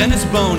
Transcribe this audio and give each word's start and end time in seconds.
Dennis 0.00 0.24
Bono. 0.32 0.56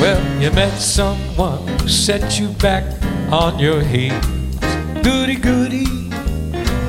Well, 0.00 0.40
you 0.40 0.50
met 0.52 0.70
someone 0.78 1.68
who 1.68 1.86
set 1.86 2.40
you 2.40 2.48
back 2.48 2.84
on 3.30 3.58
your 3.58 3.82
heels. 3.82 4.37
Goody. 5.38 5.86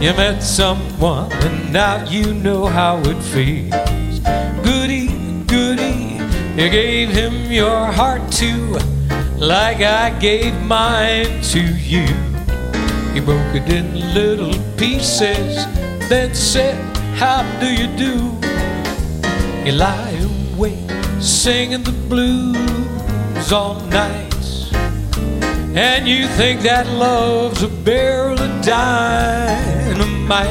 You 0.04 0.14
met 0.14 0.42
someone 0.42 1.32
and 1.32 1.74
now 1.74 2.04
you 2.10 2.34
know 2.34 2.66
how 2.66 3.00
it 3.00 3.22
feels. 3.22 4.20
Goody, 4.64 5.08
goody. 5.46 6.20
You 6.62 6.70
gave 6.70 7.10
him 7.10 7.52
your 7.52 7.86
heart 7.86 8.32
too, 8.32 8.78
like 9.38 9.82
I 9.82 10.18
gave 10.20 10.54
mine 10.64 11.42
to 11.54 11.62
you. 11.62 12.08
He 13.14 13.20
broke 13.20 13.56
it 13.56 13.70
in 13.70 14.14
little 14.14 14.54
pieces, 14.78 15.66
then 16.10 16.34
said, 16.34 16.78
How 17.16 17.44
do 17.60 17.68
you 17.68 17.88
do? 17.98 18.14
You 19.66 19.74
lie 19.74 20.18
awake 20.56 20.90
singing 21.22 21.84
the 21.84 21.92
blues 22.08 23.52
all 23.52 23.80
night. 23.88 24.29
And 25.76 26.08
you 26.08 26.28
think 26.30 26.62
that 26.62 26.88
love's 26.88 27.62
a 27.62 27.68
barrel 27.68 28.40
of 28.42 28.66
dynamite. 28.66 30.48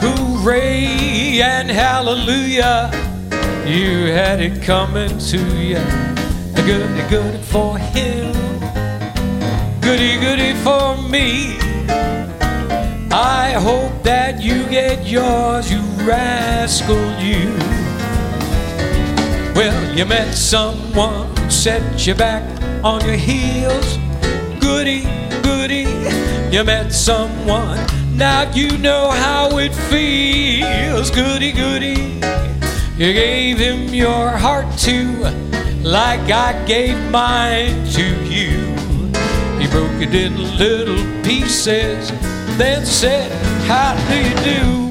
Hooray 0.00 1.40
and 1.42 1.68
hallelujah, 1.68 2.90
you 3.66 4.12
had 4.12 4.40
it 4.40 4.62
coming 4.62 5.18
to 5.18 5.38
you. 5.58 5.80
Goody, 6.54 7.02
goody 7.10 7.38
for 7.38 7.76
him, 7.78 8.32
goody, 9.80 10.20
goody 10.20 10.54
for 10.62 10.96
me. 11.08 11.58
I 13.10 13.56
hope 13.58 14.04
that 14.04 14.40
you 14.40 14.64
get 14.68 15.04
yours, 15.04 15.70
you 15.70 15.80
rascal, 16.06 16.96
you. 17.20 17.50
Well, 19.56 19.96
you 19.96 20.06
met 20.06 20.32
someone 20.32 21.36
who 21.36 21.50
set 21.50 22.06
you 22.06 22.14
back 22.14 22.61
on 22.84 23.04
your 23.04 23.16
heels. 23.16 23.98
Goody, 24.60 25.02
goody, 25.42 25.86
you 26.50 26.64
met 26.64 26.92
someone. 26.92 27.78
Now 28.16 28.50
you 28.52 28.76
know 28.78 29.10
how 29.10 29.58
it 29.58 29.74
feels. 29.74 31.10
Goody, 31.10 31.52
goody, 31.52 32.20
you 32.96 33.12
gave 33.12 33.58
him 33.58 33.94
your 33.94 34.30
heart 34.30 34.66
to, 34.78 35.30
like 35.82 36.30
I 36.30 36.60
gave 36.66 36.98
mine 37.10 37.86
to 37.92 38.04
you. 38.24 38.58
He 39.60 39.68
broke 39.68 40.02
it 40.02 40.14
in 40.14 40.36
little 40.58 41.02
pieces, 41.22 42.10
then 42.58 42.84
said, 42.84 43.30
How 43.66 43.94
do 44.08 44.18
you 44.18 44.36
do? 44.56 44.88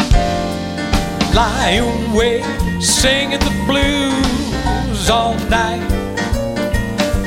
Lying 1.35 2.11
awake, 2.11 2.43
singing 2.81 3.39
the 3.39 3.63
blues 3.67 5.09
all 5.09 5.35
night. 5.49 6.00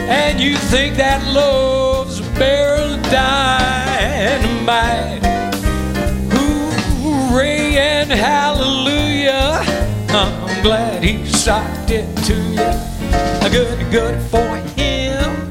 And 0.09 0.39
you 0.39 0.57
think 0.57 0.97
that 0.97 1.25
love's 1.33 2.21
a 2.21 2.23
barrel 2.39 2.97
dynamite. 3.11 5.23
Hooray 7.03 7.77
and 7.77 8.11
hallelujah. 8.11 9.63
I'm 10.11 10.63
glad 10.63 11.03
he 11.03 11.25
socked 11.27 11.91
it 11.91 12.07
to 12.25 12.35
you. 12.35 12.61
A 13.47 13.51
good, 13.51 13.91
good 13.91 14.21
for 14.31 14.57
him. 14.79 15.51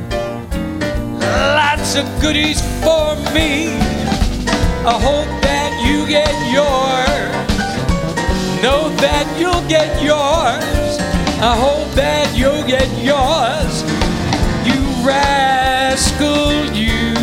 Lots 1.19 1.95
of 1.95 2.05
goodies 2.21 2.61
for 2.83 3.15
me. 3.33 3.73
I 4.85 4.99
hope 4.99 5.27
that 5.41 5.81
you 5.83 6.05
get 6.07 6.31
yours. 6.51 7.33
Know 8.61 8.89
that 8.97 9.25
you'll 9.39 9.67
get 9.67 10.01
yours. 10.03 10.99
I 11.43 11.57
hope 11.57 11.91
that 11.95 12.37
you'll 12.37 12.63
get 12.63 12.87
yours, 13.03 13.83
you 13.83 13.92
rascal, 15.05 16.73
you. 16.73 17.13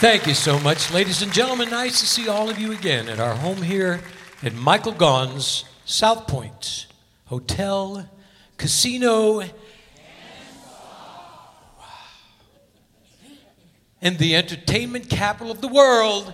Thank 0.00 0.28
you 0.28 0.34
so 0.34 0.60
much, 0.60 0.92
ladies 0.92 1.22
and 1.22 1.32
gentlemen. 1.32 1.70
Nice 1.70 2.00
to 2.00 2.06
see 2.06 2.28
all 2.28 2.48
of 2.48 2.58
you 2.58 2.70
again 2.72 3.08
at 3.08 3.18
our 3.18 3.34
home 3.34 3.60
here 3.60 4.00
at 4.44 4.54
Michael 4.54 4.92
Gaughan's 4.92 5.64
South 5.84 6.28
Point 6.28 6.86
Hotel, 7.26 8.08
Casino, 8.56 9.42
and 14.00 14.18
the 14.18 14.36
entertainment 14.36 15.10
capital 15.10 15.50
of 15.50 15.60
the 15.60 15.68
world. 15.68 16.32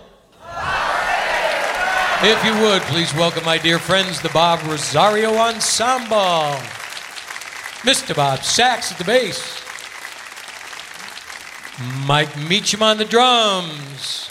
If 2.26 2.42
you 2.42 2.58
would, 2.62 2.80
please 2.84 3.12
welcome 3.12 3.44
my 3.44 3.58
dear 3.58 3.78
friends, 3.78 4.22
the 4.22 4.30
Bob 4.30 4.66
Rosario 4.66 5.34
Ensemble. 5.34 6.56
Mr. 7.84 8.16
Bob 8.16 8.42
Sachs 8.42 8.90
at 8.90 8.96
the 8.96 9.04
bass. 9.04 9.62
Mike 12.06 12.34
Meacham 12.48 12.82
on 12.82 12.96
the 12.96 13.04
drums. 13.04 14.30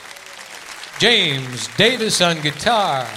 James 0.97 1.67
Davis 1.77 2.19
on 2.19 2.41
guitar. 2.41 3.07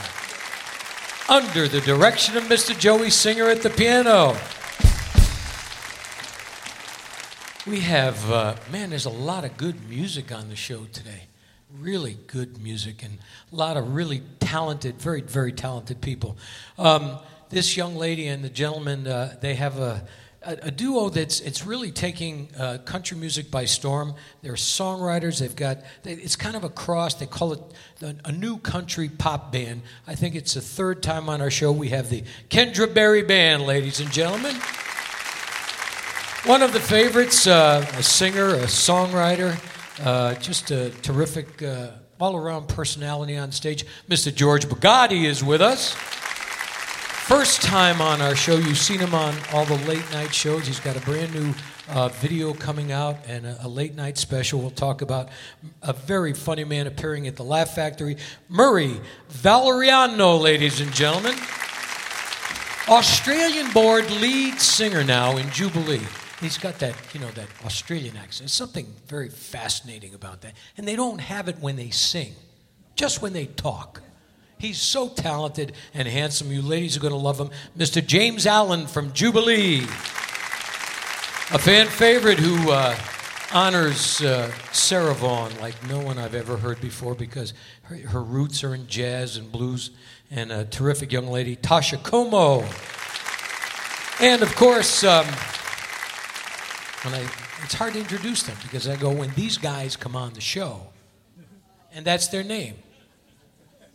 Under 1.31 1.66
the 1.69 1.81
direction 1.81 2.36
of 2.36 2.44
Mr. 2.44 2.78
Joey 2.78 3.09
Singer 3.09 3.48
at 3.48 3.62
the 3.62 3.70
piano. 3.70 4.36
We 7.66 7.81
have, 7.81 8.31
uh, 8.31 8.56
man, 8.70 8.91
there's 8.91 9.06
a 9.06 9.10
lot 9.10 9.47
of 9.47 9.56
good 9.56 9.88
music 9.88 10.31
on 10.31 10.50
the 10.50 10.56
show 10.56 10.84
today. 10.92 11.28
Really 11.81 12.16
good 12.26 12.62
music 12.62 13.03
and 13.03 13.19
a 13.53 13.56
lot 13.56 13.76
of 13.76 13.94
really 13.94 14.22
talented, 14.41 15.00
very, 15.00 15.20
very 15.20 15.53
talented 15.53 16.00
people. 16.00 16.37
Um, 16.78 17.19
this 17.50 17.76
young 17.76 17.97
lady 17.97 18.26
and 18.28 18.42
the 18.42 18.48
gentleman, 18.48 19.06
uh, 19.06 19.37
they 19.41 19.54
have 19.54 19.78
a, 19.78 20.06
a, 20.42 20.59
a, 20.62 20.70
duo 20.70 21.09
that's 21.09 21.41
it's 21.41 21.66
really 21.66 21.91
taking 21.91 22.48
uh, 22.59 22.78
country 22.78 23.16
music 23.16 23.50
by 23.50 23.65
storm. 23.65 24.15
They're 24.42 24.54
songwriters. 24.54 25.41
They've 25.41 25.54
got 25.54 25.78
they, 26.03 26.12
it's 26.12 26.36
kind 26.36 26.56
of 26.56 26.65
a 26.65 26.69
cross. 26.69 27.15
They 27.15 27.26
call 27.26 27.53
it 27.53 27.60
the, 27.98 28.16
a 28.25 28.32
new 28.32 28.59
country 28.59 29.09
pop 29.09 29.53
band. 29.53 29.82
I 30.06 30.15
think 30.15 30.34
it's 30.34 30.54
the 30.54 30.60
third 30.60 31.03
time 31.03 31.28
on 31.28 31.41
our 31.41 31.51
show 31.51 31.72
we 31.72 31.89
have 31.91 32.09
the 32.09 32.24
Kendra 32.48 32.92
Barry 32.92 33.22
Band, 33.22 33.65
ladies 33.65 34.01
and 34.01 34.10
gentlemen. 34.10 34.56
One 36.47 36.62
of 36.62 36.72
the 36.72 36.80
favorites, 36.80 37.47
uh, 37.48 37.84
a 37.98 38.03
singer, 38.03 38.51
a 38.51 38.66
songwriter, 38.66 39.59
uh, 40.03 40.34
just 40.34 40.71
a 40.71 40.91
terrific 41.03 41.63
uh, 41.63 41.89
all 42.21 42.37
around 42.37 42.69
personality 42.69 43.37
on 43.37 43.53
stage. 43.53 43.84
Mr. 44.09 44.34
George 44.34 44.66
Bugatti 44.66 45.25
is 45.25 45.45
with 45.45 45.60
us. 45.60 45.95
First 47.27 47.63
time 47.63 48.01
on 48.01 48.21
our 48.21 48.37
show. 48.37 48.57
You've 48.57 48.78
seen 48.78 49.01
him 49.01 49.15
on 49.15 49.34
all 49.53 49.65
the 49.65 49.77
late 49.89 50.09
night 50.13 50.33
shows. 50.33 50.66
He's 50.66 50.78
got 50.78 50.97
a 50.97 51.01
brand 51.01 51.34
new 51.34 51.53
uh, 51.89 52.09
video 52.09 52.54
coming 52.54 52.93
out 52.93 53.16
and 53.27 53.47
a, 53.47 53.66
a, 53.66 53.69
late 53.69 53.95
night 53.95 54.16
special. 54.16 54.60
We'll 54.60 54.71
talk 54.71 55.03
about 55.03 55.28
a 55.83 55.93
very 55.93 56.33
funny 56.33 56.65
man 56.65 56.87
appearing 56.87 57.27
at 57.27 57.37
the 57.37 57.42
Laugh 57.42 57.75
Factory. 57.75 58.16
Murray 58.49 59.01
Valeriano, 59.31 60.41
ladies 60.41 60.81
and 60.81 60.92
gentlemen. 60.92 61.34
Australian 62.89 63.72
board 63.72 64.09
lead 64.10 64.60
singer 64.60 65.03
now 65.03 65.37
in 65.37 65.51
Jubilee. 65.51 66.07
He's 66.41 66.59
got 66.59 66.78
that, 66.80 66.94
you 67.15 67.21
know, 67.21 67.30
that 67.30 67.48
Australian 67.65 68.16
accent. 68.16 68.41
There's 68.41 68.53
something 68.53 68.86
very 69.06 69.30
fascinating 69.30 70.15
about 70.15 70.42
that. 70.42 70.53
And 70.77 70.86
they 70.86 70.97
don't 70.97 71.21
have 71.21 71.48
it 71.48 71.56
when 71.60 71.77
they 71.77 71.91
sing, 71.91 72.34
just 72.94 73.22
when 73.22 73.33
they 73.33 73.47
talk. 73.47 74.03
He's 74.59 74.80
so 74.80 75.09
talented 75.09 75.72
and 75.94 76.06
handsome. 76.09 76.50
You 76.50 76.62
ladies 76.62 76.97
are 76.97 77.00
going 77.00 77.12
to 77.12 77.18
love 77.18 77.38
him. 77.38 77.50
Mr. 77.77 78.04
James 78.04 78.47
Allen 78.47 78.86
from 78.86 79.12
Jubilee. 79.12 79.83
A 81.53 81.59
fan 81.59 81.86
favorite 81.86 82.39
who 82.39 82.71
uh, 82.71 82.97
honors 83.53 84.21
uh, 84.21 84.50
Sarah 84.72 85.15
Vaughan 85.15 85.56
like 85.60 85.74
no 85.89 86.00
one 86.00 86.18
I've 86.18 86.34
ever 86.34 86.56
heard 86.56 86.80
before 86.80 87.15
because 87.15 87.54
her, 87.82 87.97
her 87.97 88.22
roots 88.22 88.65
are 88.65 88.74
in 88.74 88.86
jazz 88.89 89.36
and 89.36 89.53
blues, 89.53 89.91
and 90.30 90.50
a 90.50 90.65
terrific 90.65 91.12
young 91.12 91.28
lady, 91.28 91.54
Toscha 91.54 91.98
Comeaux. 91.98 92.65
And 94.21 94.42
of 94.42 94.54
course, 94.56 95.04
um, 95.04 95.27
when 97.06 97.14
I, 97.14 97.22
it's 97.62 97.74
hard 97.74 97.92
to 97.92 98.00
introduce 98.00 98.42
them 98.42 98.56
because 98.62 98.88
I 98.88 98.97
go, 98.97 99.10
when 99.10 99.30
these 99.34 99.58
guys 99.58 99.94
come 99.94 100.16
on 100.16 100.32
the 100.32 100.41
show, 100.41 100.88
and 101.94 102.04
that's 102.04 102.26
their 102.28 102.42
name, 102.42 102.74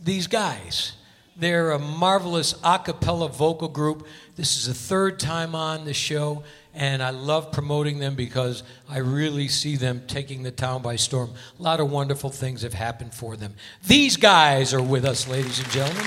these 0.02 0.28
guys. 0.28 0.94
They're 1.38 1.72
a 1.72 1.80
marvelous 1.80 2.56
a 2.64 2.78
cappella 2.78 3.30
vocal 3.30 3.70
group. 3.70 4.06
This 4.36 4.58
is 4.58 4.68
the 4.68 4.74
third 4.74 5.18
time 5.20 5.56
on 5.56 5.86
the 5.86 5.94
show, 5.94 6.44
and 6.74 7.02
I 7.02 7.12
love 7.12 7.52
promoting 7.52 8.00
them 8.00 8.16
because 8.16 8.64
I 8.90 8.98
really 8.98 9.48
see 9.48 9.76
them 9.76 10.04
taking 10.08 10.44
the 10.44 10.52
town 10.52 10.82
by 10.82 10.98
storm. 10.98 11.32
A 11.58 11.64
lot 11.64 11.80
of 11.80 11.90
wonderful 11.90 12.30
things 12.30 12.64
have 12.64 12.74
happened 12.74 13.14
for 13.14 13.38
them. 13.38 13.56
These 13.88 14.18
guys 14.18 14.74
are 14.74 14.82
with 14.82 15.06
us, 15.06 15.28
ladies 15.28 15.60
and 15.60 15.70
gentlemen. 15.70 16.06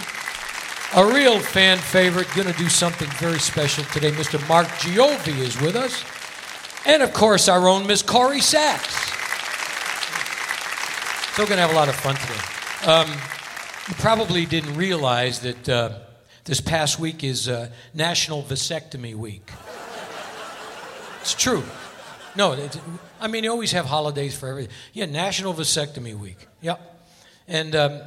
A 0.97 1.05
real 1.05 1.41
fan 1.41 1.79
favorite, 1.79 2.29
going 2.37 2.53
to 2.53 2.59
do 2.59 2.69
something 2.69 3.09
very 3.13 3.39
special 3.39 3.83
today. 3.85 4.13
Mr. 4.13 4.47
Mark 4.49 4.69
Giovi 4.69 5.39
is 5.39 5.61
with 5.61 5.75
us. 5.75 6.05
And 6.87 7.03
of 7.03 7.13
course, 7.15 7.49
our 7.49 7.67
own 7.67 7.87
Miss 7.87 8.03
Corrie 8.03 8.41
Sachs. 8.41 8.95
So 11.35 11.43
we're 11.43 11.49
going 11.49 11.57
to 11.57 11.63
have 11.63 11.73
a 11.73 11.75
lot 11.75 11.89
of 11.89 11.97
fun 11.97 12.15
today. 12.15 12.91
Um, 12.91 13.09
you 13.89 13.95
probably 13.95 14.45
didn't 14.45 14.77
realize 14.77 15.41
that 15.41 15.69
uh, 15.69 15.99
this 16.45 16.61
past 16.61 17.01
week 17.01 17.25
is 17.25 17.49
uh, 17.49 17.71
National 17.95 18.43
Vasectomy 18.43 19.15
Week. 19.15 19.51
It's 21.23 21.35
true. 21.35 21.63
No, 22.37 22.69
I 23.21 23.29
mean, 23.29 23.45
you 23.45 23.51
always 23.51 23.73
have 23.73 23.87
holidays 23.87 24.37
for 24.39 24.49
everything. 24.49 24.73
Yeah, 24.93 25.07
National 25.07 25.55
Vasectomy 25.55 26.19
Week. 26.19 26.47
Yep. 26.61 26.81
And, 27.49 27.75
um, 27.75 28.01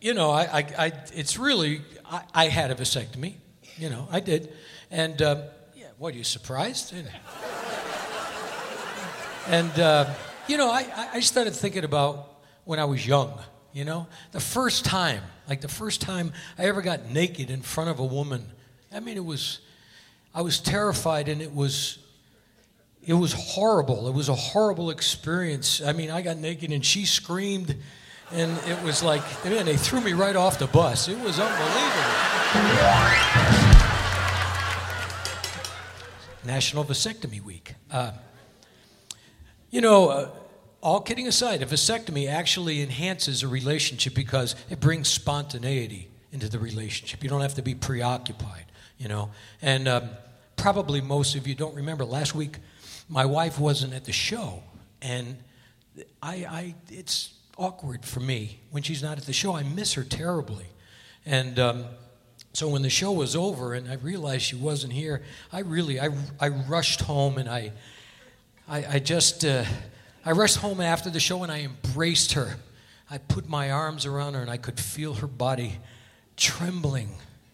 you 0.00 0.14
know, 0.14 0.30
I, 0.30 0.42
I, 0.42 0.66
I, 0.78 0.92
it's 1.12 1.38
really, 1.38 1.82
I, 2.04 2.22
I, 2.32 2.48
had 2.48 2.70
a 2.70 2.74
vasectomy. 2.74 3.34
You 3.76 3.90
know, 3.90 4.06
I 4.10 4.20
did. 4.20 4.52
And, 4.90 5.20
um, 5.22 5.42
yeah, 5.74 5.86
what, 5.98 6.14
are 6.14 6.18
you 6.18 6.24
surprised? 6.24 6.94
And, 9.48 9.78
uh, 9.78 10.12
you 10.48 10.56
know, 10.56 10.70
I, 10.70 10.86
I 11.14 11.20
started 11.20 11.54
thinking 11.54 11.84
about 11.84 12.32
when 12.64 12.78
I 12.78 12.84
was 12.84 13.06
young. 13.06 13.38
You 13.72 13.84
know, 13.84 14.06
the 14.32 14.40
first 14.40 14.84
time, 14.86 15.22
like 15.48 15.60
the 15.60 15.68
first 15.68 16.00
time 16.00 16.32
I 16.58 16.64
ever 16.64 16.80
got 16.80 17.10
naked 17.10 17.50
in 17.50 17.60
front 17.60 17.90
of 17.90 17.98
a 17.98 18.04
woman. 18.04 18.46
I 18.92 19.00
mean, 19.00 19.16
it 19.16 19.24
was, 19.24 19.60
I 20.34 20.40
was 20.40 20.60
terrified 20.60 21.28
and 21.28 21.42
it 21.42 21.54
was, 21.54 21.98
it 23.06 23.12
was 23.12 23.34
horrible. 23.34 24.08
It 24.08 24.14
was 24.14 24.30
a 24.30 24.34
horrible 24.34 24.90
experience. 24.90 25.82
I 25.82 25.92
mean, 25.92 26.10
I 26.10 26.22
got 26.22 26.38
naked 26.38 26.72
and 26.72 26.84
she 26.84 27.04
screamed 27.04 27.76
and 28.32 28.58
it 28.66 28.82
was 28.82 29.02
like, 29.02 29.22
man, 29.44 29.66
they 29.66 29.76
threw 29.76 30.00
me 30.00 30.14
right 30.14 30.34
off 30.34 30.58
the 30.58 30.66
bus. 30.66 31.08
It 31.08 31.18
was 31.18 31.38
unbelievable. 31.38 32.26
National 36.44 36.84
Vasectomy 36.84 37.42
Week. 37.42 37.74
Uh, 37.90 38.12
you 39.76 39.82
know, 39.82 40.08
uh, 40.08 40.30
all 40.80 41.02
kidding 41.02 41.28
aside, 41.28 41.60
a 41.60 41.66
vasectomy 41.66 42.30
actually 42.30 42.80
enhances 42.80 43.42
a 43.42 43.48
relationship 43.48 44.14
because 44.14 44.56
it 44.70 44.80
brings 44.80 45.06
spontaneity 45.06 46.08
into 46.32 46.48
the 46.48 46.58
relationship. 46.58 47.22
You 47.22 47.28
don't 47.28 47.42
have 47.42 47.56
to 47.56 47.62
be 47.62 47.74
preoccupied, 47.74 48.64
you 48.96 49.06
know. 49.06 49.32
And 49.60 49.86
um, 49.86 50.08
probably 50.56 51.02
most 51.02 51.34
of 51.34 51.46
you 51.46 51.54
don't 51.54 51.74
remember 51.74 52.06
last 52.06 52.34
week, 52.34 52.56
my 53.10 53.26
wife 53.26 53.58
wasn't 53.60 53.92
at 53.92 54.06
the 54.06 54.12
show, 54.12 54.62
and 55.02 55.36
I, 56.22 56.34
I 56.48 56.74
it's 56.88 57.34
awkward 57.58 58.02
for 58.02 58.20
me 58.20 58.60
when 58.70 58.82
she's 58.82 59.02
not 59.02 59.18
at 59.18 59.24
the 59.24 59.34
show. 59.34 59.54
I 59.54 59.62
miss 59.62 59.92
her 59.92 60.04
terribly, 60.04 60.66
and. 61.26 61.58
Um, 61.58 61.84
so 62.52 62.68
when 62.68 62.80
the 62.80 62.88
show 62.88 63.12
was 63.12 63.36
over 63.36 63.74
and 63.74 63.86
I 63.86 63.96
realized 63.96 64.44
she 64.44 64.56
wasn't 64.56 64.94
here, 64.94 65.22
I 65.52 65.58
really 65.58 66.00
I, 66.00 66.08
I 66.40 66.48
rushed 66.48 67.02
home 67.02 67.36
and 67.36 67.50
I 67.50 67.72
I, 68.68 68.96
I 68.96 68.98
just 68.98 69.44
uh, 69.44 69.64
I 70.24 70.32
rushed 70.32 70.56
home 70.56 70.80
after 70.80 71.08
the 71.08 71.20
show 71.20 71.44
and 71.44 71.52
I 71.52 71.60
embraced 71.60 72.32
her. 72.32 72.56
I 73.08 73.18
put 73.18 73.48
my 73.48 73.70
arms 73.70 74.06
around 74.06 74.34
her 74.34 74.40
and 74.40 74.50
I 74.50 74.56
could 74.56 74.80
feel 74.80 75.14
her 75.14 75.28
body 75.28 75.78
trembling 76.36 77.10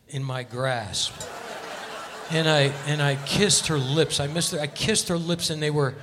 in 0.08 0.24
my 0.24 0.42
grasp. 0.42 1.12
And 2.30 2.48
I 2.48 2.72
and 2.86 3.02
I 3.02 3.16
kissed 3.26 3.66
her 3.66 3.76
lips. 3.76 4.20
I 4.20 4.26
missed 4.26 4.52
her. 4.52 4.60
I 4.60 4.66
kissed 4.66 5.08
her 5.08 5.18
lips 5.18 5.50
and 5.50 5.62
they 5.62 5.70
were 5.70 5.94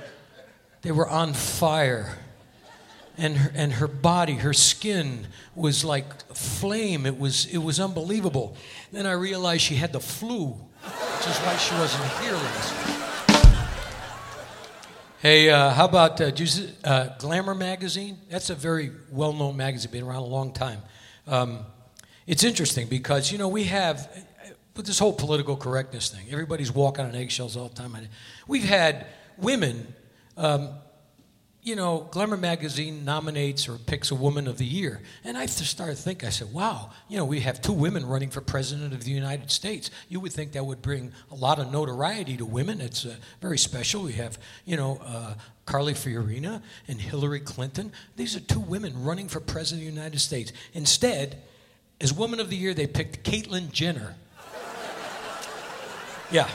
they 0.82 0.92
were 0.92 1.08
on 1.08 1.34
fire. 1.34 2.16
And 3.18 3.36
her, 3.36 3.52
and 3.54 3.72
her 3.72 3.88
body, 3.88 4.34
her 4.34 4.54
skin 4.54 5.26
was 5.54 5.84
like 5.84 6.32
flame. 6.34 7.04
It 7.04 7.18
was 7.18 7.46
it 7.46 7.58
was 7.58 7.80
unbelievable. 7.80 8.56
Then 8.92 9.06
I 9.06 9.12
realized 9.12 9.62
she 9.62 9.74
had 9.74 9.92
the 9.92 10.00
flu, 10.00 10.50
which 10.50 11.26
is 11.26 11.36
why 11.38 11.56
she 11.56 11.74
wasn't 11.74 12.04
here 12.22 12.32
last. 12.32 13.09
Hey, 15.22 15.50
uh, 15.50 15.68
how 15.68 15.84
about 15.84 16.18
uh, 16.22 16.32
uh, 16.82 17.08
Glamour 17.18 17.54
magazine? 17.54 18.16
That's 18.30 18.48
a 18.48 18.54
very 18.54 18.90
well-known 19.10 19.54
magazine, 19.54 19.90
been 19.90 20.02
around 20.04 20.22
a 20.22 20.24
long 20.24 20.50
time. 20.50 20.80
Um, 21.26 21.58
it's 22.26 22.42
interesting 22.42 22.86
because 22.86 23.30
you 23.30 23.36
know 23.36 23.48
we 23.48 23.64
have 23.64 24.08
with 24.74 24.86
this 24.86 24.98
whole 24.98 25.12
political 25.12 25.58
correctness 25.58 26.08
thing. 26.08 26.24
Everybody's 26.30 26.72
walking 26.72 27.04
on 27.04 27.14
eggshells 27.14 27.54
all 27.54 27.68
the 27.68 27.74
time. 27.74 27.94
We've 28.48 28.64
had 28.64 29.08
women 29.36 29.94
um, 30.38 30.70
you 31.62 31.76
know, 31.76 32.08
Glamour 32.10 32.38
magazine 32.38 33.04
nominates 33.04 33.68
or 33.68 33.76
picks 33.76 34.10
a 34.10 34.14
woman 34.14 34.48
of 34.48 34.56
the 34.56 34.64
year. 34.64 35.02
And 35.24 35.36
I 35.36 35.44
started 35.46 35.96
to 35.96 36.02
think, 36.02 36.24
I 36.24 36.30
said, 36.30 36.52
wow, 36.52 36.90
you 37.08 37.18
know, 37.18 37.24
we 37.26 37.40
have 37.40 37.60
two 37.60 37.74
women 37.74 38.06
running 38.06 38.30
for 38.30 38.40
president 38.40 38.94
of 38.94 39.04
the 39.04 39.10
United 39.10 39.50
States. 39.50 39.90
You 40.08 40.20
would 40.20 40.32
think 40.32 40.52
that 40.52 40.64
would 40.64 40.80
bring 40.80 41.12
a 41.30 41.34
lot 41.34 41.58
of 41.58 41.70
notoriety 41.70 42.38
to 42.38 42.46
women. 42.46 42.80
It's 42.80 43.04
uh, 43.04 43.14
very 43.42 43.58
special. 43.58 44.02
We 44.02 44.12
have, 44.12 44.38
you 44.64 44.78
know, 44.78 45.00
uh, 45.04 45.34
Carly 45.66 45.92
Fiorina 45.92 46.62
and 46.88 46.98
Hillary 46.98 47.40
Clinton. 47.40 47.92
These 48.16 48.36
are 48.36 48.40
two 48.40 48.60
women 48.60 49.04
running 49.04 49.28
for 49.28 49.38
president 49.38 49.86
of 49.86 49.94
the 49.94 50.00
United 50.00 50.20
States. 50.20 50.52
Instead, 50.72 51.42
as 52.00 52.12
woman 52.12 52.40
of 52.40 52.48
the 52.48 52.56
year, 52.56 52.72
they 52.72 52.86
picked 52.86 53.22
Caitlyn 53.22 53.70
Jenner. 53.70 54.14
yeah, 56.32 56.48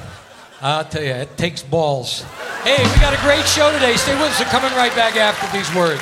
I'll 0.65 0.83
tell 0.83 1.03
you, 1.03 1.11
it 1.11 1.37
takes 1.37 1.61
balls. 1.61 2.23
Hey, 2.63 2.81
we 2.81 2.99
got 2.99 3.13
a 3.13 3.21
great 3.21 3.45
show 3.45 3.71
today. 3.71 3.95
Stay 3.97 4.15
with 4.15 4.31
us. 4.31 4.39
We're 4.39 4.47
coming 4.47 4.71
right 4.73 4.93
back 4.95 5.15
after 5.15 5.45
these 5.55 5.71
words. 5.75 6.01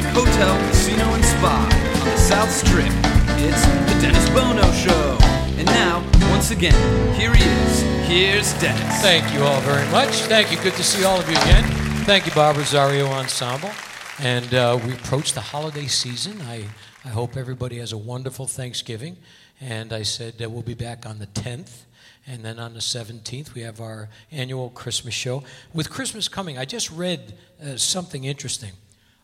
Hotel, 0.23 0.55
Casino, 0.69 1.15
and 1.15 1.25
Spa 1.25 1.67
on 1.99 2.07
the 2.07 2.15
South 2.15 2.51
Strip. 2.51 2.93
It's 3.41 3.65
the 3.65 3.99
Dennis 3.99 4.29
Bono 4.29 4.71
Show. 4.73 5.17
And 5.57 5.65
now, 5.65 6.07
once 6.29 6.51
again, 6.51 6.75
here 7.15 7.33
he 7.33 7.43
is. 7.43 7.81
Here's 8.07 8.53
Dennis. 8.61 9.01
Thank 9.01 9.33
you 9.33 9.41
all 9.41 9.59
very 9.61 9.89
much. 9.89 10.09
Thank 10.29 10.51
you. 10.51 10.59
Good 10.59 10.75
to 10.75 10.83
see 10.83 11.03
all 11.05 11.19
of 11.19 11.27
you 11.27 11.35
again. 11.37 11.63
Thank 12.05 12.27
you, 12.27 12.31
Bob 12.33 12.57
Rosario 12.57 13.07
Ensemble. 13.07 13.71
And 14.19 14.53
uh, 14.53 14.79
we 14.85 14.93
approach 14.93 15.33
the 15.33 15.41
holiday 15.41 15.87
season. 15.87 16.39
I, 16.43 16.67
I 17.03 17.07
hope 17.07 17.35
everybody 17.35 17.79
has 17.79 17.91
a 17.91 17.97
wonderful 17.97 18.45
Thanksgiving. 18.45 19.17
And 19.59 19.91
I 19.91 20.03
said 20.03 20.37
that 20.37 20.51
we'll 20.51 20.61
be 20.61 20.75
back 20.75 21.07
on 21.07 21.17
the 21.17 21.27
10th. 21.27 21.85
And 22.27 22.45
then 22.45 22.59
on 22.59 22.75
the 22.75 22.79
17th, 22.79 23.55
we 23.55 23.61
have 23.61 23.81
our 23.81 24.07
annual 24.29 24.69
Christmas 24.69 25.15
show. 25.15 25.43
With 25.73 25.89
Christmas 25.89 26.27
coming, 26.27 26.59
I 26.59 26.65
just 26.65 26.91
read 26.91 27.33
uh, 27.59 27.75
something 27.77 28.25
interesting. 28.25 28.73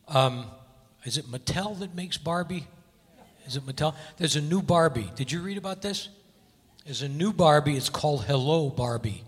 Um, 0.08 0.48
is 1.08 1.18
it 1.18 1.32
Mattel 1.32 1.80
that 1.80 1.96
makes 1.96 2.18
Barbie? 2.18 2.68
Is 3.46 3.56
it 3.56 3.66
Mattel? 3.66 3.96
There's 4.18 4.36
a 4.36 4.42
new 4.42 4.62
Barbie. 4.62 5.10
Did 5.16 5.32
you 5.32 5.40
read 5.40 5.58
about 5.58 5.82
this? 5.82 6.10
There's 6.84 7.02
a 7.02 7.08
new 7.08 7.32
Barbie. 7.32 7.78
It's 7.78 7.88
called 7.88 8.26
Hello 8.26 8.70
Barbie. 8.70 9.24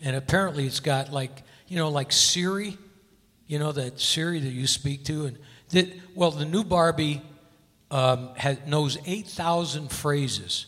And 0.00 0.16
apparently 0.16 0.66
it's 0.66 0.80
got 0.80 1.12
like, 1.12 1.44
you 1.68 1.76
know, 1.76 1.88
like 1.88 2.10
Siri, 2.10 2.76
you 3.46 3.60
know, 3.60 3.70
that 3.70 4.00
Siri 4.00 4.40
that 4.40 4.50
you 4.50 4.66
speak 4.66 5.04
to. 5.04 5.26
And 5.26 5.38
that, 5.68 5.88
well, 6.16 6.32
the 6.32 6.44
new 6.44 6.64
Barbie 6.64 7.22
um, 7.92 8.30
has, 8.34 8.58
knows 8.66 8.98
8,000 9.06 9.92
phrases. 9.92 10.66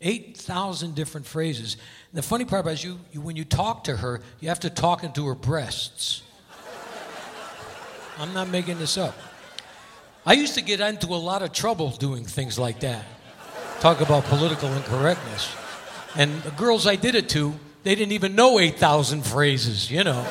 8,000 0.00 0.94
different 0.94 1.26
phrases. 1.26 1.76
And 2.12 2.18
the 2.18 2.22
funny 2.22 2.44
part 2.44 2.60
about 2.60 2.84
you, 2.84 3.00
you, 3.10 3.20
when 3.20 3.34
you 3.34 3.44
talk 3.44 3.82
to 3.84 3.96
her, 3.96 4.20
you 4.38 4.50
have 4.50 4.60
to 4.60 4.70
talk 4.70 5.02
into 5.02 5.26
her 5.26 5.34
breasts. 5.34 6.22
I'm 8.20 8.32
not 8.32 8.50
making 8.50 8.78
this 8.78 8.96
up. 8.96 9.16
I 10.26 10.34
used 10.34 10.54
to 10.54 10.62
get 10.62 10.80
into 10.80 11.08
a 11.08 11.16
lot 11.16 11.42
of 11.42 11.52
trouble 11.52 11.90
doing 11.90 12.24
things 12.24 12.58
like 12.58 12.80
that. 12.80 13.04
Talk 13.80 14.00
about 14.00 14.24
political 14.24 14.72
incorrectness. 14.72 15.54
And 16.16 16.42
the 16.42 16.50
girls 16.50 16.86
I 16.86 16.96
did 16.96 17.14
it 17.14 17.28
to, 17.30 17.54
they 17.84 17.94
didn't 17.94 18.12
even 18.12 18.34
know 18.34 18.58
8,000 18.58 19.24
phrases, 19.24 19.90
you 19.90 20.04
know. 20.04 20.26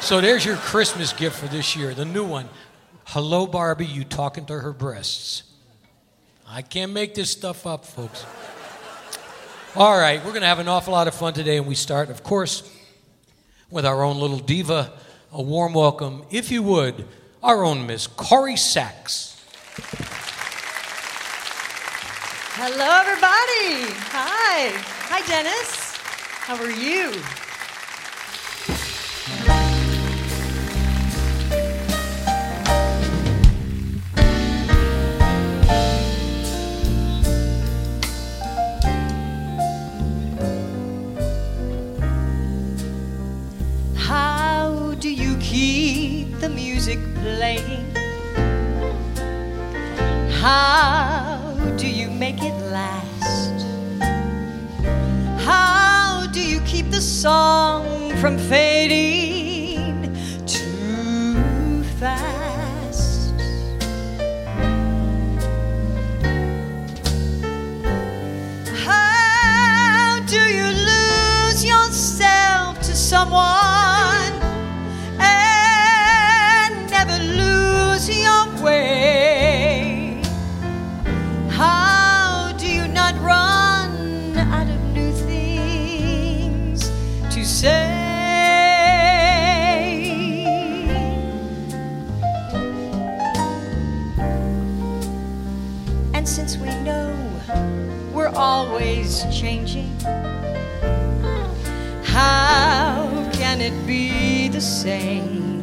So 0.00 0.20
there's 0.20 0.44
your 0.44 0.56
Christmas 0.56 1.12
gift 1.12 1.38
for 1.38 1.46
this 1.46 1.76
year, 1.76 1.94
the 1.94 2.04
new 2.04 2.24
one. 2.24 2.48
Hello, 3.04 3.46
Barbie, 3.46 3.86
you 3.86 4.04
talking 4.04 4.44
to 4.46 4.58
her 4.58 4.72
breasts. 4.72 5.44
I 6.48 6.62
can't 6.62 6.92
make 6.92 7.14
this 7.14 7.30
stuff 7.30 7.66
up, 7.66 7.84
folks. 7.84 8.26
All 9.76 9.96
right, 9.96 10.18
we're 10.18 10.32
going 10.32 10.42
to 10.42 10.48
have 10.48 10.58
an 10.58 10.68
awful 10.68 10.92
lot 10.92 11.08
of 11.08 11.14
fun 11.14 11.32
today, 11.32 11.56
and 11.56 11.66
we 11.66 11.74
start, 11.74 12.10
of 12.10 12.22
course, 12.22 12.68
with 13.70 13.86
our 13.86 14.02
own 14.02 14.18
little 14.18 14.38
diva. 14.38 14.92
A 15.32 15.40
warm 15.40 15.72
welcome, 15.72 16.24
if 16.30 16.50
you 16.50 16.62
would, 16.62 17.06
our 17.42 17.64
own 17.64 17.86
Miss 17.86 18.06
Corrie 18.06 18.56
Sachs. 18.56 19.36
Hello, 22.54 22.98
everybody. 23.00 23.92
Hi. 24.12 24.70
Hi, 25.08 25.26
Dennis. 25.26 25.96
How 25.96 26.56
are 26.62 26.70
you? 26.70 27.20
How 50.42 51.54
do 51.76 51.88
you 51.88 52.10
make 52.10 52.42
it 52.42 52.54
last? 52.72 53.64
How 55.44 56.26
do 56.32 56.40
you 56.40 56.60
keep 56.62 56.90
the 56.90 57.00
song 57.00 58.10
from 58.16 58.38
fading 58.38 60.12
too 60.46 61.84
fast? 62.00 62.31
How 102.22 103.30
can 103.32 103.60
it 103.60 103.76
be 103.86 104.48
the 104.48 104.60
same? 104.60 105.62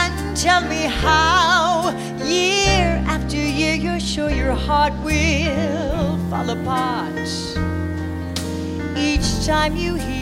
And 0.00 0.36
tell 0.36 0.62
me 0.74 0.82
how, 1.04 1.90
year 2.24 2.88
after 3.14 3.36
year, 3.36 3.74
you're 3.84 4.06
sure 4.12 4.30
your 4.30 4.56
heart 4.68 4.94
will 5.08 6.18
fall 6.30 6.48
apart 6.58 7.18
each 9.08 9.28
time 9.46 9.74
you 9.84 9.94
hear 9.94 10.21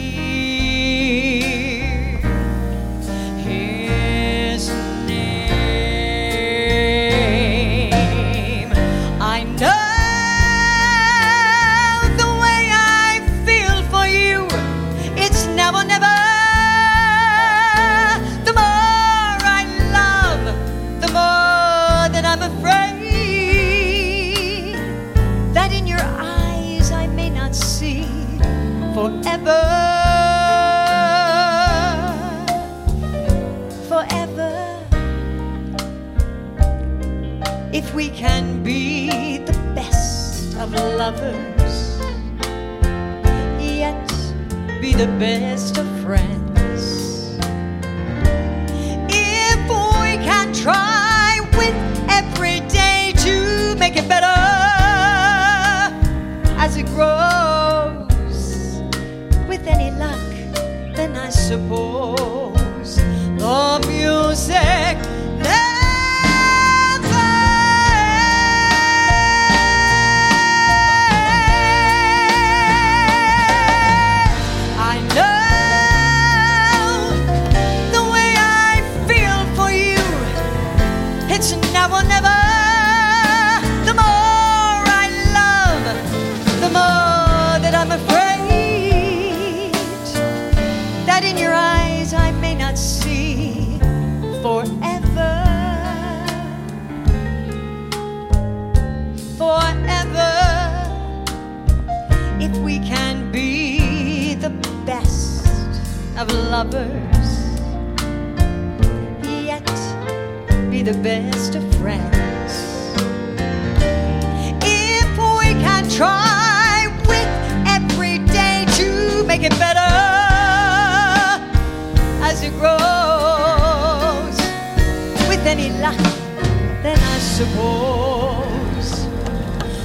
suppose 127.41 129.07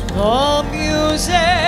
the 0.08 0.62
music 0.70 1.65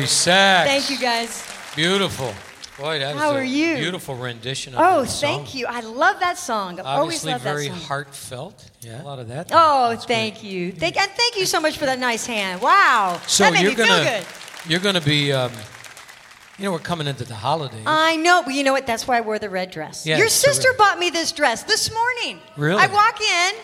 Miss 0.00 0.10
so 0.12 0.30
much. 0.30 0.36
Corrie 0.36 0.66
Sachs. 0.66 0.68
Thank 0.70 0.90
you 0.90 0.98
guys. 0.98 1.46
Beautiful. 1.76 2.34
Boy, 2.78 2.98
that 2.98 3.14
was 3.14 3.22
How 3.22 3.30
a 3.32 3.34
are 3.34 3.44
you? 3.44 3.76
beautiful 3.76 4.14
rendition 4.16 4.74
of 4.74 4.80
Oh, 4.82 5.02
that 5.02 5.08
song. 5.10 5.20
thank 5.44 5.54
you. 5.54 5.66
I 5.66 5.80
love 5.80 6.18
that 6.20 6.38
song. 6.38 6.80
I've 6.80 6.86
always 6.86 7.16
Obviously 7.24 7.32
loved 7.32 7.44
very 7.44 7.68
that 7.68 7.74
song. 7.76 7.86
heartfelt. 7.86 8.70
Yeah, 8.80 9.02
a 9.02 9.04
lot 9.04 9.18
of 9.18 9.28
that. 9.28 9.48
Oh, 9.52 9.90
That's 9.90 10.06
thank 10.06 10.40
great. 10.40 10.44
you. 10.50 10.72
Thank 10.72 10.96
and 10.96 11.10
thank 11.10 11.36
you 11.36 11.44
so 11.44 11.60
much 11.60 11.76
for 11.76 11.84
that 11.86 11.98
nice 11.98 12.24
hand. 12.24 12.62
Wow. 12.62 13.20
So 13.26 13.44
that 13.44 13.52
made 13.52 13.62
you're 13.62 13.72
me 13.72 13.76
gonna 13.76 13.94
feel 14.04 14.04
good. 14.04 14.26
you're 14.70 14.80
gonna 14.80 15.00
be 15.02 15.30
um, 15.30 15.52
you 16.58 16.64
know 16.64 16.72
we're 16.72 16.78
coming 16.78 17.06
into 17.06 17.24
the 17.24 17.34
holidays. 17.34 17.82
I 17.86 18.16
know, 18.16 18.42
but 18.42 18.54
you 18.54 18.64
know 18.64 18.72
what? 18.72 18.86
That's 18.86 19.06
why 19.06 19.18
I 19.18 19.20
wore 19.20 19.38
the 19.38 19.50
red 19.50 19.70
dress. 19.70 20.06
Yeah, 20.06 20.16
Your 20.16 20.26
it's 20.26 20.34
sister 20.34 20.62
terrific. 20.62 20.78
bought 20.78 20.98
me 20.98 21.10
this 21.10 21.32
dress 21.32 21.64
this 21.64 21.92
morning. 21.92 22.38
Really? 22.56 22.80
I 22.82 22.86
walk 22.86 23.20
in, 23.20 23.54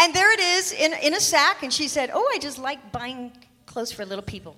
and 0.00 0.12
there 0.14 0.32
it 0.32 0.40
is 0.40 0.72
in, 0.72 0.94
in 0.94 1.14
a 1.14 1.20
sack, 1.20 1.62
and 1.62 1.72
she 1.72 1.86
said, 1.86 2.10
Oh, 2.12 2.28
I 2.34 2.38
just 2.40 2.58
like 2.58 2.90
buying 2.90 3.30
clothes 3.66 3.92
for 3.92 4.04
little 4.04 4.24
people. 4.24 4.56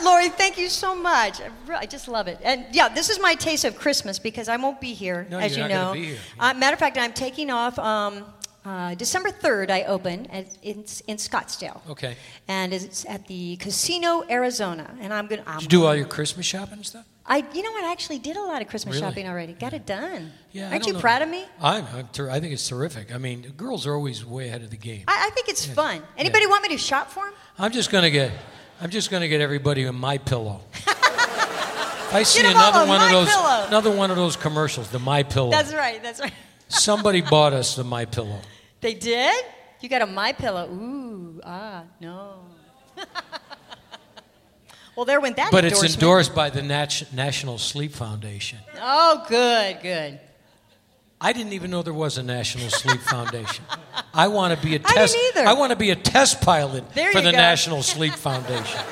It, 0.00 0.04
Lori. 0.04 0.28
Thank 0.28 0.58
you 0.58 0.68
so 0.68 0.94
much. 0.94 1.40
I, 1.40 1.48
re- 1.66 1.76
I 1.80 1.86
just 1.86 2.08
love 2.08 2.28
it. 2.28 2.38
And 2.42 2.66
yeah, 2.72 2.88
this 2.88 3.10
is 3.10 3.20
my 3.20 3.34
taste 3.34 3.64
of 3.64 3.76
Christmas 3.76 4.18
because 4.18 4.48
I 4.48 4.56
won't 4.56 4.80
be 4.80 4.94
here, 4.94 5.26
No, 5.30 5.38
as 5.38 5.56
you 5.56 5.62
know. 5.64 5.68
gonna 5.68 5.92
be 6.00 6.06
here. 6.06 6.18
Uh, 6.38 6.54
matter 6.54 6.74
of 6.74 6.78
fact, 6.80 6.98
I'm 6.98 7.12
taking 7.12 7.50
off. 7.50 7.78
Um, 7.78 8.24
uh, 8.64 8.94
December 8.96 9.30
3rd, 9.30 9.70
I 9.70 9.84
open 9.84 10.26
at, 10.26 10.46
in, 10.62 10.80
in 11.06 11.16
Scottsdale. 11.16 11.80
Okay. 11.88 12.16
And 12.48 12.74
it's 12.74 13.06
at 13.06 13.26
the 13.26 13.56
Casino 13.56 14.24
Arizona. 14.28 14.94
And 15.00 15.14
I'm 15.14 15.26
going 15.26 15.42
to. 15.42 15.50
Did 15.52 15.62
you 15.62 15.68
do 15.68 15.86
all 15.86 15.94
your 15.94 16.04
Christmas 16.06 16.44
shopping 16.44 16.74
and 16.74 16.84
stuff? 16.86 17.06
I, 17.24 17.44
you 17.54 17.62
know 17.62 17.72
what? 17.72 17.84
I 17.84 17.92
actually 17.92 18.18
did 18.18 18.36
a 18.36 18.42
lot 18.42 18.60
of 18.60 18.68
Christmas 18.68 18.96
Really? 18.96 19.06
shopping 19.08 19.28
already. 19.28 19.52
Got 19.54 19.72
it 19.74 19.86
done. 19.86 20.32
Yeah. 20.52 20.70
Aren't 20.70 20.86
you 20.86 20.94
know. 20.94 21.00
proud 21.00 21.22
of 21.22 21.28
me? 21.28 21.44
I'm. 21.62 21.86
I'm 21.94 22.08
ter- 22.08 22.30
I 22.30 22.40
think 22.40 22.52
it's 22.52 22.66
terrific. 22.66 23.14
I 23.14 23.18
mean, 23.18 23.52
girls 23.56 23.86
are 23.86 23.94
always 23.94 24.24
way 24.24 24.48
ahead 24.48 24.62
of 24.62 24.70
the 24.70 24.76
game. 24.76 25.04
I, 25.08 25.28
I 25.28 25.30
think 25.30 25.48
it's 25.48 25.64
fun. 25.64 26.02
Anybody 26.16 26.46
want 26.46 26.62
me 26.62 26.70
to 26.70 26.78
shop 26.78 27.10
for 27.10 27.24
them? 27.24 27.34
I'm 27.58 27.72
just 27.72 27.90
gonna 27.90 28.10
get. 28.10 28.32
I'm 28.80 28.90
just 28.90 29.10
gonna 29.10 29.28
get 29.28 29.40
everybody 29.40 29.84
a 29.84 29.92
my 29.92 30.18
pillow. 30.18 30.60
I 32.10 32.22
see 32.24 32.46
another 32.46 32.86
one 32.86 33.02
of 33.02 33.10
those. 33.10 33.28
Pillow. 33.28 33.64
Another 33.66 33.90
one 33.90 34.10
of 34.10 34.16
those 34.16 34.36
commercials. 34.36 34.90
The 34.90 34.98
my 34.98 35.22
pillow. 35.22 35.50
That's 35.50 35.74
right. 35.74 36.02
That's 36.02 36.20
right. 36.20 36.32
Somebody 36.68 37.20
bought 37.20 37.52
us 37.52 37.76
the 37.76 37.84
my 37.84 38.04
pillow. 38.04 38.40
They 38.80 38.94
did? 38.94 39.44
You 39.80 39.88
got 39.88 40.02
a 40.02 40.06
My 40.06 40.32
Pillow. 40.32 40.68
Ooh, 40.70 41.40
ah, 41.44 41.84
no. 42.00 42.40
well, 44.96 45.06
there 45.06 45.20
went 45.20 45.36
that 45.36 45.50
But 45.52 45.64
it's 45.64 45.82
endorsed 45.84 46.34
by 46.34 46.50
the 46.50 46.62
Nat- 46.62 47.04
National 47.12 47.58
Sleep 47.58 47.92
Foundation. 47.92 48.58
Oh, 48.80 49.24
good, 49.28 49.78
good. 49.82 50.20
I 51.20 51.32
didn't 51.32 51.52
even 51.52 51.70
know 51.70 51.82
there 51.82 51.92
was 51.94 52.16
a 52.18 52.22
National 52.22 52.70
Sleep 52.70 53.00
Foundation. 53.00 53.64
I 54.14 54.28
want 54.28 54.58
to 54.58 54.64
be 54.66 54.74
a 54.76 54.78
test. 54.78 55.16
either. 55.16 55.46
I 55.48 55.52
want 55.54 55.70
to 55.70 55.76
be 55.76 55.90
a 55.90 55.96
test 55.96 56.40
pilot 56.42 56.88
There 56.94 57.10
for 57.12 57.20
the 57.20 57.32
go. 57.32 57.36
National 57.36 57.82
Sleep 57.82 58.14
Foundation. 58.14 58.80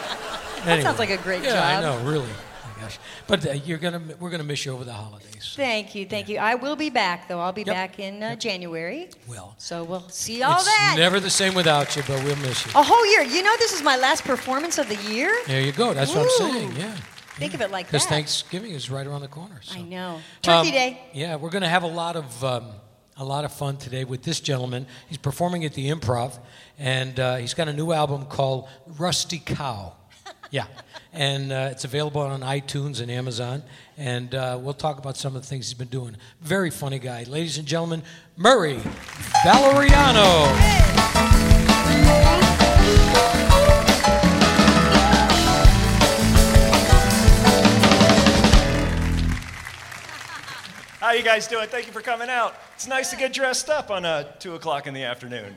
That 0.65 0.83
sounds 0.83 0.99
like 0.99 1.11
a 1.11 1.17
great 1.19 1.45
yeah, 1.45 1.51
job. 1.53 1.65
I 1.65 1.81
know, 1.81 2.11
really. 2.11 2.27
Oh 2.29 2.77
gosh. 2.81 2.99
But 3.29 3.47
uh, 3.47 3.53
you're 3.53 3.79
gonna, 3.79 4.03
we're 4.19 4.31
gonna 4.31 4.43
miss 4.43 4.67
you 4.67 4.73
over 4.73 4.83
the 4.83 4.93
holidays. 4.93 5.53
Thank 5.55 5.95
you, 5.95 6.07
thank 6.07 6.29
you. 6.29 6.39
I 6.39 6.57
will 6.57 6.75
be 6.75 6.91
back, 6.91 7.29
though. 7.29 7.39
I'll 7.39 7.53
be 7.53 7.63
Yep. 7.63 7.73
back 7.77 7.99
in 8.01 8.21
uh, 8.21 8.35
January. 8.35 9.09
Well, 9.29 9.55
So 9.59 9.85
we'll 9.85 10.09
see 10.09 10.39
you 10.39 10.45
all 10.45 10.55
it's 10.57 10.65
that. 10.65 10.95
never 10.99 11.21
the 11.21 11.31
same 11.31 11.55
without 11.55 11.95
you, 11.95 12.03
but 12.09 12.21
we'll 12.25 12.35
miss 12.39 12.67
you. 12.67 12.73
a 12.75 12.83
whole 12.83 13.07
year. 13.07 13.23
You 13.23 13.45
know, 13.45 13.55
this 13.59 13.73
is 13.73 13.81
my 13.85 13.97
last 13.97 14.25
performance 14.25 14.77
of 14.79 14.89
the 14.89 14.97
year. 15.09 15.33
There 15.47 15.61
you 15.61 15.71
go. 15.71 15.95
That's 15.95 16.13
what 16.13 16.25
I'm 16.25 16.53
saying. 16.53 16.73
Yeah. 16.77 16.97
Think 17.37 17.55
of 17.55 17.61
it 17.61 17.71
like 17.71 17.87
that. 17.87 17.93
Because. 17.93 18.07
Thanksgiving 18.07 18.73
is 18.73 18.91
right 18.91 19.07
around 19.07 19.21
the 19.21 19.29
corner. 19.29 19.61
So. 19.63 19.79
I 19.79 19.83
know. 19.83 20.21
Turkey 20.43 20.69
Um, 20.69 20.75
Day. 20.75 21.01
Yeah, 21.13 21.37
we're 21.37 21.51
going 21.51 21.63
to 21.63 21.69
have 21.69 21.83
a 21.83 21.87
lot 21.89 22.17
of 22.17 22.45
um, 22.45 22.71
a 23.19 23.25
lot 23.25 23.45
of 23.45 23.53
fun 23.53 23.77
today 23.77 24.05
with 24.05 24.23
this 24.23 24.41
gentleman. 24.41 24.87
He's 25.09 25.19
performing 25.19 25.65
at 25.65 25.75
the 25.75 25.91
Improv, 25.91 26.39
and 26.79 27.19
uh, 27.21 27.37
he's 27.37 27.55
got 27.55 27.69
a 27.69 27.73
new 27.73 27.93
album 27.93 28.27
called 28.27 28.69
Rusty 28.99 29.39
Cow. 29.39 29.93
Yeah, 30.53 30.67
and 31.13 31.51
uh, 31.51 31.71
it's 31.73 31.85
available 31.85 32.21
on 32.21 32.41
iTunes 32.43 33.01
and 33.01 33.11
Amazon. 33.11 33.65
And 33.97 34.33
uh, 34.33 34.57
we'll 34.63 34.75
talk 34.75 34.99
about 34.99 35.17
some 35.17 35.35
of 35.35 35.43
the 35.43 35.49
things 35.49 35.67
he's 35.67 35.75
been 35.75 35.89
doing. 35.89 36.17
Very 36.41 36.71
funny 36.71 37.01
guy, 37.01 37.25
ladies 37.25 37.59
and 37.59 37.67
gentlemen. 37.67 38.05
Murray 38.37 38.79
Valeriano. 39.45 40.47
How 40.57 41.56
you 51.17 51.23
guys 51.23 51.47
doing? 51.47 51.67
Thank 51.69 51.87
you 51.87 51.93
for 51.93 52.03
coming 52.03 52.29
out. 52.29 52.55
It's 52.75 52.87
nice 52.87 53.11
to 53.11 53.17
get 53.17 53.33
dressed 53.33 53.71
up 53.71 53.91
on 53.91 54.05
uh, 54.05 54.25
2 54.39 54.55
o'clock 54.55 54.87
in 54.87 54.93
the 54.93 55.03
afternoon. 55.05 55.57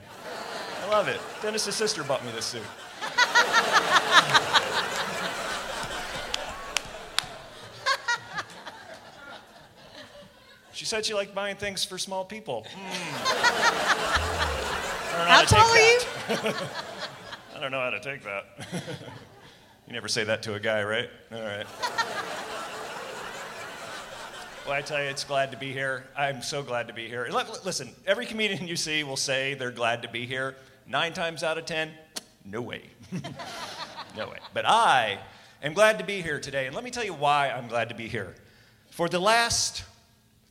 I 0.84 0.90
love 0.90 1.08
it. 1.08 1.20
Dennis's 1.42 1.76
sister 1.76 2.04
bought 2.04 2.24
me 2.26 2.32
this 2.32 2.46
suit. 2.46 2.64
She 10.72 10.86
said 10.86 11.06
she 11.06 11.14
liked 11.14 11.36
buying 11.36 11.58
things 11.58 11.84
for 11.84 11.98
small 11.98 12.24
people. 12.24 12.66
I 12.74 13.98
don't 15.12 15.28
know 15.28 15.34
How 15.34 15.42
to 15.42 15.46
take 15.46 15.60
tall 15.60 15.72
are 15.72 16.50
you? 16.50 16.56
I 17.56 17.60
don't 17.60 17.72
know 17.72 17.82
how 17.82 17.90
to 17.90 18.00
take 18.00 18.24
that. 18.24 18.46
you 19.88 19.94
never 19.94 20.08
say 20.08 20.24
that 20.24 20.42
to 20.44 20.54
a 20.54 20.60
guy, 20.60 20.82
right? 20.84 21.10
All 21.34 21.42
right. 21.42 21.68
Well, 24.66 24.76
I 24.78 24.82
tell 24.82 25.02
you, 25.02 25.10
it's 25.10 25.24
glad 25.24 25.52
to 25.52 25.58
be 25.58 25.72
here. 25.72 26.06
I'm 26.16 26.42
so 26.42 26.62
glad 26.62 26.88
to 26.88 26.94
be 26.94 27.08
here. 27.08 27.26
Li- 27.26 27.34
li- 27.44 27.60
Listen, 27.66 27.90
every 28.06 28.26
comedian 28.26 28.68
you 28.68 28.76
see 28.76 29.04
will 29.04 29.18
say 29.18 29.56
they're 29.56 29.72
glad 29.72 30.04
to 30.04 30.10
be 30.10 30.26
here. 30.28 30.56
Nine 30.86 31.14
times 31.14 31.44
out 31.44 31.58
of 31.58 31.66
ten, 31.66 31.92
no 32.46 32.62
way. 32.62 32.84
no 34.18 34.30
way. 34.30 34.38
But 34.54 34.66
I 34.68 35.18
am 35.64 35.74
glad 35.74 35.98
to 36.00 36.06
be 36.06 36.22
here 36.22 36.40
today. 36.40 36.68
And 36.68 36.76
let 36.76 36.84
me 36.84 36.92
tell 36.92 37.04
you 37.04 37.14
why 37.14 37.50
I'm 37.50 37.68
glad 37.68 37.90
to 37.90 37.96
be 37.96 38.08
here. 38.08 38.36
For 38.92 39.10
the 39.10 39.20
last 39.20 39.84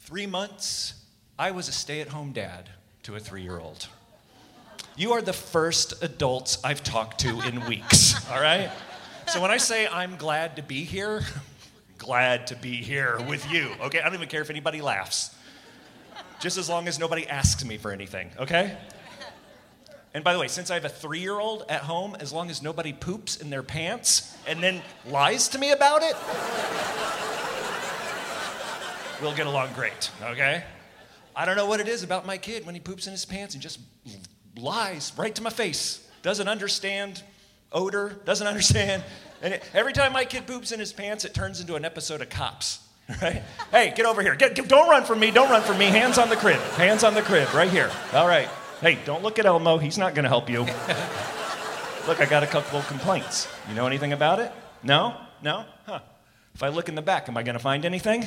three 0.01 0.27
months, 0.27 0.95
I 1.39 1.51
was 1.53 1.69
a 1.69 1.73
stay 1.73 2.01
at 2.01 2.09
home 2.09 2.33
dad 2.33 2.71
to 3.05 3.15
a 3.15 3.21
three 3.21 3.43
year 3.43 3.59
old. 3.59 3.87
You 4.97 5.13
are 5.13 5.23
the 5.23 5.33
first 5.33 6.03
adults 6.03 6.59
I've 6.65 6.83
talked 6.83 7.21
to 7.21 7.41
in 7.43 7.65
weeks, 7.67 8.29
all 8.33 8.41
right? 8.41 8.71
So 9.29 9.41
when 9.41 9.51
I 9.53 9.59
say 9.59 9.87
I'm 9.87 10.17
glad 10.17 10.57
to 10.57 10.63
be 10.63 10.83
here, 10.83 11.23
glad 11.99 12.47
to 12.49 12.57
be 12.57 12.77
here 12.77 13.21
with 13.29 13.51
you, 13.51 13.71
okay? 13.83 14.01
I 14.01 14.05
don't 14.05 14.15
even 14.15 14.29
care 14.29 14.41
if 14.41 14.51
anybody 14.51 14.81
laughs. 14.81 15.35
Just 16.41 16.57
as 16.57 16.69
long 16.69 16.89
as 16.89 16.99
nobody 16.99 17.27
asks 17.27 17.65
me 17.65 17.77
for 17.77 17.91
anything, 17.91 18.31
okay? 18.39 18.77
And 20.15 20.25
by 20.25 20.33
the 20.33 20.39
way, 20.39 20.49
since 20.49 20.71
I 20.71 20.75
have 20.75 20.85
a 20.85 20.89
three 20.89 21.21
year 21.21 21.39
old 21.39 21.65
at 21.69 21.83
home, 21.83 22.17
as 22.19 22.33
long 22.33 22.49
as 22.51 22.63
nobody 22.63 22.93
poops 22.93 23.37
in 23.37 23.51
their 23.51 23.63
pants 23.63 24.37
and 24.47 24.63
then 24.63 24.81
lies 25.07 25.49
to 25.49 25.59
me 25.59 25.73
about 25.73 26.03
it, 26.03 26.17
we'll 29.21 29.35
get 29.35 29.47
along 29.47 29.73
great, 29.75 30.11
okay? 30.23 30.65
I 31.37 31.45
don't 31.45 31.57
know 31.57 31.67
what 31.67 31.81
it 31.81 31.89
is 31.89 32.03
about 32.03 32.27
my 32.27 32.39
kid 32.39 32.65
when 32.65 32.75
he 32.75 32.81
poops 32.81 33.07
in 33.07 33.13
his 33.13 33.25
pants 33.25 33.55
and 33.55 33.63
just 33.63 33.81
lies 34.57 35.13
right 35.17 35.35
to 35.35 35.43
my 35.43 35.51
face. 35.51 36.09
Doesn't 36.23 36.49
understand 36.49 37.23
odor, 37.71 38.17
doesn't 38.25 38.47
understand. 38.47 39.05
And 39.43 39.55
it, 39.55 39.63
every 39.73 39.93
time 39.93 40.13
my 40.13 40.25
kid 40.25 40.47
poops 40.47 40.73
in 40.73 40.81
his 40.81 40.93
pants, 40.93 41.25
it 41.25 41.33
turns 41.35 41.61
into 41.61 41.75
an 41.77 41.85
episode 41.85 42.21
of 42.23 42.29
Cops. 42.31 42.81
Right? 43.23 43.43
Hey, 43.71 43.95
get 43.97 44.05
over 44.05 44.21
here. 44.21 44.35
Get, 44.35 44.55
get- 44.55 44.69
don't 44.69 44.87
run 44.89 45.03
from 45.03 45.19
me. 45.19 45.31
Don't 45.31 45.49
run 45.49 45.63
from 45.63 45.79
me. 45.79 45.87
Hands 45.87 46.19
on 46.19 46.29
the 46.29 46.37
crib. 46.37 46.61
Hands 46.77 47.03
on 47.05 47.15
the 47.15 47.23
crib. 47.23 47.53
Right 47.55 47.71
here. 47.71 47.91
All 48.13 48.29
right. 48.29 48.49
Hey, 48.83 48.99
don't 49.07 49.23
look 49.23 49.39
at 49.39 49.47
Elmo. 49.47 49.79
He's 49.79 49.97
not 49.97 50.15
going 50.15 50.25
to 50.25 50.29
help 50.29 50.51
you. 50.51 50.61
look, 52.07 52.21
I 52.21 52.27
got 52.29 52.43
a 52.43 52.47
couple 52.47 52.79
of 52.79 52.87
complaints. 52.87 53.49
You 53.67 53.75
know 53.75 53.87
anything 53.87 54.13
about 54.13 54.41
it? 54.41 54.53
No? 54.83 55.17
No? 55.43 55.65
Huh. 55.87 56.01
If 56.55 56.63
I 56.63 56.69
look 56.69 56.91
in 56.91 56.95
the 56.97 57.03
back, 57.03 57.31
am 57.31 57.37
I 57.39 57.43
going 57.43 57.55
to 57.55 57.63
find 57.63 57.87
anything? 57.87 58.25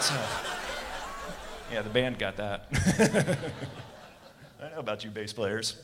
So. 0.00 0.14
Uh, 0.14 0.26
yeah, 1.72 1.82
the 1.82 1.90
band 1.90 2.18
got 2.18 2.36
that. 2.36 2.66
I 4.62 4.70
know 4.70 4.78
about 4.78 5.04
you 5.04 5.10
bass 5.10 5.32
players. 5.32 5.76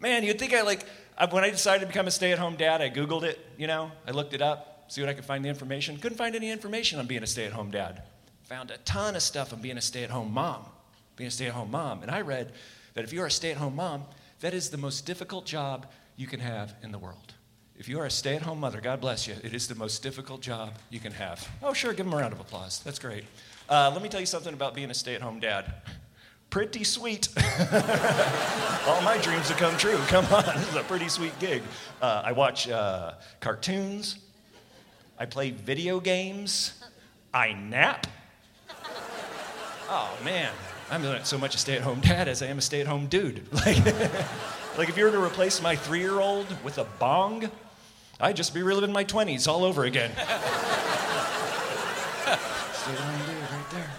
Man, 0.00 0.22
you'd 0.22 0.38
think 0.38 0.54
I 0.54 0.62
like, 0.62 0.84
when 1.30 1.44
I 1.44 1.50
decided 1.50 1.80
to 1.80 1.86
become 1.86 2.06
a 2.06 2.10
stay 2.10 2.32
at 2.32 2.38
home 2.38 2.56
dad, 2.56 2.80
I 2.80 2.90
Googled 2.90 3.22
it, 3.22 3.38
you 3.56 3.66
know, 3.66 3.92
I 4.06 4.10
looked 4.10 4.34
it 4.34 4.42
up. 4.42 4.86
see 4.88 5.00
what 5.00 5.08
I 5.10 5.14
could 5.14 5.24
find 5.24 5.44
the 5.44 5.48
information. 5.48 5.96
Couldn't 5.98 6.18
find 6.18 6.34
any 6.34 6.50
information 6.50 6.98
on 6.98 7.06
being 7.06 7.22
a 7.22 7.26
stay 7.26 7.44
at 7.46 7.52
home 7.52 7.70
dad. 7.70 8.02
Found 8.44 8.70
a 8.70 8.78
ton 8.78 9.16
of 9.16 9.22
stuff 9.22 9.52
on 9.52 9.60
being 9.60 9.78
a 9.78 9.80
stay 9.80 10.04
at 10.04 10.10
home 10.10 10.32
mom. 10.32 10.64
Being 11.16 11.28
a 11.28 11.30
stay 11.30 11.46
at 11.46 11.52
home 11.52 11.70
mom. 11.70 12.02
And 12.02 12.10
I 12.10 12.20
read 12.20 12.52
that 12.94 13.04
if 13.04 13.12
you're 13.12 13.26
a 13.26 13.30
stay 13.30 13.50
at 13.50 13.56
home 13.56 13.76
mom, 13.76 14.04
that 14.40 14.54
is 14.54 14.70
the 14.70 14.76
most 14.76 15.06
difficult 15.06 15.46
job 15.46 15.86
you 16.16 16.26
can 16.26 16.40
have 16.40 16.74
in 16.82 16.92
the 16.92 16.98
world. 16.98 17.34
If 17.76 17.88
you 17.88 17.98
are 18.00 18.06
a 18.06 18.10
stay 18.10 18.36
at 18.36 18.42
home 18.42 18.60
mother, 18.60 18.80
God 18.80 19.00
bless 19.00 19.26
you, 19.26 19.34
it 19.42 19.54
is 19.54 19.66
the 19.66 19.74
most 19.74 20.02
difficult 20.02 20.40
job 20.40 20.74
you 20.90 21.00
can 21.00 21.12
have. 21.12 21.48
Oh, 21.62 21.72
sure, 21.72 21.92
give 21.92 22.06
them 22.06 22.14
a 22.14 22.18
round 22.18 22.32
of 22.32 22.40
applause. 22.40 22.80
That's 22.80 22.98
great. 22.98 23.24
Uh, 23.68 23.90
let 23.92 24.02
me 24.02 24.08
tell 24.08 24.20
you 24.20 24.26
something 24.26 24.52
about 24.52 24.74
being 24.74 24.90
a 24.90 24.94
stay 24.94 25.14
at 25.14 25.22
home 25.22 25.40
dad. 25.40 25.72
Pretty 26.52 26.84
sweet. 26.84 27.28
All 28.86 29.00
my 29.00 29.18
dreams 29.22 29.48
have 29.48 29.56
come 29.56 29.74
true. 29.78 29.96
Come 30.08 30.26
on, 30.26 30.44
this 30.44 30.68
is 30.68 30.76
a 30.76 30.82
pretty 30.82 31.08
sweet 31.08 31.32
gig. 31.38 31.62
Uh, 32.02 32.20
I 32.26 32.32
watch 32.32 32.68
uh, 32.68 33.14
cartoons, 33.40 34.18
I 35.18 35.24
play 35.24 35.50
video 35.50 35.98
games, 35.98 36.84
I 37.32 37.54
nap. 37.54 38.06
Oh, 39.88 40.14
man. 40.22 40.52
I'm 40.90 41.02
not 41.02 41.26
so 41.26 41.38
much 41.38 41.54
a 41.54 41.58
stay 41.58 41.76
at 41.76 41.80
home 41.80 42.00
dad 42.00 42.28
as 42.28 42.42
I 42.42 42.48
am 42.48 42.58
a 42.58 42.60
stay 42.60 42.82
at 42.82 42.86
home 42.86 43.06
dude. 43.06 43.46
Like, 43.52 43.82
like, 44.76 44.90
if 44.90 44.98
you 44.98 45.04
were 45.04 45.10
to 45.10 45.22
replace 45.22 45.62
my 45.62 45.74
three 45.74 46.00
year 46.00 46.20
old 46.20 46.54
with 46.62 46.76
a 46.76 46.84
bong, 46.98 47.50
I'd 48.20 48.36
just 48.36 48.52
be 48.52 48.62
reliving 48.62 48.92
my 48.92 49.04
20s 49.04 49.48
all 49.48 49.64
over 49.64 49.84
again. 49.84 50.10
stay 50.12 50.22
at 50.26 50.28
home 52.98 53.26
dude 53.26 53.50
right 53.50 53.70
there. 53.70 53.90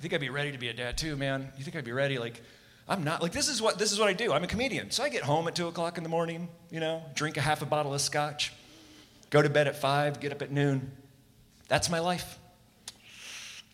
You 0.00 0.02
think 0.02 0.14
I'd 0.14 0.20
be 0.22 0.30
ready 0.30 0.50
to 0.50 0.56
be 0.56 0.68
a 0.68 0.72
dad 0.72 0.96
too, 0.96 1.14
man? 1.14 1.52
You 1.58 1.62
think 1.62 1.76
I'd 1.76 1.84
be 1.84 1.92
ready? 1.92 2.16
Like, 2.16 2.40
I'm 2.88 3.04
not. 3.04 3.20
Like, 3.20 3.32
this 3.32 3.50
is 3.50 3.60
what 3.60 3.78
this 3.78 3.92
is 3.92 3.98
what 3.98 4.08
I 4.08 4.14
do. 4.14 4.32
I'm 4.32 4.42
a 4.42 4.46
comedian, 4.46 4.90
so 4.90 5.04
I 5.04 5.10
get 5.10 5.22
home 5.22 5.46
at 5.46 5.54
two 5.54 5.68
o'clock 5.68 5.98
in 5.98 6.04
the 6.04 6.08
morning. 6.08 6.48
You 6.70 6.80
know, 6.80 7.02
drink 7.14 7.36
a 7.36 7.42
half 7.42 7.60
a 7.60 7.66
bottle 7.66 7.92
of 7.92 8.00
scotch, 8.00 8.50
go 9.28 9.42
to 9.42 9.50
bed 9.50 9.68
at 9.68 9.76
five, 9.76 10.18
get 10.18 10.32
up 10.32 10.40
at 10.40 10.50
noon. 10.50 10.90
That's 11.68 11.90
my 11.90 11.98
life. 11.98 12.38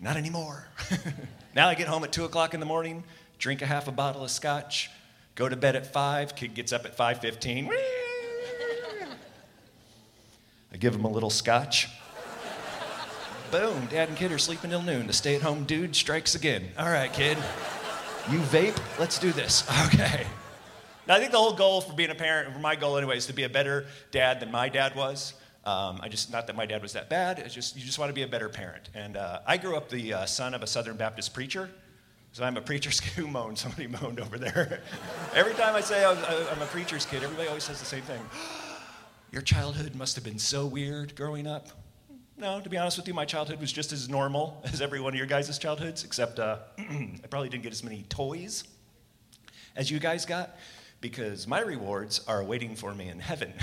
Not 0.00 0.16
anymore. 0.16 0.66
now 1.54 1.68
I 1.68 1.76
get 1.76 1.86
home 1.86 2.02
at 2.02 2.10
two 2.10 2.24
o'clock 2.24 2.54
in 2.54 2.60
the 2.60 2.66
morning, 2.66 3.04
drink 3.38 3.62
a 3.62 3.66
half 3.66 3.86
a 3.86 3.92
bottle 3.92 4.24
of 4.24 4.30
scotch, 4.32 4.90
go 5.36 5.48
to 5.48 5.54
bed 5.54 5.76
at 5.76 5.92
five. 5.92 6.34
Kid 6.34 6.54
gets 6.54 6.72
up 6.72 6.86
at 6.86 6.96
five 6.96 7.20
fifteen. 7.20 7.70
I 10.72 10.76
give 10.76 10.92
him 10.92 11.04
a 11.04 11.10
little 11.10 11.30
scotch. 11.30 11.88
Boom, 13.56 13.86
dad 13.86 14.10
and 14.10 14.18
kid 14.18 14.32
are 14.32 14.38
sleeping 14.38 14.68
till 14.68 14.82
noon. 14.82 15.06
The 15.06 15.14
stay 15.14 15.34
at 15.34 15.40
home 15.40 15.64
dude 15.64 15.96
strikes 15.96 16.34
again. 16.34 16.68
All 16.78 16.90
right, 16.90 17.10
kid. 17.10 17.38
You 18.30 18.38
vape? 18.40 18.78
Let's 18.98 19.18
do 19.18 19.32
this. 19.32 19.66
Okay. 19.86 20.26
Now, 21.08 21.14
I 21.14 21.20
think 21.20 21.32
the 21.32 21.38
whole 21.38 21.54
goal 21.54 21.80
for 21.80 21.94
being 21.94 22.10
a 22.10 22.14
parent, 22.14 22.52
for 22.52 22.58
my 22.58 22.76
goal 22.76 22.98
anyway, 22.98 23.16
is 23.16 23.24
to 23.26 23.32
be 23.32 23.44
a 23.44 23.48
better 23.48 23.86
dad 24.10 24.40
than 24.40 24.50
my 24.50 24.68
dad 24.68 24.94
was. 24.94 25.32
Um, 25.64 26.00
I 26.02 26.10
just, 26.10 26.30
not 26.30 26.46
that 26.48 26.54
my 26.54 26.66
dad 26.66 26.82
was 26.82 26.92
that 26.92 27.08
bad, 27.08 27.38
it's 27.38 27.54
just, 27.54 27.76
you 27.76 27.82
just 27.82 27.98
want 27.98 28.10
to 28.10 28.14
be 28.14 28.20
a 28.20 28.28
better 28.28 28.50
parent. 28.50 28.90
And 28.94 29.16
uh, 29.16 29.40
I 29.46 29.56
grew 29.56 29.74
up 29.74 29.88
the 29.88 30.12
uh, 30.12 30.26
son 30.26 30.52
of 30.52 30.62
a 30.62 30.66
Southern 30.66 30.98
Baptist 30.98 31.32
preacher. 31.32 31.70
So 32.32 32.44
I'm 32.44 32.58
a 32.58 32.60
preacher's 32.60 33.00
kid 33.00 33.12
who 33.12 33.26
moaned. 33.26 33.56
Somebody 33.56 33.86
moaned 33.86 34.20
over 34.20 34.36
there. 34.36 34.82
Every 35.34 35.54
time 35.54 35.74
I 35.74 35.80
say 35.80 36.04
I 36.04 36.10
was, 36.10 36.18
I'm 36.52 36.60
a 36.60 36.66
preacher's 36.66 37.06
kid, 37.06 37.22
everybody 37.22 37.48
always 37.48 37.64
says 37.64 37.78
the 37.78 37.86
same 37.86 38.02
thing. 38.02 38.20
Your 39.32 39.40
childhood 39.40 39.94
must 39.94 40.14
have 40.14 40.24
been 40.24 40.38
so 40.38 40.66
weird 40.66 41.16
growing 41.16 41.46
up. 41.46 41.70
No, 42.38 42.60
to 42.60 42.68
be 42.68 42.76
honest 42.76 42.98
with 42.98 43.08
you, 43.08 43.14
my 43.14 43.24
childhood 43.24 43.60
was 43.60 43.72
just 43.72 43.92
as 43.92 44.08
normal 44.10 44.60
as 44.72 44.82
every 44.82 45.00
one 45.00 45.14
of 45.14 45.16
your 45.18 45.26
guys' 45.26 45.58
childhoods, 45.58 46.04
except 46.04 46.38
uh, 46.38 46.58
I 46.78 47.26
probably 47.30 47.48
didn't 47.48 47.62
get 47.62 47.72
as 47.72 47.82
many 47.82 48.04
toys 48.08 48.64
as 49.74 49.90
you 49.90 49.98
guys 49.98 50.26
got 50.26 50.56
because 51.00 51.46
my 51.46 51.60
rewards 51.60 52.20
are 52.26 52.42
waiting 52.44 52.76
for 52.76 52.94
me 52.94 53.08
in 53.08 53.20
heaven. 53.20 53.52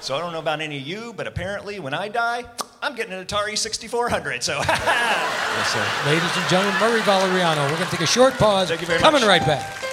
so 0.00 0.16
I 0.16 0.20
don't 0.20 0.32
know 0.32 0.38
about 0.40 0.60
any 0.60 0.78
of 0.78 0.86
you, 0.86 1.12
but 1.16 1.26
apparently 1.26 1.78
when 1.80 1.94
I 1.94 2.08
die, 2.08 2.44
I'm 2.82 2.94
getting 2.94 3.12
an 3.12 3.24
Atari 3.24 3.56
6400. 3.56 4.42
So, 4.42 4.58
yes. 4.66 6.06
Ladies 6.06 6.36
and 6.36 6.48
gentlemen, 6.48 6.78
Murray 6.80 7.00
Valeriano. 7.00 7.62
We're 7.70 7.76
going 7.76 7.84
to 7.90 7.90
take 7.90 8.00
a 8.00 8.06
short 8.06 8.34
pause. 8.34 8.68
Thank 8.68 8.80
you 8.80 8.86
very 8.86 9.00
Coming 9.00 9.20
much. 9.22 9.28
right 9.28 9.46
back. 9.46 9.83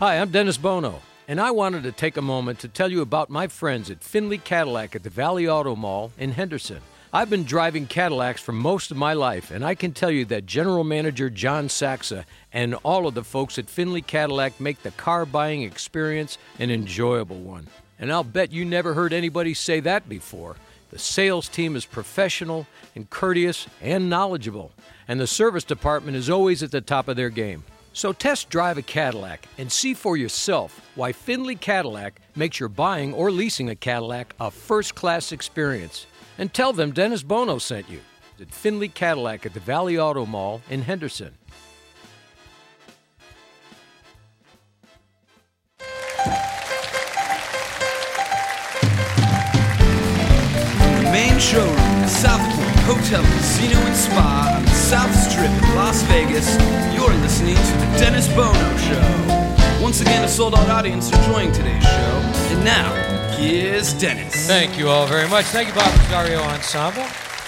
Hi, 0.00 0.20
I'm 0.20 0.30
Dennis 0.30 0.58
Bono, 0.58 1.02
and 1.26 1.40
I 1.40 1.50
wanted 1.50 1.82
to 1.82 1.90
take 1.90 2.16
a 2.16 2.22
moment 2.22 2.60
to 2.60 2.68
tell 2.68 2.88
you 2.88 3.00
about 3.00 3.30
my 3.30 3.48
friends 3.48 3.90
at 3.90 4.04
Finley 4.04 4.38
Cadillac 4.38 4.94
at 4.94 5.02
the 5.02 5.10
Valley 5.10 5.48
Auto 5.48 5.74
Mall 5.74 6.12
in 6.16 6.30
Henderson. 6.30 6.82
I've 7.12 7.28
been 7.28 7.42
driving 7.42 7.88
Cadillacs 7.88 8.40
for 8.40 8.52
most 8.52 8.92
of 8.92 8.96
my 8.96 9.14
life, 9.14 9.50
and 9.50 9.64
I 9.64 9.74
can 9.74 9.90
tell 9.90 10.12
you 10.12 10.24
that 10.26 10.46
General 10.46 10.84
Manager 10.84 11.28
John 11.28 11.68
Saxa 11.68 12.26
and 12.52 12.76
all 12.84 13.08
of 13.08 13.14
the 13.14 13.24
folks 13.24 13.58
at 13.58 13.68
Finley 13.68 14.00
Cadillac 14.00 14.60
make 14.60 14.84
the 14.84 14.92
car 14.92 15.26
buying 15.26 15.64
experience 15.64 16.38
an 16.60 16.70
enjoyable 16.70 17.40
one. 17.40 17.66
And 17.98 18.12
I'll 18.12 18.22
bet 18.22 18.52
you 18.52 18.64
never 18.64 18.94
heard 18.94 19.12
anybody 19.12 19.52
say 19.52 19.80
that 19.80 20.08
before. 20.08 20.54
The 20.90 20.98
sales 21.00 21.48
team 21.48 21.74
is 21.74 21.84
professional 21.84 22.68
and 22.94 23.10
courteous 23.10 23.66
and 23.82 24.08
knowledgeable, 24.08 24.70
and 25.08 25.18
the 25.18 25.26
service 25.26 25.64
department 25.64 26.16
is 26.16 26.30
always 26.30 26.62
at 26.62 26.70
the 26.70 26.80
top 26.80 27.08
of 27.08 27.16
their 27.16 27.30
game. 27.30 27.64
So 27.92 28.12
test 28.12 28.48
drive 28.48 28.78
a 28.78 28.82
Cadillac 28.82 29.48
and 29.58 29.72
see 29.72 29.94
for 29.94 30.16
yourself 30.16 30.80
why 30.94 31.12
Finley 31.12 31.56
Cadillac 31.56 32.20
makes 32.36 32.60
your 32.60 32.68
buying 32.68 33.12
or 33.12 33.30
leasing 33.30 33.68
a 33.68 33.74
Cadillac 33.74 34.34
a 34.38 34.50
first 34.50 34.94
class 34.94 35.32
experience. 35.32 36.06
And 36.38 36.54
tell 36.54 36.72
them 36.72 36.92
Dennis 36.92 37.22
Bono 37.22 37.58
sent 37.58 37.88
you 37.90 38.00
at 38.40 38.54
Finley 38.54 38.88
Cadillac 38.88 39.44
at 39.46 39.54
the 39.54 39.60
Valley 39.60 39.98
Auto 39.98 40.26
Mall 40.26 40.62
in 40.70 40.82
Henderson. 40.82 41.34
Main 51.10 51.38
showroom 51.40 51.74
at 51.76 52.08
South 52.08 52.40
Point 52.54 52.78
Hotel, 52.80 53.22
Casino, 53.24 53.78
and 53.80 53.96
Spa 53.96 54.57
South 54.88 55.14
Strip 55.14 55.50
in 55.50 55.74
Las 55.76 56.00
Vegas, 56.04 56.56
you're 56.94 57.12
listening 57.20 57.56
to 57.56 57.60
The 57.60 57.98
Dennis 57.98 58.26
Bono 58.28 58.76
Show. 58.78 59.82
Once 59.82 60.00
again, 60.00 60.24
a 60.24 60.28
sold 60.28 60.54
out 60.54 60.66
audience 60.70 61.12
enjoying 61.12 61.52
today's 61.52 61.82
show. 61.82 62.22
And 62.54 62.64
now, 62.64 62.94
here's 63.36 63.92
Dennis. 63.92 64.46
Thank 64.46 64.78
you 64.78 64.88
all 64.88 65.06
very 65.06 65.28
much. 65.28 65.44
Thank 65.44 65.68
you, 65.68 65.74
Bob 65.74 65.92
Rosario 65.98 66.40
Ensemble. 66.40 67.04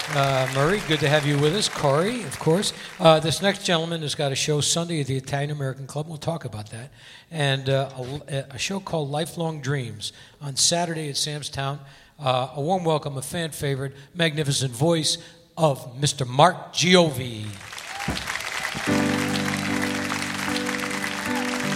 Uh, 0.09 0.47
Murray, 0.53 0.83
good 0.87 0.99
to 0.99 1.09
have 1.09 1.25
you 1.25 1.35
with 1.39 1.55
us. 1.55 1.67
Corrie, 1.67 2.21
of 2.25 2.37
course. 2.37 2.73
Uh, 2.99 3.19
this 3.19 3.41
next 3.41 3.65
gentleman 3.65 4.03
has 4.03 4.13
got 4.13 4.31
a 4.31 4.35
show 4.35 4.61
Sunday 4.61 5.01
at 5.01 5.07
the 5.07 5.17
Italian 5.17 5.49
American 5.49 5.87
Club. 5.87 6.07
We'll 6.07 6.17
talk 6.17 6.45
about 6.45 6.69
that. 6.69 6.91
And 7.31 7.67
uh, 7.71 7.89
a, 8.27 8.45
a 8.51 8.57
show 8.59 8.79
called 8.79 9.09
Lifelong 9.09 9.61
Dreams 9.61 10.13
on 10.41 10.57
Saturday 10.57 11.09
at 11.09 11.17
Sam's 11.17 11.49
Town. 11.49 11.79
Uh, 12.19 12.49
a 12.53 12.61
warm 12.61 12.83
welcome, 12.83 13.17
a 13.17 13.21
fan 13.23 13.49
favorite, 13.49 13.95
magnificent 14.13 14.73
voice 14.73 15.17
of 15.57 15.99
Mr. 15.99 16.27
Mark 16.27 16.73
Giovi. 16.73 17.45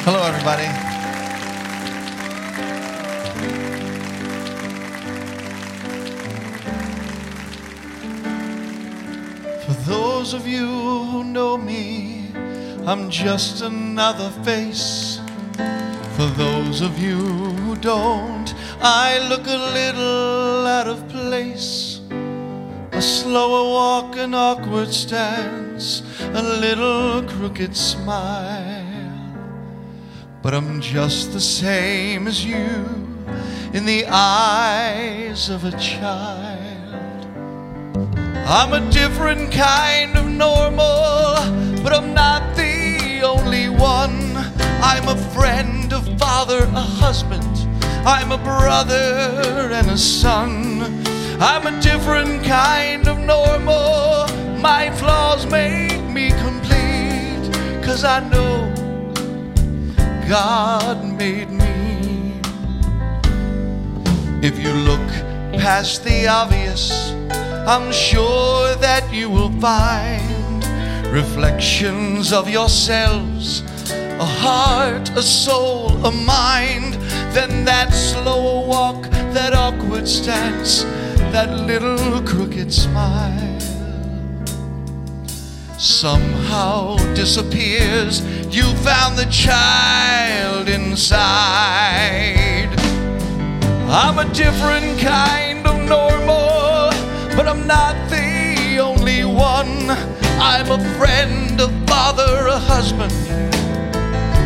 Hello, 0.03 0.21
everybody. 0.23 0.67
For 9.65 9.73
those 9.89 10.33
of 10.33 10.47
you 10.47 10.67
who 10.67 11.23
know 11.23 11.57
me, 11.57 12.29
I'm 12.85 13.09
just 13.09 13.61
another 13.61 14.29
face. 14.43 15.19
For 16.15 16.27
those 16.37 16.81
of 16.81 16.97
you 16.99 17.17
who 17.17 17.75
don't, 17.75 18.53
I 18.79 19.17
look 19.27 19.47
a 19.47 19.57
little 19.73 20.67
out 20.67 20.87
of 20.87 21.09
place. 21.09 21.94
A 22.95 23.01
slower 23.01 23.69
walk, 23.69 24.15
an 24.15 24.33
awkward 24.33 24.93
stance, 24.93 26.01
a 26.21 26.41
little 26.41 27.23
crooked 27.23 27.75
smile. 27.75 28.85
But 30.41 30.53
I'm 30.53 30.79
just 30.79 31.33
the 31.33 31.41
same 31.41 32.25
as 32.25 32.45
you 32.45 32.85
in 33.73 33.83
the 33.85 34.05
eyes 34.07 35.49
of 35.49 35.65
a 35.65 35.71
child. 35.71 37.27
I'm 38.47 38.71
a 38.71 38.89
different 38.91 39.51
kind 39.51 40.15
of 40.15 40.27
normal, 40.27 41.35
but 41.83 41.91
I'm 41.91 42.13
not 42.13 42.55
the 42.55 43.21
only 43.25 43.67
one. 43.67 44.37
I'm 44.81 45.09
a 45.09 45.17
friend, 45.33 45.91
a 45.91 46.01
father, 46.17 46.59
a 46.59 46.79
husband. 47.03 47.43
I'm 48.07 48.31
a 48.31 48.37
brother 48.37 49.69
and 49.73 49.89
a 49.89 49.97
son. 49.97 51.14
I'm 51.37 51.67
a 51.67 51.81
different 51.81 52.45
kind 52.45 53.09
of 53.09 53.19
normal. 53.19 54.27
My 54.61 54.89
flaws 54.91 55.45
make 55.45 56.01
me 56.03 56.29
complete, 56.29 57.51
cause 57.83 58.05
I 58.05 58.21
know 58.29 58.73
God 60.29 61.03
made 61.17 61.49
me. 61.49 62.39
If 64.41 64.57
you 64.59 64.71
look 64.71 65.07
past 65.59 66.05
the 66.05 66.27
obvious, 66.27 67.11
I'm 67.67 67.91
sure 67.91 68.73
that 68.75 69.11
you 69.11 69.29
will 69.29 69.51
find 69.59 70.63
reflections 71.11 72.31
of 72.31 72.49
yourselves, 72.49 73.61
a 73.91 74.25
heart, 74.25 75.09
a 75.17 75.21
soul, 75.21 75.89
a 76.05 76.11
mind. 76.11 76.93
Then 77.33 77.65
that 77.65 77.93
slower 77.93 78.65
walk, 78.65 79.03
that 79.33 79.53
awkward 79.53 80.07
stance, 80.07 80.85
that 81.35 81.51
little 81.67 82.21
crooked 82.21 82.71
smile 82.71 83.59
somehow 85.77 86.95
disappears. 87.13 88.21
You 88.55 88.63
found 88.87 89.17
the 89.17 89.27
child 89.29 90.69
inside. 90.69 91.13
I'm 93.89 94.17
a 94.17 94.33
different 94.33 94.97
kind 94.97 95.67
of 95.67 95.75
normal, 95.89 96.91
but 97.35 97.49
I'm 97.49 97.67
not 97.67 98.09
the 98.09 98.79
only 98.79 99.25
one. 99.25 99.89
I'm 100.39 100.71
a 100.71 100.79
friend, 100.97 101.59
a 101.59 101.67
father, 101.85 102.47
a 102.47 102.57
husband, 102.57 103.11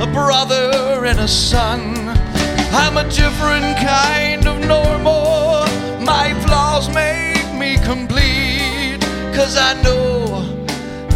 a 0.01 0.07
brother, 0.11 1.05
and 1.05 1.19
a 1.19 1.27
son. 1.27 2.09
I'm 2.73 2.97
a 2.97 3.07
different 3.11 3.77
kind 3.77 4.47
of 4.47 4.59
normal. 4.65 5.67
My 6.01 6.33
complete, 7.89 8.99
cause 9.33 9.57
I 9.57 9.73
know 9.81 10.45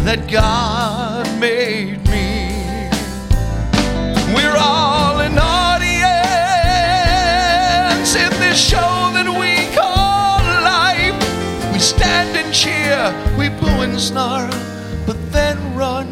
that 0.02 0.28
God 0.28 1.24
made 1.38 2.02
me. 2.08 2.90
We're 4.34 4.56
all 4.58 5.20
an 5.20 5.38
audience 5.38 6.10
in 8.16 8.30
this 8.40 8.58
show 8.58 9.12
that 9.14 9.28
we 9.42 9.72
call 9.72 10.42
life. 10.64 11.14
We 11.72 11.78
stand 11.78 12.36
and 12.36 12.52
cheer, 12.52 13.14
we 13.38 13.50
boo 13.50 13.82
and 13.86 14.00
snarl, 14.00 14.50
but 15.06 15.16
then 15.30 15.56
run 15.76 16.08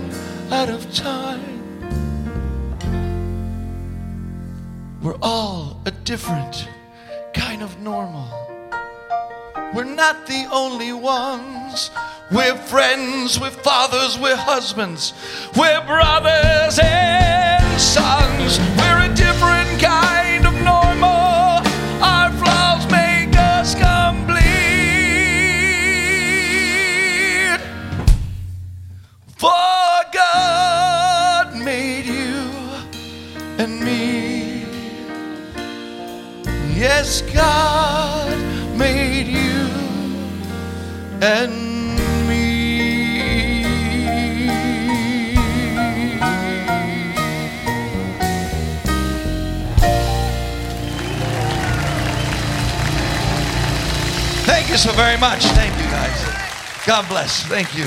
out 0.52 0.68
of 0.68 0.80
time. 0.94 1.58
We're 5.02 5.18
all 5.20 5.80
a 5.86 5.90
different 5.90 6.68
kind 7.34 7.62
of 7.62 7.80
normal. 7.80 8.51
We're 9.74 9.84
not 9.84 10.26
the 10.26 10.46
only 10.52 10.92
ones. 10.92 11.90
We're 12.30 12.56
friends, 12.56 13.40
we're 13.40 13.50
fathers, 13.50 14.18
we're 14.18 14.36
husbands, 14.36 15.14
we're 15.56 15.84
brothers 15.86 16.78
and 16.82 17.80
sons. 17.80 18.58
We're 18.76 19.10
a 19.10 19.14
different 19.14 19.80
kind 19.80 20.46
of 20.46 20.54
normal. 20.62 21.62
Our 22.02 22.30
flaws 22.32 22.84
make 22.90 23.34
us 23.36 23.74
complete. 23.74 24.42
For 29.36 29.50
God 30.12 31.56
made 31.56 32.04
you 32.06 32.50
and 33.58 33.80
me. 33.80 34.64
Yes, 36.74 37.22
God 37.34 37.81
and 41.22 41.52
me. 42.28 43.62
Thank 54.44 54.68
you 54.68 54.76
so 54.76 54.90
very 54.92 55.16
much. 55.18 55.44
Thank 55.44 55.72
you, 55.78 55.84
guys. 55.84 56.84
God 56.84 57.08
bless. 57.08 57.44
Thank 57.46 57.76
you. 57.76 57.84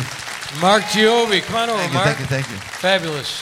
Mark 0.61 0.83
Giovi, 0.83 1.41
come 1.41 1.57
on 1.57 1.69
over, 1.69 1.79
Thank 1.79 1.91
you. 1.91 1.97
Mark. 1.97 2.07
Thank 2.07 2.19
you. 2.19 2.25
Thank 2.27 2.49
you. 2.49 2.55
Fabulous. 2.55 3.41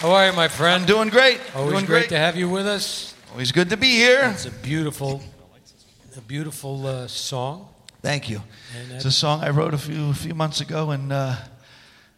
How 0.00 0.10
are 0.10 0.26
you, 0.26 0.32
my 0.32 0.48
friend? 0.48 0.80
I'm 0.80 0.86
doing 0.88 1.08
great. 1.08 1.40
Always 1.54 1.72
doing 1.74 1.84
great 1.84 2.08
to 2.08 2.18
have 2.18 2.36
you 2.36 2.48
with 2.48 2.66
us. 2.66 3.14
Always 3.30 3.52
good 3.52 3.70
to 3.70 3.76
be 3.76 3.90
here. 3.90 4.30
It's 4.32 4.46
a 4.46 4.50
beautiful, 4.50 5.20
a 6.16 6.20
beautiful 6.22 6.84
uh, 6.84 7.06
song. 7.06 7.68
Thank 8.02 8.30
you. 8.30 8.42
It's 8.92 9.04
a 9.04 9.10
song 9.10 9.42
I 9.44 9.50
wrote 9.50 9.74
a 9.74 9.78
few 9.78 10.10
a 10.10 10.14
few 10.14 10.34
months 10.34 10.60
ago, 10.60 10.90
and 10.90 11.12
uh, 11.12 11.36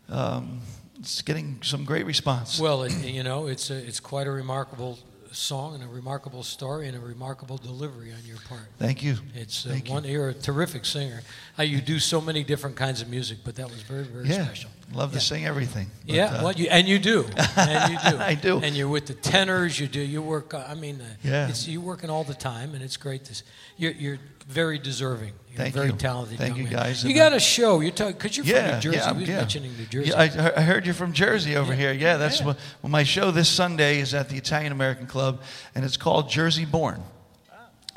um, 0.08 0.60
it's 0.98 1.22
getting 1.22 1.58
some 1.62 1.84
great 1.84 2.06
response. 2.06 2.60
Well, 2.60 2.84
it, 2.84 2.92
you 3.04 3.22
know, 3.24 3.48
it's 3.48 3.70
a, 3.70 3.76
it's 3.76 3.98
quite 4.00 4.26
a 4.26 4.30
remarkable 4.30 4.98
song 5.32 5.74
and 5.74 5.82
a 5.82 5.86
remarkable 5.86 6.42
story 6.42 6.86
and 6.88 6.96
a 6.96 7.00
remarkable 7.00 7.56
delivery 7.56 8.12
on 8.12 8.18
your 8.26 8.36
part. 8.48 8.60
Thank 8.78 9.02
you. 9.02 9.16
It's 9.34 9.64
uh, 9.64 9.70
Thank 9.70 9.88
one. 9.88 10.04
You're 10.04 10.28
a 10.28 10.34
terrific 10.34 10.84
singer. 10.84 11.22
Uh, 11.58 11.62
you 11.62 11.80
do 11.80 11.98
so 11.98 12.20
many 12.20 12.44
different 12.44 12.76
kinds 12.76 13.00
of 13.00 13.08
music, 13.08 13.38
but 13.42 13.56
that 13.56 13.66
was 13.70 13.80
very, 13.80 14.04
very 14.04 14.28
Yeah, 14.28 14.44
special. 14.44 14.68
love 14.92 15.12
Yeah. 15.14 15.18
to 15.20 15.24
sing 15.24 15.46
everything. 15.46 15.90
but, 16.06 16.14
yeah, 16.14 16.24
uh, 16.26 16.42
well, 16.44 16.52
you, 16.52 16.68
and 16.70 16.86
you 16.86 16.98
do, 16.98 17.24
and 17.56 17.92
you 17.94 18.10
do. 18.10 18.18
I 18.18 18.34
do. 18.34 18.58
And 18.60 18.76
you're 18.76 18.88
with 18.88 19.06
the 19.06 19.14
tenors. 19.14 19.80
You 19.80 19.88
do. 19.88 20.00
You 20.02 20.20
work. 20.20 20.52
Uh, 20.52 20.64
I 20.68 20.74
mean, 20.74 21.00
uh, 21.00 21.04
Yeah. 21.24 21.48
it's, 21.48 21.66
you're 21.66 21.80
working 21.80 22.10
all 22.10 22.24
the 22.24 22.34
time, 22.34 22.74
and 22.74 22.84
it's 22.84 22.98
great 22.98 23.24
to. 23.24 23.30
s- 23.30 23.42
You're, 23.78 23.92
you're 23.92 24.18
very 24.52 24.78
deserving. 24.78 25.32
You're 25.48 25.58
Thank 25.58 25.74
very 25.74 25.86
you. 25.88 25.92
talented. 25.92 26.38
Thank 26.38 26.56
you, 26.56 26.64
man. 26.64 26.72
guys, 26.72 27.04
You 27.04 27.14
got 27.14 27.32
a 27.34 27.40
show. 27.40 27.80
You 27.80 27.90
talk 27.90 28.14
because 28.14 28.36
you're 28.36 28.46
yeah, 28.46 28.62
from 28.62 28.74
New 28.76 28.80
Jersey. 28.80 28.96
yeah, 28.98 29.12
we 29.12 29.24
yeah. 29.24 29.36
mentioning 29.36 29.76
New 29.76 29.84
Jersey. 29.86 30.10
Yeah, 30.10 30.52
I, 30.56 30.60
I 30.60 30.62
heard 30.62 30.86
you're 30.86 30.94
from 30.94 31.12
Jersey 31.12 31.56
over 31.56 31.72
Yeah. 31.72 31.78
here. 31.78 31.92
Yeah, 31.92 32.16
that's 32.16 32.40
Yeah. 32.40 32.46
What, 32.46 32.58
well, 32.80 32.90
my 32.90 33.02
show 33.02 33.30
this 33.30 33.48
Sunday 33.50 34.00
is 34.00 34.14
at 34.14 34.28
the 34.30 34.36
Italian 34.36 34.72
American 34.72 35.06
Club, 35.06 35.42
and 35.74 35.84
it's 35.84 35.98
called 35.98 36.30
Jersey 36.30 36.64
Born. 36.64 37.02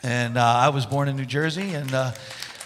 And 0.04 0.38
uh, 0.38 0.44
I 0.44 0.70
was 0.70 0.86
born 0.86 1.08
in 1.08 1.16
New 1.16 1.26
Jersey, 1.26 1.74
and 1.74 1.94
uh, 1.94 2.12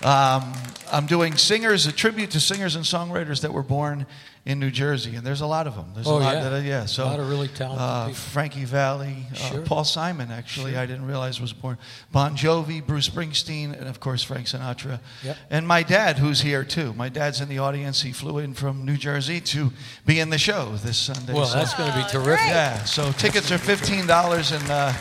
um, 0.04 0.54
I'm 0.92 1.06
doing 1.06 1.36
singers, 1.38 1.86
a 1.86 1.92
tribute 1.92 2.32
to 2.32 2.40
singers 2.40 2.76
and 2.76 2.86
songwriters 2.86 3.42
that 3.42 3.54
were 3.54 3.64
born 3.64 4.06
in 4.46 4.58
New 4.60 4.72
Jersey, 4.72 5.16
and 5.16 5.28
there's 5.28 5.42
a 5.42 5.46
lot 5.46 5.68
of 5.68 5.76
them. 5.76 5.92
There's 5.94 6.08
Oh, 6.08 6.18
a 6.18 6.20
lot 6.20 6.34
yeah. 6.36 6.44
that, 6.44 6.54
I- 6.54 6.60
yeah. 6.60 6.86
So 6.86 7.04
A 7.04 7.06
lot 7.06 7.20
of 7.20 7.30
really 7.30 7.50
talented 7.50 7.82
uh, 7.82 8.06
people. 8.08 8.16
Frankie 8.16 8.66
Valli, 8.66 9.18
uh, 9.44 9.60
Paul 9.66 9.84
Simon, 9.84 10.32
actually, 10.32 10.78
I 10.78 10.86
didn't 10.86 11.06
realize 11.06 11.40
was 11.42 11.52
born. 11.54 11.78
Bon 12.12 12.36
Jovi, 12.36 12.84
Bruce 12.84 13.08
Springsteen, 13.10 13.78
and 13.78 13.88
of 13.88 14.00
course 14.00 14.24
Frank 14.24 14.48
Sinatra. 14.48 15.02
Yep. 15.24 15.38
And 15.52 15.68
my 15.68 15.84
dad, 15.84 16.18
who's 16.18 16.42
here 16.42 16.64
too. 16.64 16.94
My 16.94 17.10
dad's 17.10 17.42
in 17.42 17.50
the 17.50 17.60
audience. 17.60 18.02
He 18.02 18.14
flew 18.14 18.40
in 18.40 18.54
from 18.54 18.86
New 18.86 18.98
Jersey 18.98 19.42
to 19.42 19.72
be 20.06 20.20
in 20.20 20.30
the 20.30 20.40
show 20.40 20.72
this 20.78 20.98
Sunday. 20.98 21.34
well, 21.34 21.46
So- 21.46 21.56
that's 21.60 21.74
going 21.76 21.92
to 21.92 21.98
be 21.98 22.06
terrific. 22.10 22.48
yeah. 22.48 22.86
So 22.86 23.12
tickets 23.12 23.52
are 23.52 23.58
fifteen 23.60 24.08
dollars, 24.08 24.52
and 24.54 24.64
uh, 24.72 24.94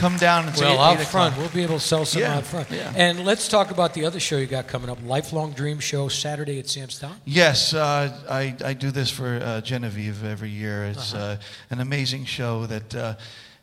come 0.00 0.16
down 0.16 0.48
and 0.48 0.56
Well, 0.56 0.80
out 0.80 0.98
front, 1.00 1.36
we'll 1.36 1.50
be 1.50 1.62
able 1.62 1.78
to 1.78 1.84
sell 1.84 2.06
some 2.06 2.22
Yeah, 2.22 2.36
out 2.38 2.44
front. 2.46 2.70
yeah. 2.70 2.90
And 2.96 3.24
let's 3.26 3.48
talk 3.48 3.70
about 3.70 3.92
the 3.92 4.06
other 4.06 4.18
show 4.18 4.38
you 4.38 4.46
got 4.46 4.66
coming 4.66 4.88
up, 4.88 4.98
Lifelong 5.04 5.52
Dream 5.52 5.78
Show, 5.78 6.08
Saturday 6.08 6.58
at 6.58 6.68
Sam's 6.70 6.98
Town. 6.98 7.16
Yes, 7.26 7.74
uh, 7.74 8.10
I, 8.28 8.56
I 8.64 8.72
do 8.72 8.90
this 8.90 9.10
for 9.10 9.38
uh, 9.42 9.60
Genevieve 9.60 10.24
every 10.24 10.48
year. 10.48 10.84
It's 10.86 11.12
Uh-huh. 11.12 11.22
uh, 11.24 11.36
an 11.68 11.80
amazing 11.80 12.24
show 12.24 12.64
that 12.66 12.94
uh, 12.94 13.14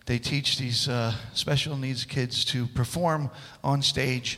they 0.05 0.19
teach 0.19 0.57
these 0.59 0.87
uh, 0.87 1.13
special 1.33 1.75
needs 1.75 2.05
kids 2.05 2.45
to 2.45 2.67
perform 2.67 3.31
on 3.63 3.81
stage, 3.81 4.37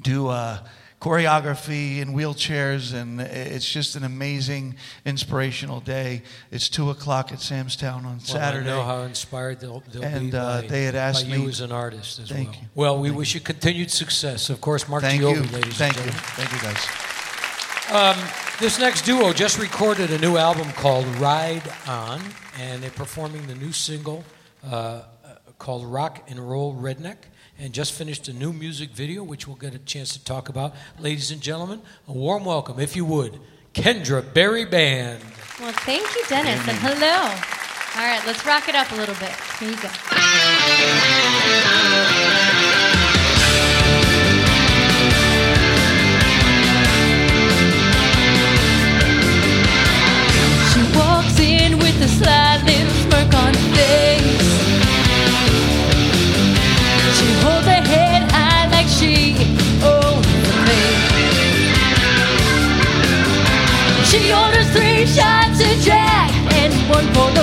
do 0.00 0.28
uh, 0.28 0.58
choreography 1.02 1.98
in 1.98 2.10
wheelchairs, 2.14 2.94
and 2.94 3.20
it's 3.20 3.68
just 3.68 3.96
an 3.96 4.04
amazing, 4.04 4.76
inspirational 5.04 5.80
day. 5.80 6.22
It's 6.52 6.68
2 6.68 6.90
o'clock 6.90 7.32
at 7.32 7.40
Sam's 7.40 7.74
Town 7.74 8.06
on 8.06 8.20
Saturday. 8.20 8.66
Well, 8.66 8.80
I 8.80 8.82
know 8.82 8.86
how 8.86 9.02
inspired 9.02 9.58
they'll, 9.58 9.82
they'll 9.92 10.04
And, 10.04 10.30
be 10.30 10.36
uh, 10.36 10.60
by, 10.60 10.66
they 10.68 10.84
had 10.84 10.94
asked 10.94 11.28
by 11.28 11.34
you 11.34 11.48
as 11.48 11.60
an 11.60 11.72
artist 11.72 12.20
as 12.20 12.28
Thank 12.28 12.50
well. 12.50 12.56
you. 12.60 12.68
Well, 12.76 12.98
we 13.00 13.08
Thank 13.08 13.18
wish 13.18 13.34
you 13.34 13.40
continued 13.40 13.90
success. 13.90 14.48
Of 14.48 14.60
course, 14.60 14.88
Mark 14.88 15.02
Thank 15.02 15.22
Giovi, 15.22 15.34
you. 15.44 15.56
ladies 15.56 15.76
Thank 15.76 15.96
and 15.96 16.06
you. 16.06 16.12
gentlemen. 16.12 16.36
Thank 16.36 16.52
you, 16.52 16.60
guys. 16.68 18.60
This 18.60 18.78
next 18.78 19.02
duo 19.04 19.32
just 19.32 19.58
recorded 19.58 20.12
a 20.12 20.18
new 20.18 20.36
album 20.36 20.70
called 20.74 21.04
Ride 21.16 21.64
On, 21.88 22.20
and 22.60 22.80
they're 22.80 22.90
performing 22.90 23.44
the 23.48 23.56
new 23.56 23.72
single 23.72 24.22
uh, 24.64 24.76
uh, 24.76 25.02
called 25.58 25.84
Rock 25.84 26.22
and 26.28 26.38
Roll 26.38 26.76
Redneck, 26.76 27.16
and 27.62 27.72
just 27.72 27.92
finished 27.92 28.26
a 28.26 28.32
new 28.32 28.52
music 28.52 28.90
video, 28.90 29.22
which 29.22 29.46
we'll 29.46 29.54
get 29.54 29.72
a 29.72 29.78
chance 29.78 30.12
to 30.14 30.24
talk 30.24 30.48
about. 30.48 30.74
Ladies 30.98 31.30
and 31.30 31.40
gentlemen, 31.40 31.80
a 32.08 32.12
warm 32.12 32.44
welcome, 32.44 32.80
if 32.80 32.96
you 32.96 33.04
would, 33.04 33.38
Kendra 33.72 34.34
Barry 34.34 34.64
Band. 34.64 35.22
Well, 35.60 35.72
thank 35.72 36.02
you, 36.16 36.24
Dennis, 36.28 36.66
and 36.66 36.76
hello. 36.78 37.22
All 37.94 38.02
right, 38.04 38.20
let's 38.26 38.44
rock 38.44 38.68
it 38.68 38.74
up 38.74 38.90
a 38.90 38.96
little 38.96 39.14
bit. 39.14 39.30
Here 39.60 39.70
you 39.70 39.76
go. 42.96 43.01
She 57.22 57.32
holds 57.44 57.66
her 57.66 57.82
head 57.94 58.30
high 58.32 58.66
like 58.74 58.88
she 58.88 59.36
owns 59.84 60.26
the 60.42 60.52
place. 60.64 61.02
She 64.10 64.32
orders 64.32 64.68
three 64.74 65.06
shots 65.06 65.60
of 65.60 65.74
Jack 65.86 66.30
and 66.60 66.72
one 66.90 67.06
for 67.14 67.30
the 67.36 67.41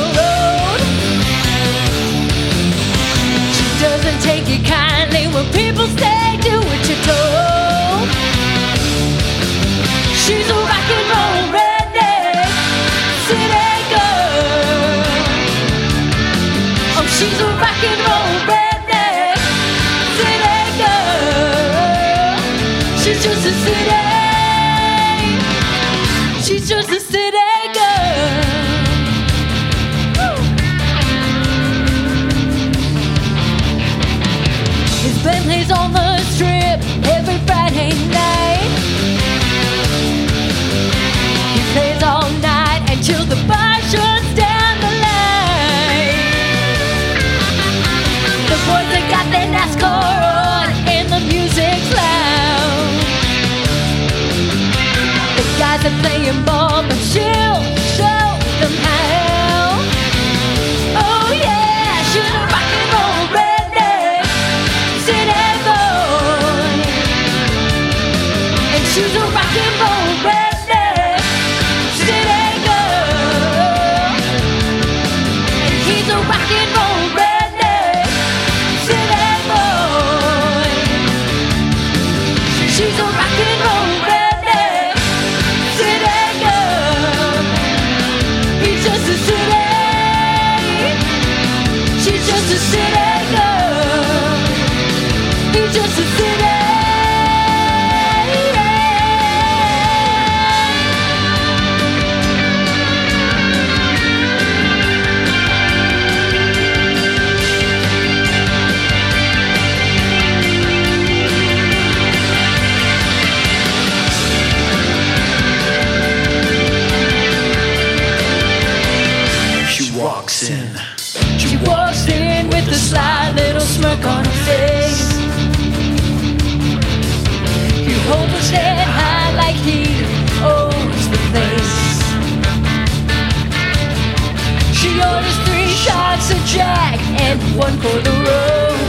one 137.60 137.78
for 137.82 138.00
the 138.08 138.16
road. 138.26 138.80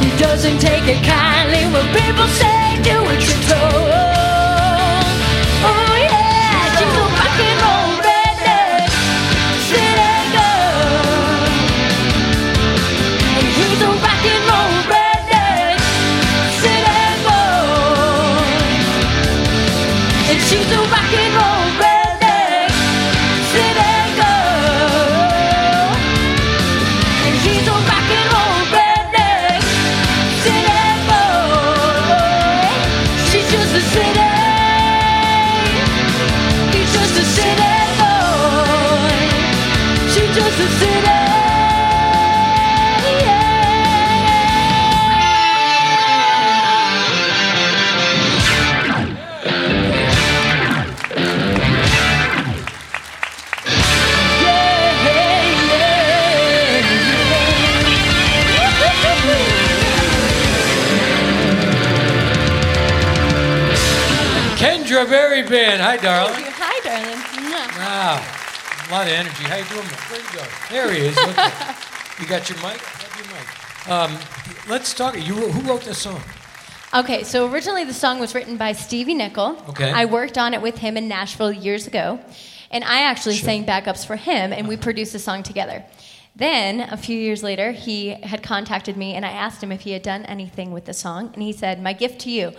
He 0.00 0.10
doesn't 0.18 0.58
take 0.60 0.86
it 0.86 1.02
kindly 1.04 1.64
when 1.72 1.84
people 1.98 2.28
say 2.28 2.80
do 2.82 3.02
what 3.02 3.18
you're 3.26 3.44
told. 3.50 4.09
Band. 65.50 65.82
Hi, 65.82 65.96
darling. 65.96 66.44
Hi, 66.46 66.78
darling. 66.86 67.18
Wow. 67.76 68.22
A 68.86 68.92
lot 68.92 69.06
of 69.08 69.12
energy. 69.12 69.42
How 69.42 69.56
you 69.56 69.64
doing? 69.64 69.82
Where'd 69.82 70.22
he 70.22 70.36
go? 70.36 70.44
There 70.70 70.92
he 70.92 71.08
is. 71.08 71.16
You 72.20 72.26
got 72.28 72.48
your 72.48 72.58
mic? 72.58 72.78
Have 72.78 73.16
your 73.18 73.26
mic. 73.34 73.88
Um, 73.90 74.16
let's 74.68 74.94
talk. 74.94 75.16
You, 75.16 75.34
who 75.34 75.68
wrote 75.68 75.82
this 75.82 75.98
song? 75.98 76.20
Okay, 76.94 77.24
so 77.24 77.50
originally 77.50 77.82
the 77.82 77.92
song 77.92 78.20
was 78.20 78.32
written 78.32 78.58
by 78.58 78.70
Stevie 78.70 79.14
Nickel. 79.14 79.60
Okay. 79.70 79.90
I 79.90 80.04
worked 80.04 80.38
on 80.38 80.54
it 80.54 80.62
with 80.62 80.78
him 80.78 80.96
in 80.96 81.08
Nashville 81.08 81.50
years 81.50 81.88
ago, 81.88 82.20
and 82.70 82.84
I 82.84 83.00
actually 83.00 83.34
sang 83.34 83.64
backups 83.64 84.06
for 84.06 84.14
him, 84.14 84.52
and 84.52 84.68
we 84.68 84.76
produced 84.76 85.14
the 85.14 85.18
song 85.18 85.42
together. 85.42 85.82
Then, 86.36 86.80
a 86.80 86.96
few 86.96 87.18
years 87.18 87.42
later, 87.42 87.72
he 87.72 88.10
had 88.10 88.44
contacted 88.44 88.96
me, 88.96 89.14
and 89.14 89.26
I 89.26 89.30
asked 89.30 89.60
him 89.60 89.72
if 89.72 89.80
he 89.80 89.90
had 89.90 90.02
done 90.02 90.24
anything 90.26 90.70
with 90.70 90.84
the 90.84 90.94
song, 90.94 91.30
and 91.34 91.42
he 91.42 91.52
said, 91.52 91.82
My 91.82 91.92
gift 91.92 92.20
to 92.20 92.30
you. 92.30 92.52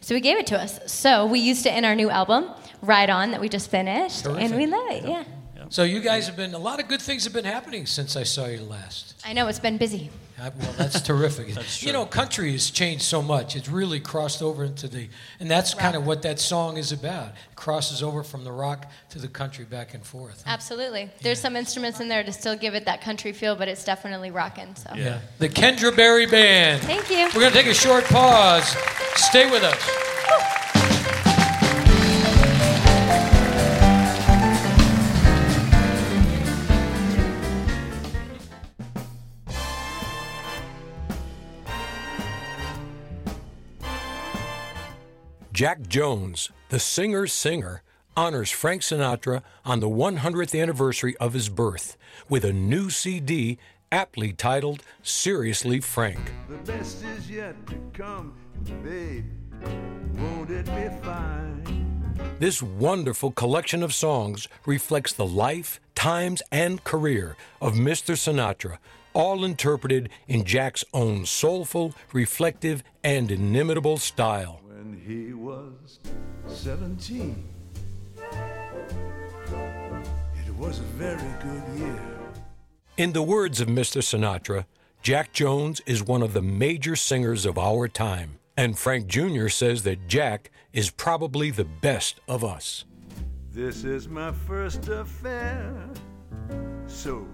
So 0.00 0.14
he 0.14 0.20
gave 0.20 0.36
it 0.38 0.46
to 0.48 0.58
us. 0.60 0.80
So 0.92 1.26
we 1.26 1.40
used 1.40 1.66
it 1.66 1.74
in 1.74 1.84
our 1.84 1.94
new 1.94 2.10
album, 2.10 2.48
Ride 2.82 3.10
On, 3.10 3.30
that 3.32 3.40
we 3.40 3.48
just 3.48 3.70
finished, 3.70 4.26
and 4.26 4.36
we 4.36 4.66
Terrific. 4.66 4.70
love 4.70 4.90
it, 4.90 5.08
yeah. 5.08 5.24
So 5.68 5.82
you 5.82 6.00
guys 6.00 6.26
have 6.28 6.36
been 6.36 6.54
a 6.54 6.58
lot 6.58 6.78
of 6.80 6.86
good 6.86 7.02
things 7.02 7.24
have 7.24 7.32
been 7.32 7.44
happening 7.44 7.86
since 7.86 8.14
I 8.16 8.22
saw 8.22 8.46
you 8.46 8.60
last. 8.60 9.14
I 9.24 9.32
know, 9.32 9.48
it's 9.48 9.58
been 9.58 9.78
busy. 9.78 10.10
Uh, 10.38 10.50
Well, 10.58 10.72
that's 10.76 11.00
terrific. 11.10 11.48
You 11.82 11.92
know, 11.92 12.04
country 12.06 12.52
has 12.52 12.70
changed 12.70 13.04
so 13.04 13.22
much. 13.22 13.56
It's 13.56 13.68
really 13.68 14.00
crossed 14.00 14.42
over 14.42 14.64
into 14.64 14.88
the, 14.88 15.08
and 15.40 15.50
that's 15.50 15.74
kind 15.74 15.96
of 15.96 16.06
what 16.06 16.22
that 16.22 16.38
song 16.38 16.76
is 16.76 16.92
about. 16.92 17.28
It 17.28 17.56
crosses 17.56 18.02
over 18.02 18.22
from 18.22 18.44
the 18.44 18.52
rock 18.52 18.90
to 19.10 19.18
the 19.18 19.28
country 19.28 19.64
back 19.64 19.94
and 19.94 20.04
forth. 20.04 20.42
Absolutely. 20.46 21.10
There's 21.22 21.40
some 21.40 21.56
instruments 21.56 22.00
in 22.00 22.08
there 22.08 22.22
to 22.22 22.32
still 22.32 22.56
give 22.56 22.74
it 22.74 22.84
that 22.84 23.00
country 23.00 23.32
feel, 23.32 23.56
but 23.56 23.68
it's 23.68 23.84
definitely 23.84 24.30
rocking, 24.30 24.74
so. 24.74 24.90
Yeah. 24.94 25.20
The 25.38 25.48
Kendra 25.48 25.94
Barry 25.94 26.26
Band. 26.26 26.82
Thank 26.82 27.10
you. 27.10 27.26
We're 27.34 27.40
going 27.40 27.52
to 27.52 27.58
take 27.58 27.66
a 27.66 27.74
short 27.74 28.04
pause. 28.04 28.76
Stay 29.16 29.50
with 29.50 29.62
us. 29.62 30.65
Jack 45.56 45.88
Jones, 45.88 46.50
the 46.68 46.78
singer's 46.78 47.32
singer, 47.32 47.82
honors 48.14 48.50
Frank 48.50 48.82
Sinatra 48.82 49.40
on 49.64 49.80
the 49.80 49.88
100th 49.88 50.60
anniversary 50.60 51.16
of 51.16 51.32
his 51.32 51.48
birth 51.48 51.96
with 52.28 52.44
a 52.44 52.52
new 52.52 52.90
CD 52.90 53.56
aptly 53.90 54.34
titled 54.34 54.82
Seriously 55.02 55.80
Frank. 55.80 56.30
The 56.50 56.58
best 56.70 57.02
is 57.04 57.30
yet 57.30 57.54
to 57.68 57.76
come, 57.94 58.34
babe. 58.84 59.24
Won't 60.18 60.50
it 60.50 60.66
be 60.66 60.90
fine? 61.02 62.14
This 62.38 62.62
wonderful 62.62 63.30
collection 63.30 63.82
of 63.82 63.94
songs 63.94 64.48
reflects 64.66 65.14
the 65.14 65.24
life, 65.24 65.80
times, 65.94 66.42
and 66.52 66.84
career 66.84 67.34
of 67.62 67.72
Mr. 67.72 68.14
Sinatra, 68.14 68.76
all 69.14 69.42
interpreted 69.42 70.10
in 70.28 70.44
Jack's 70.44 70.84
own 70.92 71.24
soulful, 71.24 71.94
reflective, 72.12 72.82
and 73.02 73.30
inimitable 73.30 73.96
style. 73.96 74.60
When 74.86 75.00
he 75.00 75.32
was 75.32 75.98
17, 76.46 77.44
it 80.46 80.56
was 80.56 80.78
a 80.78 80.82
very 80.82 81.18
good 81.42 81.62
year. 81.76 82.00
In 82.96 83.12
the 83.12 83.22
words 83.22 83.60
of 83.60 83.66
Mr. 83.66 84.00
Sinatra, 84.00 84.64
Jack 85.02 85.32
Jones 85.32 85.80
is 85.86 86.04
one 86.04 86.22
of 86.22 86.34
the 86.34 86.42
major 86.42 86.94
singers 86.94 87.44
of 87.46 87.58
our 87.58 87.88
time. 87.88 88.38
And 88.56 88.78
Frank 88.78 89.08
Jr. 89.08 89.48
says 89.48 89.82
that 89.82 90.06
Jack 90.06 90.52
is 90.72 90.90
probably 90.90 91.50
the 91.50 91.64
best 91.64 92.20
of 92.28 92.44
us. 92.44 92.84
This 93.50 93.82
is 93.82 94.06
my 94.06 94.30
first 94.30 94.86
affair, 94.86 95.74
so 96.86 97.26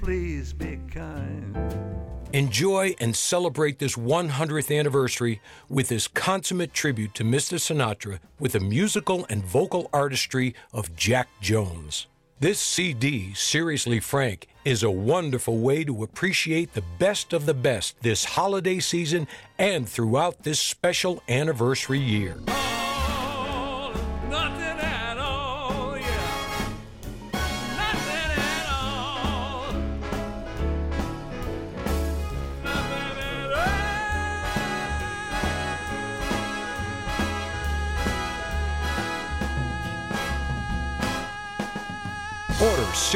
please 0.00 0.52
be 0.52 0.80
kind. 0.90 1.95
Enjoy 2.36 2.94
and 3.00 3.16
celebrate 3.16 3.78
this 3.78 3.96
100th 3.96 4.78
anniversary 4.78 5.40
with 5.70 5.88
this 5.88 6.06
consummate 6.06 6.74
tribute 6.74 7.14
to 7.14 7.24
Mr. 7.24 7.56
Sinatra 7.56 8.18
with 8.38 8.52
the 8.52 8.60
musical 8.60 9.24
and 9.30 9.42
vocal 9.42 9.88
artistry 9.90 10.54
of 10.70 10.94
Jack 10.94 11.28
Jones. 11.40 12.08
This 12.38 12.60
CD, 12.60 13.32
Seriously 13.32 14.00
Frank, 14.00 14.48
is 14.66 14.82
a 14.82 14.90
wonderful 14.90 15.56
way 15.56 15.82
to 15.84 16.02
appreciate 16.02 16.74
the 16.74 16.84
best 16.98 17.32
of 17.32 17.46
the 17.46 17.54
best 17.54 17.98
this 18.02 18.26
holiday 18.26 18.80
season 18.80 19.26
and 19.58 19.88
throughout 19.88 20.42
this 20.42 20.60
special 20.60 21.22
anniversary 21.30 22.00
year. 22.00 22.36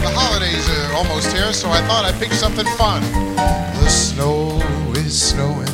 The 0.00 0.12
holidays 0.14 0.66
are 0.70 0.94
almost 0.94 1.30
here, 1.30 1.52
so 1.52 1.68
I 1.68 1.82
thought 1.82 2.06
I'd 2.06 2.18
pick 2.18 2.32
something 2.32 2.64
fun. 2.78 3.02
The 3.82 3.88
snow 3.90 4.62
is 4.94 5.20
snowing, 5.20 5.66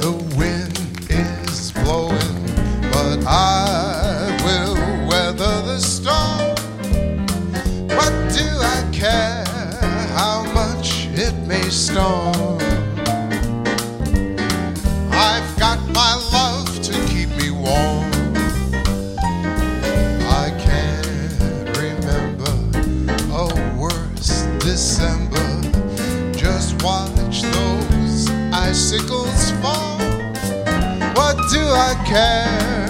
the 0.00 0.10
wind 0.10 0.34
is 0.34 0.34
blowing, 0.34 0.50
but 0.50 0.53
I 3.26 4.38
will 4.44 4.74
weather 5.08 5.62
the 5.62 5.78
storm. 5.78 6.54
What 7.88 8.12
do 8.34 8.44
I 8.44 8.88
care 8.92 9.44
how 10.12 10.44
much 10.52 11.08
it 11.14 11.34
may 11.46 11.70
storm? 11.70 12.58
I've 15.10 15.58
got 15.58 15.80
my 15.94 16.14
love 16.32 16.82
to 16.82 16.92
keep 17.08 17.30
me 17.30 17.50
warm. 17.50 18.12
I 20.28 20.50
can't 20.60 21.78
remember 21.78 22.52
a 23.32 23.78
worse 23.78 24.42
December. 24.58 25.62
Just 26.36 26.82
watch 26.82 27.40
those 27.40 28.28
icicles 28.52 29.50
fall. 29.62 29.98
What 31.14 31.36
do 31.50 31.60
I 31.60 31.94
care 32.06 32.83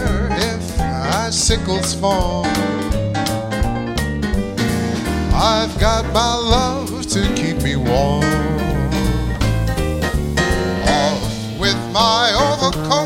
icicles 1.55 1.95
fall? 1.95 2.45
I've 5.33 5.79
got 5.79 6.05
my 6.13 6.35
love 6.35 7.07
to 7.09 7.21
keep 7.35 7.63
me 7.63 7.77
warm. 7.77 8.25
Off 10.89 11.61
with 11.61 11.79
my 11.93 12.33
overcoat, 12.51 13.04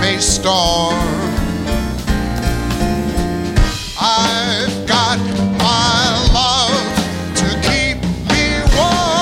it 0.00 0.12
may 0.14 0.18
storm? 0.18 0.94
I've 4.00 4.86
got 4.86 5.18
my 5.58 6.02
love 6.32 7.36
to 7.36 7.48
keep 7.68 7.98
me 8.30 8.62
warm. 8.76 9.20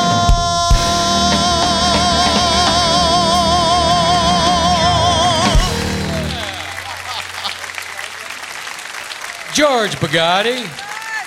George 9.54 9.96
Bugatti. 9.96 10.64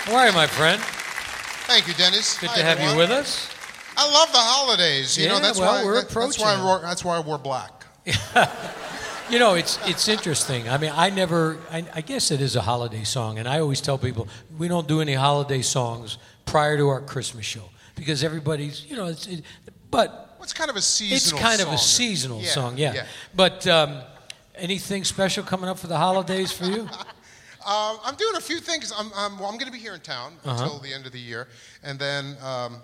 How 0.05 0.15
are 0.15 0.27
you, 0.27 0.33
my 0.33 0.47
friend? 0.47 0.81
Thank 1.67 1.87
you, 1.87 1.93
Dennis. 1.93 2.37
Good 2.37 2.49
Hi, 2.51 2.57
to 2.57 2.63
have 2.63 2.79
you 2.79 2.97
with 2.97 3.11
us. 3.11 3.49
I 3.97 4.09
love 4.09 4.31
the 4.31 4.37
holidays. 4.39 5.17
You 5.17 5.25
Yeah, 5.25 5.33
know, 5.33 5.39
that's 5.39 5.59
well, 5.59 5.73
why 5.79 5.83
we're 5.85 5.95
that- 5.95 6.01
that's 6.03 6.11
approaching 6.13 6.45
why 6.45 6.53
I 6.53 6.59
it. 6.59 6.63
wore, 6.63 6.79
that's 6.79 7.03
why 7.03 7.17
I 7.17 7.19
wore 7.19 7.37
black. 7.37 7.71
You 9.31 9.39
know, 9.39 9.53
it's 9.55 9.79
it's 9.87 10.07
interesting. 10.09 10.67
I 10.67 10.77
mean, 10.77 10.91
I 10.93 11.09
never. 11.09 11.57
I, 11.71 11.85
I 11.95 12.01
guess 12.01 12.31
it 12.31 12.41
is 12.41 12.55
a 12.57 12.61
holiday 12.61 13.03
song, 13.05 13.39
and 13.39 13.47
I 13.47 13.59
always 13.59 13.79
tell 13.79 13.97
people 13.97 14.27
we 14.57 14.67
don't 14.67 14.87
do 14.87 14.99
any 14.99 15.13
holiday 15.13 15.61
songs 15.61 16.17
prior 16.45 16.75
to 16.77 16.89
our 16.89 16.99
Christmas 17.01 17.45
show 17.45 17.69
because 17.95 18.23
everybody's. 18.25 18.85
You 18.89 18.97
know, 18.97 19.05
it's. 19.05 19.27
It, 19.27 19.43
but 19.89 20.35
What's 20.37 20.53
kind 20.53 20.69
of 20.69 20.75
a 20.75 20.81
seasonal. 20.81 21.37
it's 21.39 21.47
kind 21.49 21.61
of 21.61 21.69
a 21.73 21.77
seasonal 21.77 22.41
Yeah, 22.41 22.49
song, 22.49 22.77
yeah. 22.77 22.93
yeah. 22.93 23.05
But 23.35 23.65
um, 23.67 24.01
anything 24.55 25.03
special 25.05 25.43
coming 25.43 25.69
up 25.69 25.77
for 25.79 25.87
the 25.87 25.97
holidays 25.97 26.51
for 26.51 26.65
you? 26.65 26.89
Uh, 27.65 27.97
I'm 28.03 28.15
doing 28.15 28.35
a 28.35 28.41
few 28.41 28.59
things. 28.59 28.91
I'm, 28.97 29.11
I'm, 29.15 29.37
well, 29.37 29.47
I'm 29.49 29.57
going 29.57 29.67
to 29.71 29.71
be 29.71 29.77
here 29.77 29.93
in 29.93 30.01
town 30.01 30.33
Uh-huh. 30.43 30.63
until 30.63 30.79
the 30.79 30.91
end 30.93 31.05
of 31.05 31.11
the 31.11 31.19
year, 31.19 31.47
and 31.83 31.99
then 31.99 32.35
um, 32.43 32.77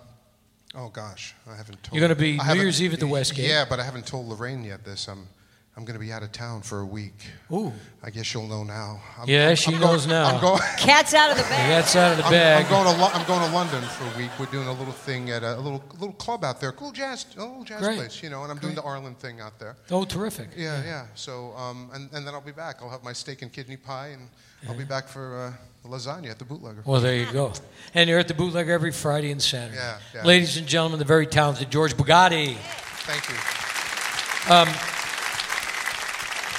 Oh 0.74 0.88
gosh, 0.90 1.34
I 1.50 1.56
haven't 1.56 1.82
told. 1.82 1.94
You're 1.98 2.06
gonna 2.08 2.14
be 2.20 2.36
New 2.38 2.60
Year's 2.62 2.80
Eve 2.80 2.92
at 2.94 3.00
the 3.00 3.06
Westgate. 3.16 3.48
Yeah, 3.48 3.64
but 3.68 3.80
I 3.80 3.84
haven't 3.84 4.06
told 4.06 4.28
Lorraine 4.28 4.62
yet. 4.64 4.84
This 4.84 5.08
I'm 5.08 5.26
I'm 5.78 5.84
going 5.84 5.94
to 5.96 6.04
be 6.04 6.10
out 6.12 6.24
of 6.24 6.32
town 6.32 6.62
for 6.62 6.80
a 6.80 6.84
week. 6.84 7.14
Ooh. 7.52 7.72
I 8.02 8.10
guess 8.10 8.34
you'll 8.34 8.48
know 8.48 8.64
now. 8.64 9.00
I'm, 9.16 9.28
Yeah, 9.28 9.46
I'm- 9.46 9.54
she 9.54 9.72
I'm 9.72 9.80
knows 9.80 10.06
going, 10.06 10.16
now. 10.18 10.26
I'm 10.34 10.40
going. 10.40 10.60
Cat's 10.76 11.14
out 11.14 11.30
of 11.30 11.36
the 11.36 11.44
bag. 11.44 11.68
That's 11.70 11.94
out 11.94 12.10
of 12.10 12.18
the 12.18 12.24
I'm, 12.24 12.32
bag. 12.32 12.64
I'm 12.64 12.70
going 12.72 12.96
to 12.96 13.00
Lo- 13.00 13.10
I'm 13.14 13.24
going 13.28 13.48
to 13.48 13.54
London 13.54 13.82
for 13.82 14.02
a 14.12 14.18
week. 14.18 14.32
We're 14.40 14.46
doing 14.46 14.66
a 14.66 14.72
little 14.72 14.92
thing 14.92 15.30
at 15.30 15.44
a, 15.44 15.56
a 15.56 15.60
little 15.60 15.80
little 16.00 16.14
club 16.14 16.42
out 16.42 16.60
there, 16.60 16.72
cool 16.72 16.90
jazz, 16.90 17.26
a 17.36 17.44
little 17.44 17.62
jazz 17.62 17.80
Great. 17.80 17.96
place, 17.96 18.20
you 18.24 18.28
know. 18.28 18.42
And 18.42 18.50
I'm 18.50 18.58
doing 18.58 18.74
the 18.74 18.82
Arlen 18.82 19.14
thing 19.14 19.40
out 19.40 19.60
there. 19.60 19.76
Oh, 19.92 20.04
terrific. 20.04 20.48
Yeah, 20.56 20.82
yeah. 20.82 21.06
So, 21.14 21.52
um, 21.56 21.90
and, 21.94 22.08
and 22.12 22.26
then 22.26 22.34
I'll 22.34 22.40
be 22.40 22.50
back. 22.50 22.78
I'll 22.82 22.90
have 22.90 23.04
my 23.04 23.12
steak 23.12 23.42
and 23.42 23.52
kidney 23.52 23.76
pie, 23.76 24.08
and 24.08 24.28
I'll 24.68 24.76
be 24.76 24.82
back 24.82 25.06
for 25.06 25.54
uh, 25.84 25.88
lasagna 25.88 26.28
at 26.32 26.40
the 26.40 26.44
bootlegger. 26.44 26.82
Well, 26.84 27.00
there 27.00 27.14
you 27.14 27.30
go. 27.32 27.52
And 27.94 28.10
you're 28.10 28.18
at 28.18 28.26
the 28.26 28.34
bootlegger 28.34 28.72
every 28.72 28.90
Friday 28.90 29.30
and 29.30 29.40
Saturday. 29.40 29.76
Yeah, 29.76 29.98
yeah. 30.12 30.24
Ladies 30.24 30.56
and 30.56 30.66
gentlemen, 30.66 30.98
the 30.98 31.04
very 31.04 31.28
talented 31.28 31.70
George 31.70 31.94
Bugatti. 31.96 32.56
Thank 33.06 33.28
you. 33.28 33.36
Um, 34.52 34.68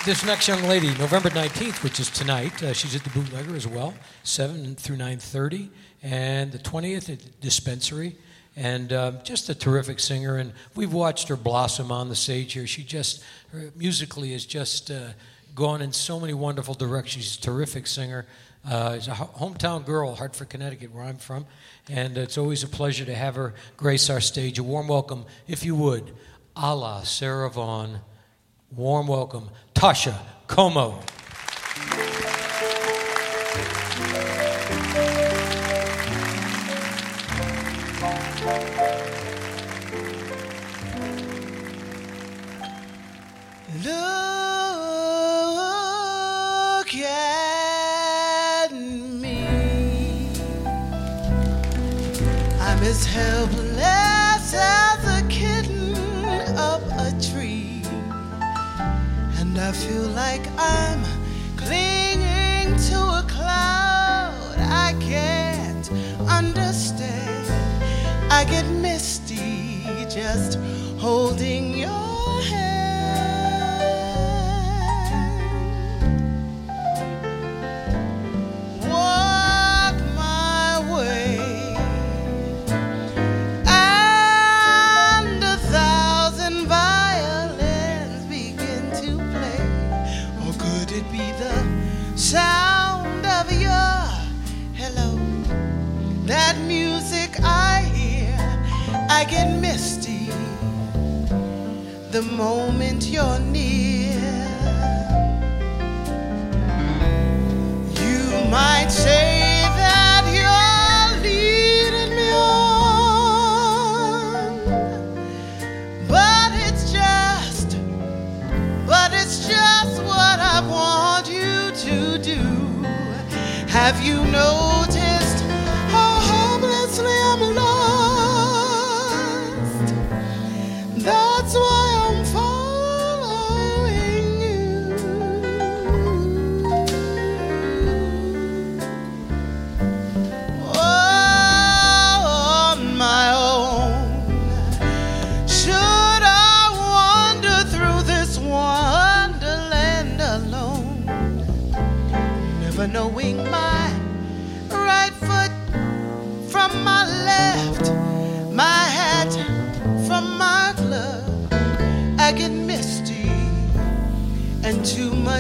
this 0.06 0.26
next 0.26 0.48
young 0.48 0.64
lady, 0.64 0.88
November 0.98 1.30
19th, 1.30 1.84
which 1.84 2.00
is 2.00 2.10
tonight, 2.10 2.64
uh, 2.64 2.72
she's 2.72 2.96
at 2.96 3.04
the 3.04 3.10
bootlegger 3.10 3.56
as 3.56 3.68
well, 3.68 3.94
7 4.24 4.76
through 4.76 4.96
9.30. 4.96 5.70
And 6.02 6.52
the 6.52 6.58
20th 6.58 7.10
at 7.10 7.20
the 7.20 7.30
dispensary. 7.42 8.16
And 8.56 8.94
um, 8.94 9.18
just 9.24 9.50
a 9.50 9.56
terrific 9.56 10.00
singer. 10.00 10.38
And 10.38 10.54
we've 10.74 10.94
watched 10.94 11.28
her 11.28 11.36
blossom 11.36 11.92
on 11.92 12.08
the 12.08 12.16
stage 12.16 12.54
here. 12.54 12.66
She 12.66 12.84
just, 12.84 13.24
musically 13.76 14.32
has 14.32 14.46
just 14.46 14.90
uh, 14.90 15.10
gone 15.54 15.82
in 15.82 15.92
so 15.92 16.20
many 16.20 16.34
wonderful 16.34 16.74
directions. 16.74 17.26
She's 17.26 17.38
a 17.38 17.42
terrific 17.42 17.86
singer. 17.86 18.26
Uh, 18.68 18.96
she's 18.96 19.08
a 19.10 19.12
hometown 19.12 19.86
girl, 19.86 20.16
Hartford, 20.16 20.50
Connecticut, 20.50 20.94
where 20.94 21.04
I'm 21.04 21.18
from. 21.18 21.46
And 21.90 22.18
it's 22.18 22.38
always 22.38 22.64
a 22.64 22.68
pleasure 22.68 23.06
to 23.06 23.16
have 23.16 23.36
her 23.36 23.54
grace 23.76 24.10
our 24.10 24.22
stage. 24.22 24.60
A 24.60 24.64
warm 24.64 24.88
welcome, 24.88 25.26
if 25.48 25.66
you 25.66 25.76
would, 25.76 26.14
a 26.56 26.74
la 26.74 27.04
Sarah 27.04 27.50
Vaughan. 27.50 28.00
Warm 28.76 29.08
welcome, 29.08 29.50
Toscha 29.80 30.14
Comeaux. 30.46 31.00
Look 43.86 44.04
at 46.96 48.74
me. 48.74 49.46
I'm 52.60 52.84
as 52.84 53.06
helpless 53.06 53.69
like 60.32 60.48
I'm 60.60 61.02
clinging 61.58 62.70
to 62.90 62.98
a 63.22 63.26
cloud 63.28 64.58
I 64.60 64.96
can't 65.00 65.90
understand. 66.40 67.48
I 68.30 68.46
get 68.46 68.68
misty 68.88 70.06
just 70.08 70.60
holding 71.00 71.69
the 102.22 102.32
moment 102.34 103.08
you're 103.08 103.40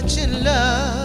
much 0.09 0.27
love. 0.43 0.98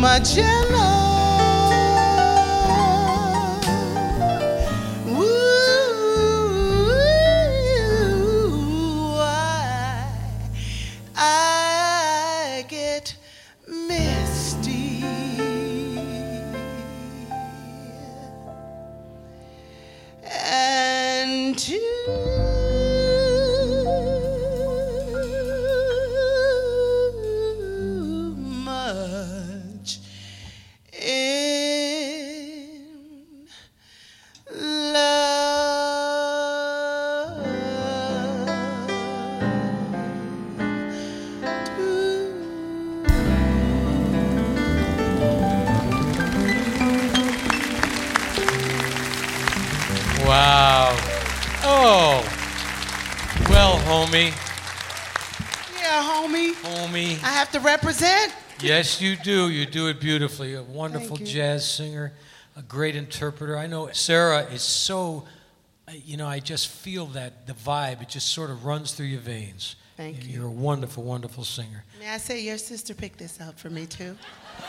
Much 0.00 0.59
represent. 57.90 58.32
Yes, 58.60 59.00
you 59.00 59.16
do. 59.16 59.50
You 59.50 59.66
do 59.66 59.88
it 59.88 60.00
beautifully. 60.00 60.54
A 60.54 60.62
wonderful 60.62 61.16
jazz 61.16 61.68
singer, 61.68 62.12
a 62.56 62.62
great 62.62 62.94
interpreter. 62.94 63.56
I 63.56 63.66
know 63.66 63.90
Sarah 63.92 64.42
is 64.44 64.62
so, 64.62 65.24
uh, 65.88 65.92
you 66.04 66.16
know, 66.16 66.28
I 66.28 66.38
just 66.40 66.68
feel 66.68 67.06
that 67.06 67.48
the 67.48 67.52
vibe, 67.52 68.02
it 68.02 68.08
just 68.08 68.28
sort 68.28 68.50
of 68.50 68.64
runs 68.64 68.92
through 68.92 69.06
your 69.06 69.20
veins. 69.20 69.74
Thank 69.96 70.24
you. 70.24 70.34
You're 70.34 70.46
a 70.46 70.50
wonderful, 70.50 71.02
wonderful 71.02 71.42
singer. 71.44 71.84
May 71.98 72.08
I 72.08 72.18
say 72.18 72.40
your 72.40 72.58
sister 72.58 72.94
picked 72.94 73.18
this 73.18 73.40
out 73.40 73.58
for 73.58 73.70
me 73.70 73.86
too? 73.86 74.16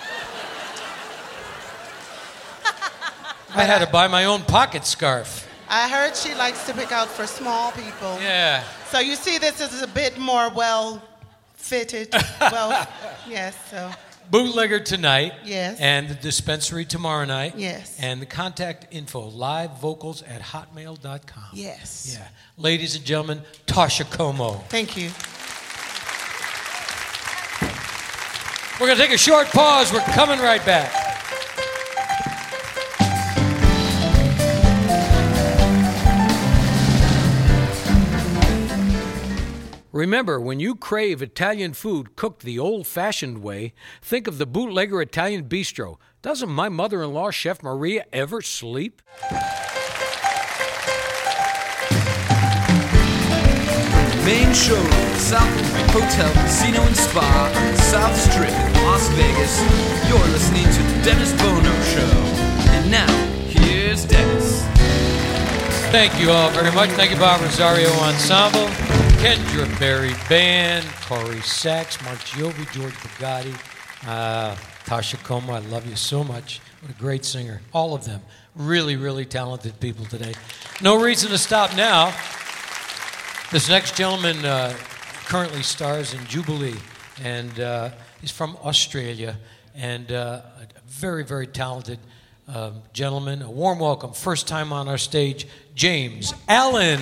I 3.54 3.64
had 3.64 3.86
to 3.86 3.92
buy 3.92 4.08
my 4.08 4.26
own 4.26 4.42
pocket 4.44 4.86
scarf. 4.86 5.48
I 5.70 5.90
heard 5.90 6.16
she 6.16 6.34
likes 6.36 6.66
to 6.66 6.74
pick 6.74 6.92
out 6.92 7.08
for 7.08 7.28
small 7.28 7.72
people. 7.74 8.18
Yeah. 8.20 8.64
So 8.90 9.00
you 9.00 9.16
see, 9.16 9.38
this 9.38 9.62
is 9.62 9.82
a 9.82 9.88
bit 9.88 10.18
more 10.18 10.50
well 10.50 11.02
fitted. 11.62 12.10
well, 12.40 12.88
yes. 13.30 13.56
So 13.70 13.92
Bootlegger 14.32 14.80
tonight. 14.80 15.34
Yes. 15.44 15.78
And 15.80 16.08
the 16.08 16.16
dispensary 16.16 16.86
tomorrow 16.86 17.26
night. 17.26 17.58
Yes. 17.58 17.98
And 18.00 18.22
the 18.22 18.26
contact 18.26 18.88
info, 18.92 19.30
livevocals 19.30 20.24
at 20.28 20.42
hotmail.com. 20.42 21.50
yes. 21.54 22.16
Yeah. 22.18 22.28
Ladies 22.58 22.96
and 22.96 23.04
gentlemen, 23.04 23.42
Toscha 23.68 24.06
Comeaux. 24.06 24.64
Thank 24.70 24.96
you. 24.96 25.10
We're 28.80 28.88
going 28.88 28.98
to 28.98 29.04
take 29.04 29.14
a 29.14 29.18
short 29.18 29.48
pause. 29.48 29.92
We're 29.92 30.00
coming 30.00 30.40
right 30.40 30.66
back. 30.66 31.21
Remember, 39.92 40.40
when 40.40 40.62
you 40.62 40.76
crave 40.76 41.22
Italian 41.22 41.74
food 41.74 42.16
cooked 42.16 42.44
the 42.44 42.58
old 42.58 42.88
fashioned 42.88 43.44
way, 43.44 43.74
think 44.02 44.26
of 44.26 44.38
the 44.38 44.46
Bootlegger 44.46 45.02
Italian 45.02 45.50
Bistro. 45.50 45.98
Doesn't 46.22 46.50
my 46.50 46.70
mother 46.70 47.04
in 47.04 47.12
law, 47.14 47.30
Chef 47.30 47.62
Maria, 47.62 48.06
ever 48.14 48.42
sleep? 48.42 49.02
Main 54.24 54.54
showroom, 54.54 55.16
South 55.18 55.52
Point 55.74 55.92
Hotel, 55.92 56.32
Casino 56.36 56.82
and 56.84 56.96
Spa, 56.96 57.52
on 57.54 57.72
the 57.72 57.82
South 57.82 58.16
Strip 58.16 58.50
in 58.50 58.84
Las 58.86 59.10
Vegas. 59.10 59.60
You're 60.08 60.32
listening 60.32 60.64
to 60.72 60.84
the 60.84 61.04
Dennis 61.04 61.34
Bono 61.34 61.82
Show. 61.92 62.16
And 62.72 62.90
now, 62.90 63.12
here's 63.50 64.06
Dennis. 64.06 64.62
Thank 65.92 66.18
you 66.22 66.32
all 66.32 66.50
very 66.52 66.72
much. 66.72 66.92
Thank 66.92 67.12
you, 67.12 67.18
Bob 67.18 67.42
Rosario 67.42 67.90
Ensemble, 68.00 68.70
Kendra 69.22 69.80
Barry 69.80 70.16
Band, 70.28 70.84
Corrie 71.06 71.42
Sachs, 71.42 72.04
Mark 72.04 72.18
Giovi, 72.22 72.66
George 72.74 72.94
Bugatti, 72.94 73.54
uh, 74.08 74.56
Toscha 74.86 75.16
Comeaux. 75.18 75.54
I 75.54 75.60
love 75.60 75.86
you 75.86 75.96
so 75.96 76.24
much. 76.24 76.60
What 76.82 76.90
a 76.90 76.96
great 76.96 77.24
singer. 77.24 77.62
All 77.72 77.94
of 77.94 78.04
them. 78.04 78.22
Really, 78.56 78.96
really 78.96 79.26
talented 79.26 79.80
people 79.80 80.06
today. 80.06 80.34
No 80.82 81.00
reason 81.00 81.30
to 81.30 81.38
stop 81.38 81.76
now. 81.78 82.12
This 83.52 83.70
next 83.70 83.96
gentleman 83.96 84.44
uh, 84.44 84.76
currently 85.28 85.62
stars 85.62 86.16
in 86.16 86.26
Jubilee, 86.26 86.80
and 87.24 87.60
uh, 87.60 87.92
he's 88.22 88.32
from 88.32 88.58
Australia, 88.64 89.38
and 89.76 90.12
uh, 90.12 90.42
a 90.60 90.82
very, 90.88 91.24
very 91.24 91.46
talented 91.46 92.00
uh, 92.48 92.72
gentleman. 92.92 93.44
A 93.44 93.52
warm 93.52 93.78
welcome, 93.78 94.14
first 94.14 94.48
time 94.48 94.74
on 94.74 94.88
our 94.88 94.98
stage, 94.98 95.48
James 95.76 96.34
Allen. 96.48 97.02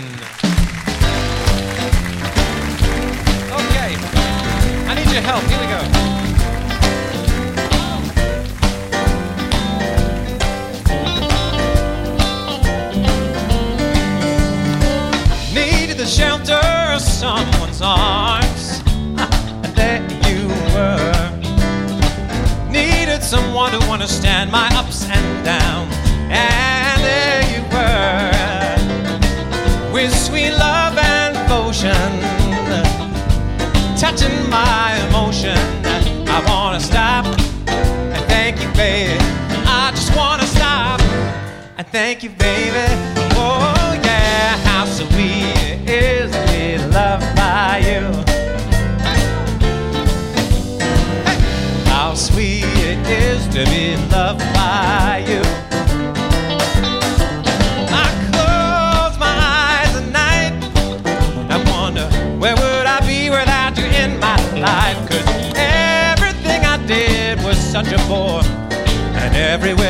Need 5.10 5.16
your 5.16 5.24
help. 5.24 5.44
Here 5.44 5.60
we 5.60 5.66
go. 5.68 5.80
Needed 15.54 15.98
the 15.98 16.06
shelter 16.06 16.54
of 16.94 17.02
someone's 17.02 17.82
arms. 17.82 18.82
And 19.64 19.76
there 19.76 20.02
you 20.28 20.48
were. 20.74 21.32
Needed 22.70 23.24
someone 23.24 23.72
to 23.72 23.80
understand 23.92 24.52
my 24.52 24.70
ups 24.74 25.06
and 25.10 25.46
downs. 25.46 25.96
And 26.30 27.04
there 27.04 27.44
you 27.54 27.62
were. 27.74 28.32
With 29.94 30.14
sweet 30.14 30.52
love 30.52 30.98
and 30.98 31.34
devotion 31.36 32.30
touching 34.00 34.50
my 34.50 34.89
thank 41.92 42.24
you, 42.24 42.30
baby. 42.30 42.86
Oh 43.36 44.00
yeah, 44.04 44.58
how 44.58 44.86
sweet 44.86 45.56
it 45.88 45.90
is 45.90 46.32
to 46.32 46.42
be 46.52 46.78
loved 46.94 47.36
by 47.36 47.80
you. 47.80 48.06
How 51.86 52.14
sweet 52.14 52.66
it 52.66 53.00
is 53.08 53.48
to 53.48 53.66
be 53.66 53.96
loved 54.12 54.40
by 54.54 55.24
you. 55.28 55.42
I 57.92 58.08
close 58.32 59.18
my 59.18 59.36
eyes 59.62 59.96
at 59.96 60.08
night. 60.12 60.54
Wonder 61.72 62.08
where 62.38 62.56
would 62.56 62.86
I 62.86 63.00
be 63.06 63.30
without 63.30 63.78
you 63.78 63.86
in 63.86 64.20
my 64.20 64.38
everything 65.56 66.66
I 66.66 66.78
did 66.86 67.44
was 67.44 67.58
such 67.58 67.92
a 67.92 67.98
bore. 68.08 68.44
And 69.22 69.36
everywhere 69.36 69.89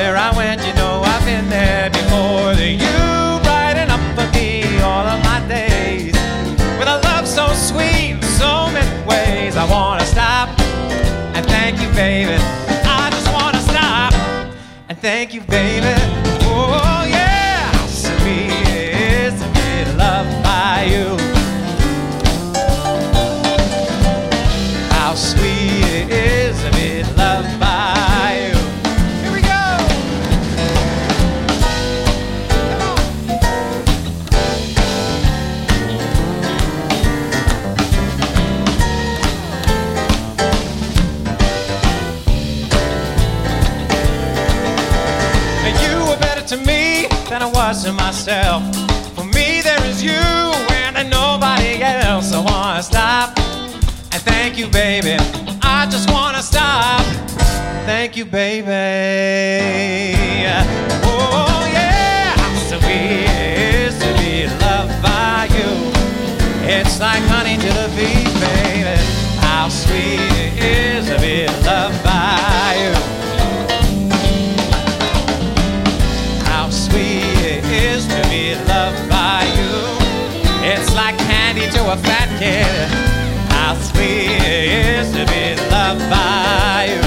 I 9.59 9.65
wanna 9.69 10.05
stop 10.05 10.47
and 11.35 11.45
thank 11.45 11.81
you, 11.81 11.89
baby. 11.89 12.41
I 12.85 13.09
just 13.11 13.29
wanna 13.33 13.59
stop 13.59 14.13
and 14.87 14.97
thank 14.97 15.33
you, 15.33 15.41
baby. 15.41 16.18
Was 47.69 47.83
to 47.83 47.93
myself. 47.93 48.63
For 49.15 49.25
me, 49.25 49.61
there 49.61 49.83
is 49.85 50.03
you 50.03 50.23
and 50.97 51.07
nobody 51.07 51.83
else. 51.83 52.33
I 52.33 52.39
wanna 52.39 52.81
stop 52.81 53.37
and 54.11 54.21
thank 54.31 54.57
you, 54.57 54.67
baby. 54.69 55.17
I 55.61 55.87
just 55.91 56.09
wanna 56.09 56.41
stop. 56.41 57.05
Thank 57.85 58.17
you, 58.17 58.25
baby. 58.25 58.71
Oh 61.03 61.61
yeah, 61.71 62.33
sweet 62.69 63.29
it 63.37 63.59
is 63.85 63.93
to 63.99 64.09
be 64.17 64.47
loved 64.65 64.95
by 65.03 65.47
you. 65.57 65.71
It's 66.75 66.99
like 66.99 67.23
honey 67.33 67.57
to 67.57 67.71
the 67.81 67.87
bee, 67.95 68.25
baby. 68.45 68.97
How 69.45 69.69
sweet 69.69 70.19
it 70.45 70.53
is 70.63 71.07
to 71.09 71.19
be 71.21 71.45
loved 71.67 72.03
by 72.03 72.73
you. 72.81 73.18
A 81.89 81.97
fat 81.97 82.29
kid. 82.37 82.87
How 83.49 83.73
sweet 83.73 84.29
it 84.29 84.69
is 84.99 85.11
to 85.11 85.25
be 85.25 85.55
loved 85.71 86.05
by 86.07 86.85
you. 86.85 87.01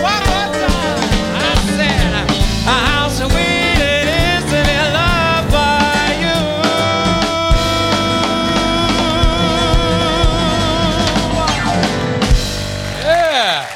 One 0.00 0.24
more 0.32 0.48
time. 0.64 1.00
I 1.36 1.52
said, 1.76 2.24
how 2.64 3.08
sweet 3.08 3.80
it 3.84 4.08
is 4.08 4.42
to 4.48 4.60
be 4.64 4.78
loved 4.96 5.48
by 5.52 6.08
you. 6.24 6.40
Yeah. 13.04 13.68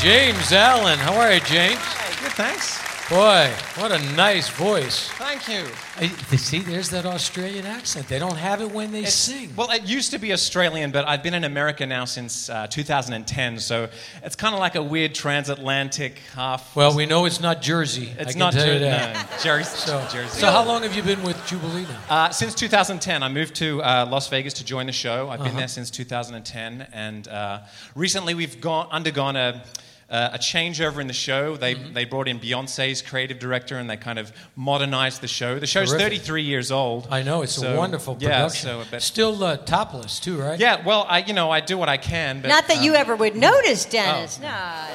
James 0.00 0.50
Allen. 0.52 0.98
How 0.98 1.14
are 1.20 1.34
you, 1.34 1.40
James? 1.40 1.84
Good, 2.22 2.32
thanks. 2.32 2.65
Boy, 3.08 3.52
what 3.76 3.92
a 3.92 4.00
nice 4.16 4.48
voice. 4.48 5.08
Thank 5.10 5.46
you. 5.48 5.64
Uh, 5.96 6.08
See, 6.36 6.58
there's 6.58 6.90
that 6.90 7.06
Australian 7.06 7.64
accent. 7.64 8.08
They 8.08 8.18
don't 8.18 8.34
have 8.36 8.60
it 8.60 8.72
when 8.72 8.90
they 8.90 9.04
sing. 9.04 9.52
Well, 9.54 9.70
it 9.70 9.84
used 9.84 10.10
to 10.10 10.18
be 10.18 10.32
Australian, 10.32 10.90
but 10.90 11.06
I've 11.06 11.22
been 11.22 11.34
in 11.34 11.44
America 11.44 11.86
now 11.86 12.04
since 12.04 12.50
uh, 12.50 12.66
2010, 12.66 13.60
so 13.60 13.88
it's 14.24 14.34
kind 14.34 14.54
of 14.54 14.60
like 14.60 14.74
a 14.74 14.82
weird 14.82 15.14
transatlantic 15.14 16.18
half. 16.34 16.74
Well, 16.74 16.96
we 16.96 17.06
know 17.06 17.26
it's 17.26 17.40
not 17.40 17.62
Jersey. 17.62 18.12
I 18.18 18.22
It's 18.22 18.34
not 18.34 18.52
tell 18.54 18.66
you 18.66 18.80
Jer- 18.80 18.86
that. 18.86 19.30
no, 19.30 19.42
Jersey. 19.42 19.76
So, 19.86 20.04
Jersey. 20.10 20.40
so 20.40 20.50
how 20.50 20.64
long 20.64 20.82
have 20.82 20.96
you 20.96 21.02
been 21.04 21.22
with 21.22 21.40
Jubilee 21.46 21.82
now? 21.84 22.00
Uh, 22.10 22.30
since 22.30 22.56
2010, 22.56 23.22
I 23.22 23.28
moved 23.28 23.54
to 23.56 23.80
uh, 23.84 24.08
Las 24.10 24.28
Vegas 24.30 24.54
to 24.54 24.64
join 24.64 24.86
the 24.86 24.92
show. 24.92 25.28
I've 25.30 25.38
been 25.38 25.48
Uh-huh. 25.50 25.58
there 25.58 25.68
since 25.68 25.90
2010, 25.92 26.88
and 26.92 27.28
uh, 27.28 27.60
recently 27.94 28.34
we've 28.34 28.60
gone, 28.60 28.88
undergone 28.90 29.36
a, 29.36 29.62
uh, 30.08 30.30
a 30.34 30.38
changeover 30.38 31.00
in 31.00 31.06
the 31.08 31.12
show. 31.12 31.56
They, 31.56 31.74
Mm-hmm. 31.74 31.92
they 31.94 32.04
brought 32.04 32.28
in 32.28 32.38
Beyonce's 32.38 33.02
creative 33.02 33.38
director, 33.38 33.76
and 33.76 33.90
they 33.90 33.96
kind 33.96 34.18
of 34.18 34.32
modernized 34.54 35.20
the 35.20 35.26
show. 35.28 35.58
The 35.58 35.66
show's 35.66 35.90
Terrific. 35.90 36.22
33 36.22 36.42
years 36.42 36.70
old. 36.70 37.08
I 37.10 37.22
know 37.22 37.42
it's 37.42 37.52
so- 37.54 37.74
a 37.74 37.76
wonderful 37.76 38.14
production. 38.14 38.30
Yeah, 38.30 38.42
production. 38.44 38.68
so, 38.84 38.84
but, 38.90 39.02
Still 39.02 39.42
uh, 39.44 39.56
topless 39.56 40.20
too, 40.20 40.38
right? 40.40 40.58
yeah. 40.60 40.84
Well, 40.86 41.06
I 41.08 41.18
you 41.18 41.32
know 41.32 41.50
I 41.50 41.60
do 41.60 41.76
what 41.76 41.88
I 41.88 41.96
can, 41.96 42.40
but 42.40 42.48
Not 42.48 42.68
that 42.68 42.82
you 42.82 42.92
um, 42.92 42.96
ever 42.98 43.16
would 43.16 43.34
notice, 43.36 43.84
Dennis. 43.84 44.38
No. 44.40 44.86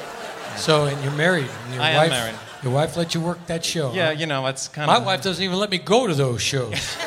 So, 0.58 0.86
and 0.86 1.02
you're 1.04 1.14
married. 1.14 1.50
and 1.66 1.74
Your 1.74 1.84
I 1.84 1.90
am 1.92 1.98
wife, 1.98 2.10
married. 2.12 2.36
Your 2.64 2.74
wife 2.74 2.96
let 2.98 3.16
you 3.16 3.22
work 3.22 3.46
that 3.48 3.66
show. 3.66 3.92
Yeah, 3.94 4.08
huh? 4.08 4.12
you 4.20 4.28
know 4.28 4.46
it's 4.48 4.68
kind 4.68 4.88
My 4.88 4.98
of. 4.98 5.02
My 5.04 5.08
wife 5.08 5.24
doesn't 5.24 5.44
even 5.44 5.58
let 5.58 5.70
me 5.72 5.78
go 5.78 6.08
to 6.08 6.14
those 6.14 6.42
shows. 6.42 6.96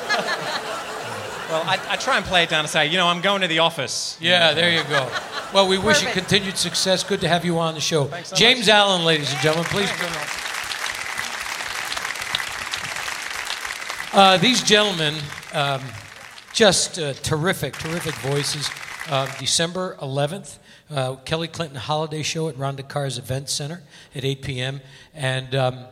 Well, 1.48 1.62
I, 1.66 1.78
I 1.90 1.96
try 1.96 2.16
and 2.16 2.24
play 2.24 2.42
it 2.44 2.48
down 2.48 2.60
and 2.60 2.68
say, 2.68 2.86
you 2.86 2.96
know, 2.96 3.06
I'm 3.06 3.20
going 3.20 3.42
to 3.42 3.48
the 3.48 3.58
office. 3.58 4.16
yeah, 4.20 4.54
there 4.54 4.70
you 4.70 4.82
go. 4.84 5.10
Well, 5.52 5.68
we 5.68 5.78
wish 5.78 6.02
you 6.02 6.08
continued 6.10 6.56
success. 6.56 7.04
Good 7.04 7.20
to 7.20 7.28
have 7.28 7.44
you 7.44 7.58
on 7.58 7.74
the 7.74 7.80
show. 7.80 8.10
so 8.22 8.34
James 8.34 8.68
Allen, 8.68 9.04
ladies 9.04 9.30
and 9.30 9.40
gentlemen, 9.40 9.66
please. 9.70 9.90
Uh, 14.12 14.36
these 14.38 14.62
gentlemen, 14.62 15.14
um, 15.52 15.82
just 16.52 16.98
uh, 16.98 17.12
terrific, 17.14 17.74
terrific 17.74 18.14
voices. 18.14 18.70
Uh, 19.08 19.26
December 19.38 19.96
11th, 20.00 20.58
uh, 20.90 21.16
Kelly 21.16 21.48
Clinton 21.48 21.76
Holiday 21.76 22.22
Show 22.22 22.48
at 22.48 22.54
Rhonda 22.54 22.88
Carr's 22.88 23.18
Event 23.18 23.50
Center 23.50 23.82
at 24.14 24.24
8 24.24 24.42
p.m. 24.42 24.80
And 25.14 25.54
um, 25.54 25.84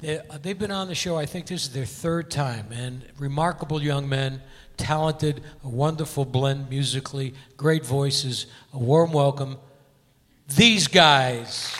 they, 0.00 0.20
they've 0.40 0.58
been 0.58 0.70
on 0.70 0.88
the 0.88 0.94
show, 0.94 1.16
I 1.16 1.26
think 1.26 1.46
this 1.46 1.62
is 1.64 1.72
their 1.72 1.84
third 1.84 2.30
time. 2.30 2.68
And 2.72 3.02
remarkable 3.18 3.82
young 3.82 4.08
men, 4.08 4.40
talented, 4.80 5.42
a 5.62 5.68
wonderful 5.68 6.24
blend 6.24 6.68
musically, 6.68 7.34
great 7.56 7.84
voices, 7.84 8.46
a 8.72 8.78
warm 8.78 9.12
welcome. 9.12 9.58
These 10.48 10.88
guys. 10.88 11.72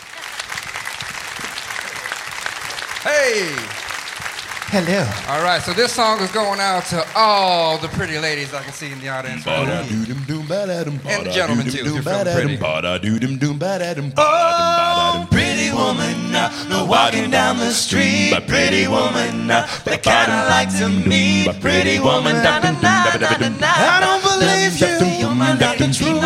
Hey! 3.03 3.80
Hello. 4.71 5.03
All 5.27 5.43
right, 5.43 5.61
so 5.61 5.73
this 5.73 5.91
song 5.91 6.21
is 6.21 6.31
going 6.31 6.61
out 6.61 6.85
to 6.85 7.05
all 7.13 7.77
the 7.77 7.89
pretty 7.89 8.17
ladies 8.17 8.53
I 8.53 8.63
can 8.63 8.71
see 8.71 8.89
in 8.89 9.01
the 9.01 9.09
audience. 9.09 9.45
right 9.45 9.67
now. 9.67 9.81
And 11.11 11.25
the 11.25 11.31
gentlemen, 11.35 11.65
too, 11.73 11.79
if 11.79 11.85
you're 11.95 12.03
feeling 12.03 12.23
pretty. 12.33 12.57
Oh, 14.17 15.27
pretty 15.29 15.71
woman, 15.75 16.33
uh, 16.35 16.49
walking 16.87 17.29
down 17.31 17.57
the 17.57 17.71
street. 17.71 18.31
Pretty 18.47 18.87
woman, 18.87 19.51
uh, 19.51 19.67
the 19.83 19.97
kind 19.97 20.31
I 20.31 20.47
like 20.47 20.69
to 20.79 20.87
meet. 21.09 21.47
Pretty 21.59 21.99
woman. 21.99 22.35
I 23.61 23.99
don't 23.99 24.23
believe 24.23 24.79
you, 24.79 24.87
you're 25.19 25.35
my 25.35 25.51
truth. 25.91 26.21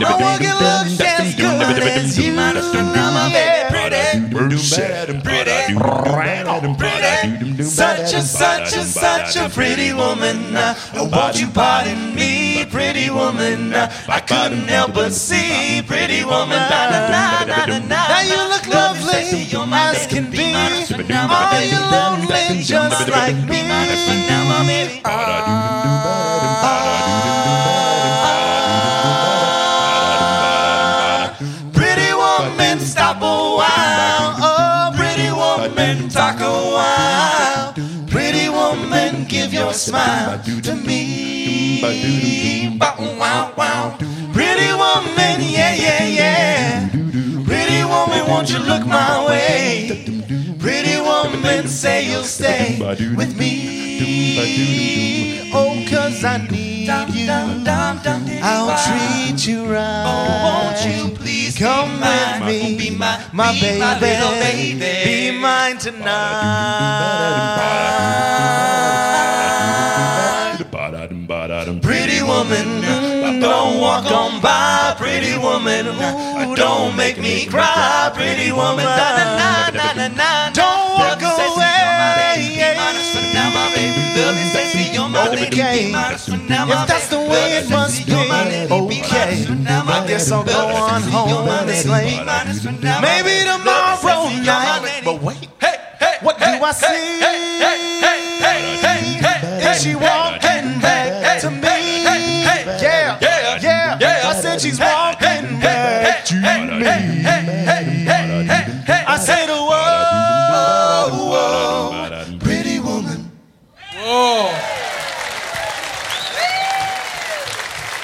My 0.00 0.16
walking 0.22 0.48
looks 0.64 0.96
as 1.00 1.34
good 1.36 1.60
as 2.00 2.16
you. 2.18 2.32
Baby, 3.32 3.68
pretty, 3.70 4.34
pretty, 5.22 5.52
pretty. 6.78 7.65
Such 7.66 8.14
a, 8.14 8.20
such 8.22 8.76
a, 8.76 8.84
such 8.84 9.36
a 9.36 9.48
pretty 9.48 9.92
woman. 9.92 10.56
Uh, 10.56 10.74
won't 10.94 11.40
you 11.40 11.48
pardon 11.48 12.14
me, 12.14 12.64
pretty 12.70 13.10
woman? 13.10 13.72
Uh, 13.72 13.92
I 14.08 14.20
couldn't 14.20 14.68
help 14.68 14.94
but 14.94 15.12
see, 15.12 15.82
pretty 15.86 16.24
woman. 16.24 16.58
Now 16.58 18.20
you 18.22 18.36
look 18.48 18.66
lovely 18.68 19.46
as 19.74 20.06
can 20.06 20.30
be. 20.30 20.54
Are 20.54 21.64
you 21.64 21.80
lonely 21.90 22.62
just 22.62 23.08
like 23.08 23.36
me? 23.48 23.66
Pretty 25.02 26.85
give 39.28 39.52
your 39.52 39.72
smile 39.72 40.38
to 40.42 40.74
me. 40.74 41.80
Bow, 42.78 42.96
wow, 43.18 43.52
wow. 43.56 43.96
Pretty 44.32 44.72
woman, 44.72 45.40
yeah, 45.40 45.74
yeah, 45.74 46.06
yeah. 46.06 46.88
Pretty 47.44 47.84
woman, 47.84 48.26
won't 48.28 48.50
you 48.50 48.58
look 48.58 48.84
my 48.86 49.24
way? 49.26 50.04
Pretty 50.58 50.96
woman, 51.00 51.68
say 51.68 52.04
you'll 52.10 52.24
stay 52.24 52.78
with 53.16 53.36
me. 53.38 55.50
Oh, 55.52 55.84
cause 55.88 56.24
I 56.24 56.38
need 56.50 56.88
you. 57.14 57.26
I'll 58.42 58.76
treat 58.86 59.46
you 59.46 59.64
right. 59.64 60.04
Oh, 60.06 60.42
won't 60.44 60.84
you 60.86 61.08
please 61.16 61.56
come 61.56 62.00
with 62.00 62.40
me? 62.46 62.76
Be 62.76 62.90
my, 62.90 63.18
my 63.32 63.52
baby. 63.52 63.78
My 63.78 63.98
little 63.98 64.32
baby. 64.32 65.04
Be 65.04 65.30
mine 65.38 65.78
tonight. 65.78 66.06
Woman, 72.26 72.82
don't 73.40 73.80
walk 73.80 74.10
on 74.10 74.40
by. 74.40 74.94
Pretty 74.98 75.38
woman, 75.38 75.86
ooh, 75.86 76.54
don't 76.56 76.96
make 76.96 77.18
me 77.18 77.46
cry. 77.46 78.10
Pretty 78.14 78.52
woman, 78.52 78.84
na 78.84 79.16
na 79.16 79.70
na 79.70 79.92
na 79.94 80.08
na. 80.08 80.50
Don't 80.50 80.98
walk 80.98 81.22
away. 81.22 81.72
Okay, 85.16 85.92
if 85.92 86.86
that's 86.86 87.08
the 87.08 87.18
way 87.18 87.58
it 87.58 87.70
must 87.70 88.06
be, 88.06 88.12
okay. 88.12 89.46
I 89.68 90.04
guess 90.06 90.30
I'll 90.30 90.44
go 90.44 90.68
on 90.68 91.02
home 91.02 91.48
and 91.48 91.70
it's 91.70 91.86
late. 91.86 92.20
Maybe 93.00 93.44
tomorrow 93.44 94.28
night. 94.44 95.02
But 95.04 95.22
wait, 95.22 95.48
what 96.22 96.38
do 96.38 96.44
I 96.44 96.72
see? 96.72 97.20
Is 99.66 99.82
she 99.82 99.94
walking 99.94 100.25
back 106.34 106.68
to 106.68 106.76
me. 106.76 106.84
I 109.08 109.16
said, 109.18 109.48
whoa, 109.48 111.08
whoa, 111.30 112.38
pretty 112.38 112.78
woman. 112.80 113.30
Whoa. 113.94 114.50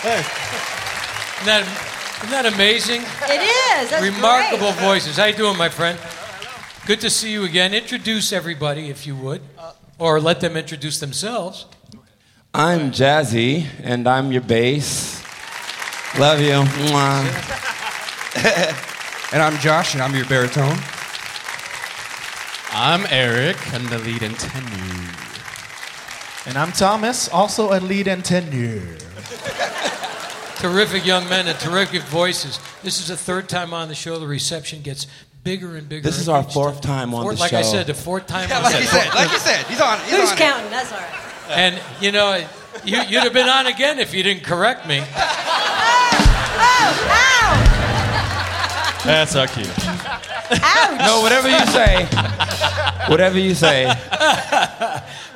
Hey. 0.03 0.23
Isn't 1.43 1.47
that, 1.47 1.63
isn't 2.19 2.31
that 2.31 2.47
amazing? 2.55 3.03
It 3.03 3.41
is. 3.43 3.91
That's 3.91 4.03
Remarkable 4.03 4.73
great. 4.73 4.85
voices. 4.87 5.17
How 5.17 5.27
you 5.27 5.35
doing, 5.35 5.57
my 5.57 5.69
friend? 5.69 5.99
Good 6.87 7.01
to 7.01 7.11
see 7.11 7.31
you 7.33 7.45
again. 7.45 7.75
Introduce 7.75 8.33
everybody, 8.33 8.89
if 8.91 9.07
you 9.07 9.15
would, 9.17 9.43
or 9.99 10.21
let 10.21 10.41
them 10.41 10.57
introduce 10.57 10.99
themselves. 10.99 11.67
I'm 12.55 12.91
Jazzy, 12.91 13.67
and 13.83 14.09
I'm 14.09 14.33
your 14.33 14.43
bass. 14.43 15.23
Love 16.19 16.41
you. 16.41 16.51
Mwah. 16.91 17.72
And 19.33 19.41
I'm 19.41 19.57
Josh, 19.61 19.95
and 19.95 20.03
I'm 20.03 20.15
your 20.15 20.27
baritone. 20.27 20.77
I'm 22.71 23.07
Eric. 23.11 23.57
I'm 23.73 23.87
the 23.87 23.99
lead 23.99 24.23
and 24.23 24.39
tenor. 24.39 25.11
And 26.45 26.59
I'm 26.59 26.71
Thomas, 26.73 27.31
also 27.31 27.73
a 27.73 27.81
lead 27.81 28.09
and 28.09 28.23
tenure. 28.23 28.83
Terrific 30.57 31.07
young 31.07 31.27
men 31.31 31.49
and 31.49 31.59
terrific 31.59 32.03
voices. 32.03 32.61
This 32.83 33.01
is 33.01 33.09
the 33.09 33.17
third 33.17 33.49
time 33.49 33.73
on 33.73 33.89
the 33.89 33.95
show. 33.95 34.19
The 34.19 34.27
reception 34.27 34.83
gets 34.83 35.07
bigger 35.45 35.77
and 35.77 35.89
bigger. 35.89 36.03
This 36.03 36.19
is 36.19 36.29
our 36.29 36.43
fourth 36.43 36.83
time. 36.83 37.09
time 37.09 37.15
on 37.15 37.23
Fourth- 37.23 37.37
the 37.37 37.41
like 37.41 37.51
show. 37.53 37.57
Like 37.57 37.65
I 37.65 37.69
said, 37.71 37.87
the 37.87 37.95
fourth 37.95 38.27
time. 38.27 38.51
Yeah, 38.51 38.59
on 38.59 38.65
like 38.65 38.81
you 38.81 38.87
said, 38.87 39.15
like 39.15 39.33
you 39.33 39.39
said, 39.39 39.65
he's 39.67 39.81
on. 39.81 39.99
He's 40.01 40.11
Who's 40.11 40.31
on 40.31 40.37
it. 40.37 40.39
counting? 40.39 40.71
That's 40.71 40.93
all 40.93 40.99
right. 40.99 41.11
And 41.57 41.81
you 42.03 42.13
know, 42.13 42.37
you, 42.85 43.01
you'd 43.01 43.23
have 43.23 43.33
been 43.33 43.49
on 43.49 43.67
again 43.67 43.99
if 43.99 44.13
you 44.13 44.23
didn't 44.23 44.45
correct 44.45 44.87
me. 44.87 44.99
That's 49.05 49.35
our 49.35 49.47
cue. 49.47 49.65
No, 50.99 51.21
whatever 51.23 51.49
you 51.49 51.67
say. 51.67 52.07
Whatever 53.09 53.39
you 53.39 53.55
say. 53.55 53.87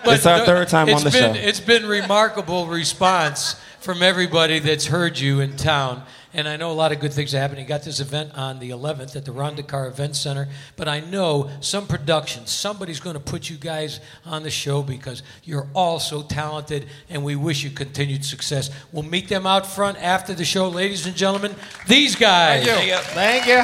it's 0.04 0.26
our 0.26 0.38
no, 0.38 0.44
third 0.44 0.68
time 0.68 0.88
on 0.90 1.02
the 1.02 1.10
been, 1.10 1.34
show. 1.34 1.40
It's 1.40 1.60
been 1.60 1.86
remarkable 1.86 2.66
response 2.66 3.60
from 3.80 4.02
everybody 4.02 4.58
that's 4.58 4.86
heard 4.86 5.18
you 5.18 5.40
in 5.40 5.56
town. 5.56 6.02
And 6.36 6.46
I 6.46 6.58
know 6.58 6.70
a 6.70 6.74
lot 6.74 6.92
of 6.92 7.00
good 7.00 7.14
things 7.14 7.34
are 7.34 7.38
happening. 7.38 7.66
Got 7.66 7.82
this 7.82 7.98
event 7.98 8.36
on 8.36 8.58
the 8.58 8.68
11th 8.68 9.16
at 9.16 9.24
the 9.24 9.32
Rondakar 9.32 9.88
Event 9.88 10.14
Center, 10.14 10.48
but 10.76 10.86
I 10.86 11.00
know 11.00 11.50
some 11.60 11.86
production, 11.86 12.46
somebody's 12.46 13.00
going 13.00 13.14
to 13.14 13.20
put 13.20 13.48
you 13.48 13.56
guys 13.56 14.00
on 14.26 14.42
the 14.42 14.50
show 14.50 14.82
because 14.82 15.22
you're 15.44 15.66
all 15.74 15.98
so 15.98 16.22
talented, 16.22 16.86
and 17.08 17.24
we 17.24 17.36
wish 17.36 17.64
you 17.64 17.70
continued 17.70 18.22
success. 18.22 18.70
We'll 18.92 19.02
meet 19.02 19.28
them 19.28 19.46
out 19.46 19.66
front 19.66 19.96
after 20.02 20.34
the 20.34 20.44
show, 20.44 20.68
ladies 20.68 21.06
and 21.06 21.16
gentlemen. 21.16 21.54
These 21.88 22.16
guys. 22.16 22.66
Thank 22.66 22.86
you. 22.86 22.96
Thank 22.96 23.46
you. 23.46 23.62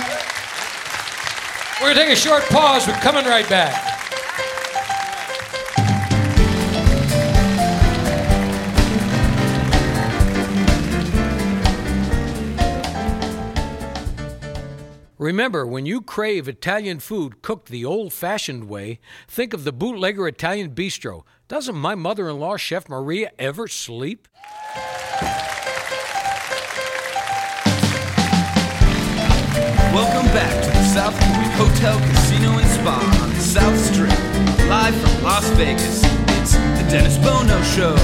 We're 1.83 1.95
going 1.95 2.07
to 2.07 2.13
take 2.13 2.13
a 2.13 2.21
short 2.21 2.43
pause. 2.45 2.89
We're 2.89 2.95
coming 2.95 3.27
right 3.27 3.49
back. 3.51 4.02
Remember, 15.23 15.65
when 15.65 15.87
you 15.87 16.03
crave 16.03 16.49
Italian 16.49 16.99
food 16.99 17.43
cooked 17.43 17.69
the 17.69 17.85
old 17.85 18.13
fashioned 18.13 18.69
way, 18.69 18.99
think 19.29 19.55
of 19.55 19.63
the 19.63 19.71
Bootlegger 19.71 20.27
Italian 20.27 20.75
Bistro. 20.75 21.23
Doesn't 21.47 21.77
my 21.77 21.95
mother 21.95 22.29
in 22.29 22.41
law, 22.41 22.57
Chef 22.57 22.89
Maria, 22.89 23.31
ever 23.39 23.69
sleep? 23.69 24.27
Welcome 29.95 30.27
back 30.35 30.65
to 30.65 30.71
the 30.71 30.85
South 30.87 31.15
Point 31.15 31.53
Hotel, 31.53 32.01
Casino, 32.01 32.59
and 32.59 32.69
Spa 32.71 33.21
on 33.23 33.29
the 33.31 33.39
South 33.39 33.79
Strip. 33.79 34.19
Live 34.69 34.97
from 34.97 35.23
Las 35.23 35.49
Vegas, 35.51 36.03
it's 36.37 36.55
the 36.55 36.85
Dennis 36.91 37.17
Bono 37.19 37.63
Show. 37.63 37.95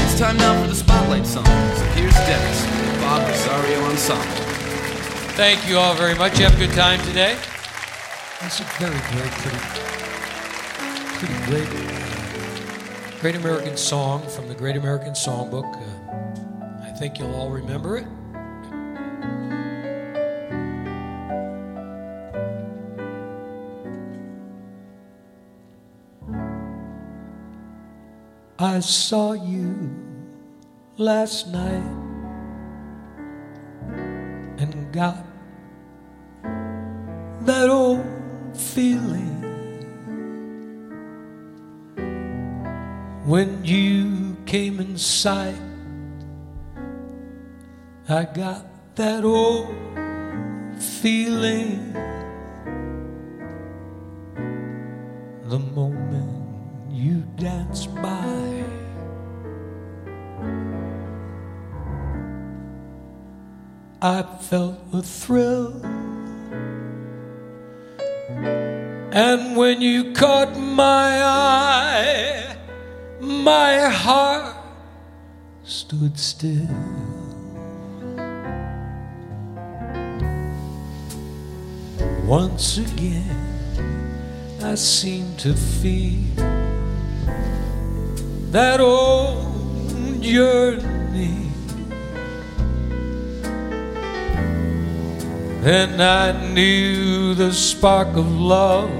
It's 0.00 0.18
time 0.18 0.38
now 0.38 0.58
for 0.62 0.68
the 0.68 0.74
Spotlight 0.74 1.26
songs. 1.26 1.78
Here's 1.92 2.14
Dennis, 2.14 2.64
Bob 3.02 3.28
Rosario 3.28 3.84
Ensemble. 3.90 4.43
Thank 5.36 5.68
you 5.68 5.78
all 5.78 5.94
very 5.94 6.14
much. 6.14 6.38
You 6.38 6.44
have 6.44 6.54
a 6.54 6.64
good 6.64 6.76
time 6.76 7.00
today. 7.00 7.36
That's 8.40 8.60
a 8.60 8.64
very, 8.78 8.94
very 8.94 9.28
pretty, 9.42 9.58
pretty 11.18 11.34
great, 11.46 13.20
great 13.20 13.34
American 13.34 13.76
song 13.76 14.22
from 14.28 14.46
the 14.46 14.54
Great 14.54 14.76
American 14.76 15.12
Songbook. 15.12 15.74
Uh, 15.74 16.84
I 16.84 16.92
think 16.92 17.18
you'll 17.18 17.34
all 17.34 17.50
remember 17.50 17.96
it. 17.96 18.06
I 28.60 28.78
saw 28.78 29.32
you 29.32 29.90
last 30.96 31.48
night 31.48 32.03
got 34.94 35.26
that 37.40 37.68
old 37.68 38.06
feeling 38.54 39.34
when 43.24 43.64
you 43.64 44.36
came 44.46 44.78
in 44.78 44.96
sight. 44.96 45.60
I 48.08 48.22
got 48.22 48.94
that 48.94 49.24
old 49.24 49.74
feeling 50.78 51.92
the 55.46 55.58
moment 55.58 56.92
you 56.92 57.24
danced 57.36 57.92
by. 57.96 58.63
I 64.04 64.22
felt 64.22 64.76
a 64.92 65.00
thrill. 65.00 65.80
And 69.14 69.56
when 69.56 69.80
you 69.80 70.12
caught 70.12 70.58
my 70.58 71.24
eye, 71.24 72.54
my 73.18 73.88
heart 73.88 74.56
stood 75.62 76.18
still. 76.18 76.68
Once 82.26 82.76
again, 82.76 84.18
I 84.62 84.74
seem 84.74 85.34
to 85.38 85.54
feel 85.54 86.28
that 88.52 88.82
old 88.82 90.22
yearning. 90.22 91.43
Then 95.64 95.98
I 95.98 96.52
knew 96.52 97.34
the 97.34 97.50
spark 97.50 98.08
of 98.18 98.30
love 98.30 98.90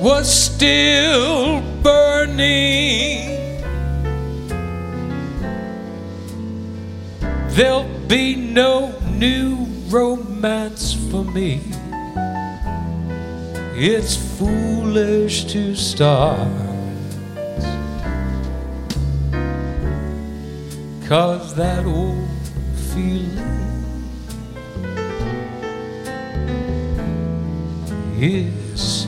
was 0.00 0.26
still 0.26 1.60
burning. 1.82 3.60
There'll 7.50 7.84
be 8.08 8.36
no 8.36 8.98
new 9.10 9.66
romance 9.90 10.94
for 11.10 11.24
me. 11.24 11.60
It's 13.74 14.16
foolish 14.16 15.44
to 15.52 15.74
start. 15.74 16.48
Cause 21.06 21.54
that 21.56 21.84
old 21.84 22.35
feeling 22.96 23.36
is 28.18 29.06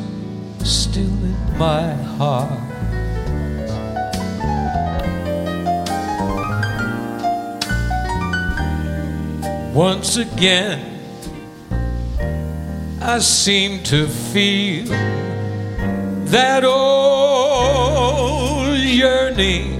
still 0.62 1.04
in 1.04 1.58
my 1.58 1.94
heart. 2.18 2.52
Once 9.74 10.18
again, 10.18 11.00
I 13.00 13.20
seem 13.20 13.82
to 13.84 14.06
feel 14.06 14.84
that 16.26 16.62
old 16.62 17.88
yearning. 18.76 19.77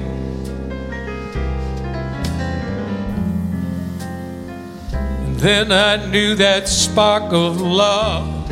Then 5.38 5.72
I 5.72 6.04
knew 6.06 6.34
that 6.34 6.68
spark 6.68 7.32
of 7.32 7.60
love. 7.60 8.50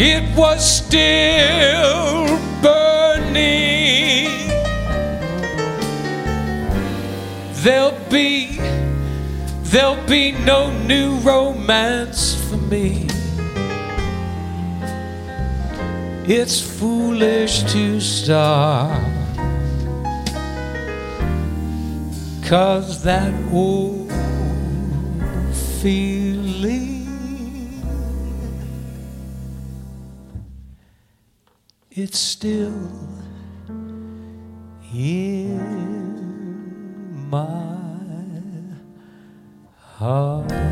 It 0.00 0.36
was 0.36 0.60
still 0.78 2.26
burning. 2.62 4.30
There'll 7.62 7.98
be 8.10 8.54
There'll 9.74 10.06
be 10.06 10.30
no 10.30 10.70
new 10.84 11.16
romance 11.16 12.36
for 12.48 12.56
me. 12.56 13.08
It's 16.28 16.60
foolish 16.60 17.64
to 17.72 17.98
start. 18.00 19.02
Cause 22.44 23.02
that 23.02 23.34
old 23.52 24.03
feeling. 25.84 27.04
It's 31.90 32.18
still 32.18 32.72
in 34.94 35.60
my 37.28 37.66
heart. 39.98 40.63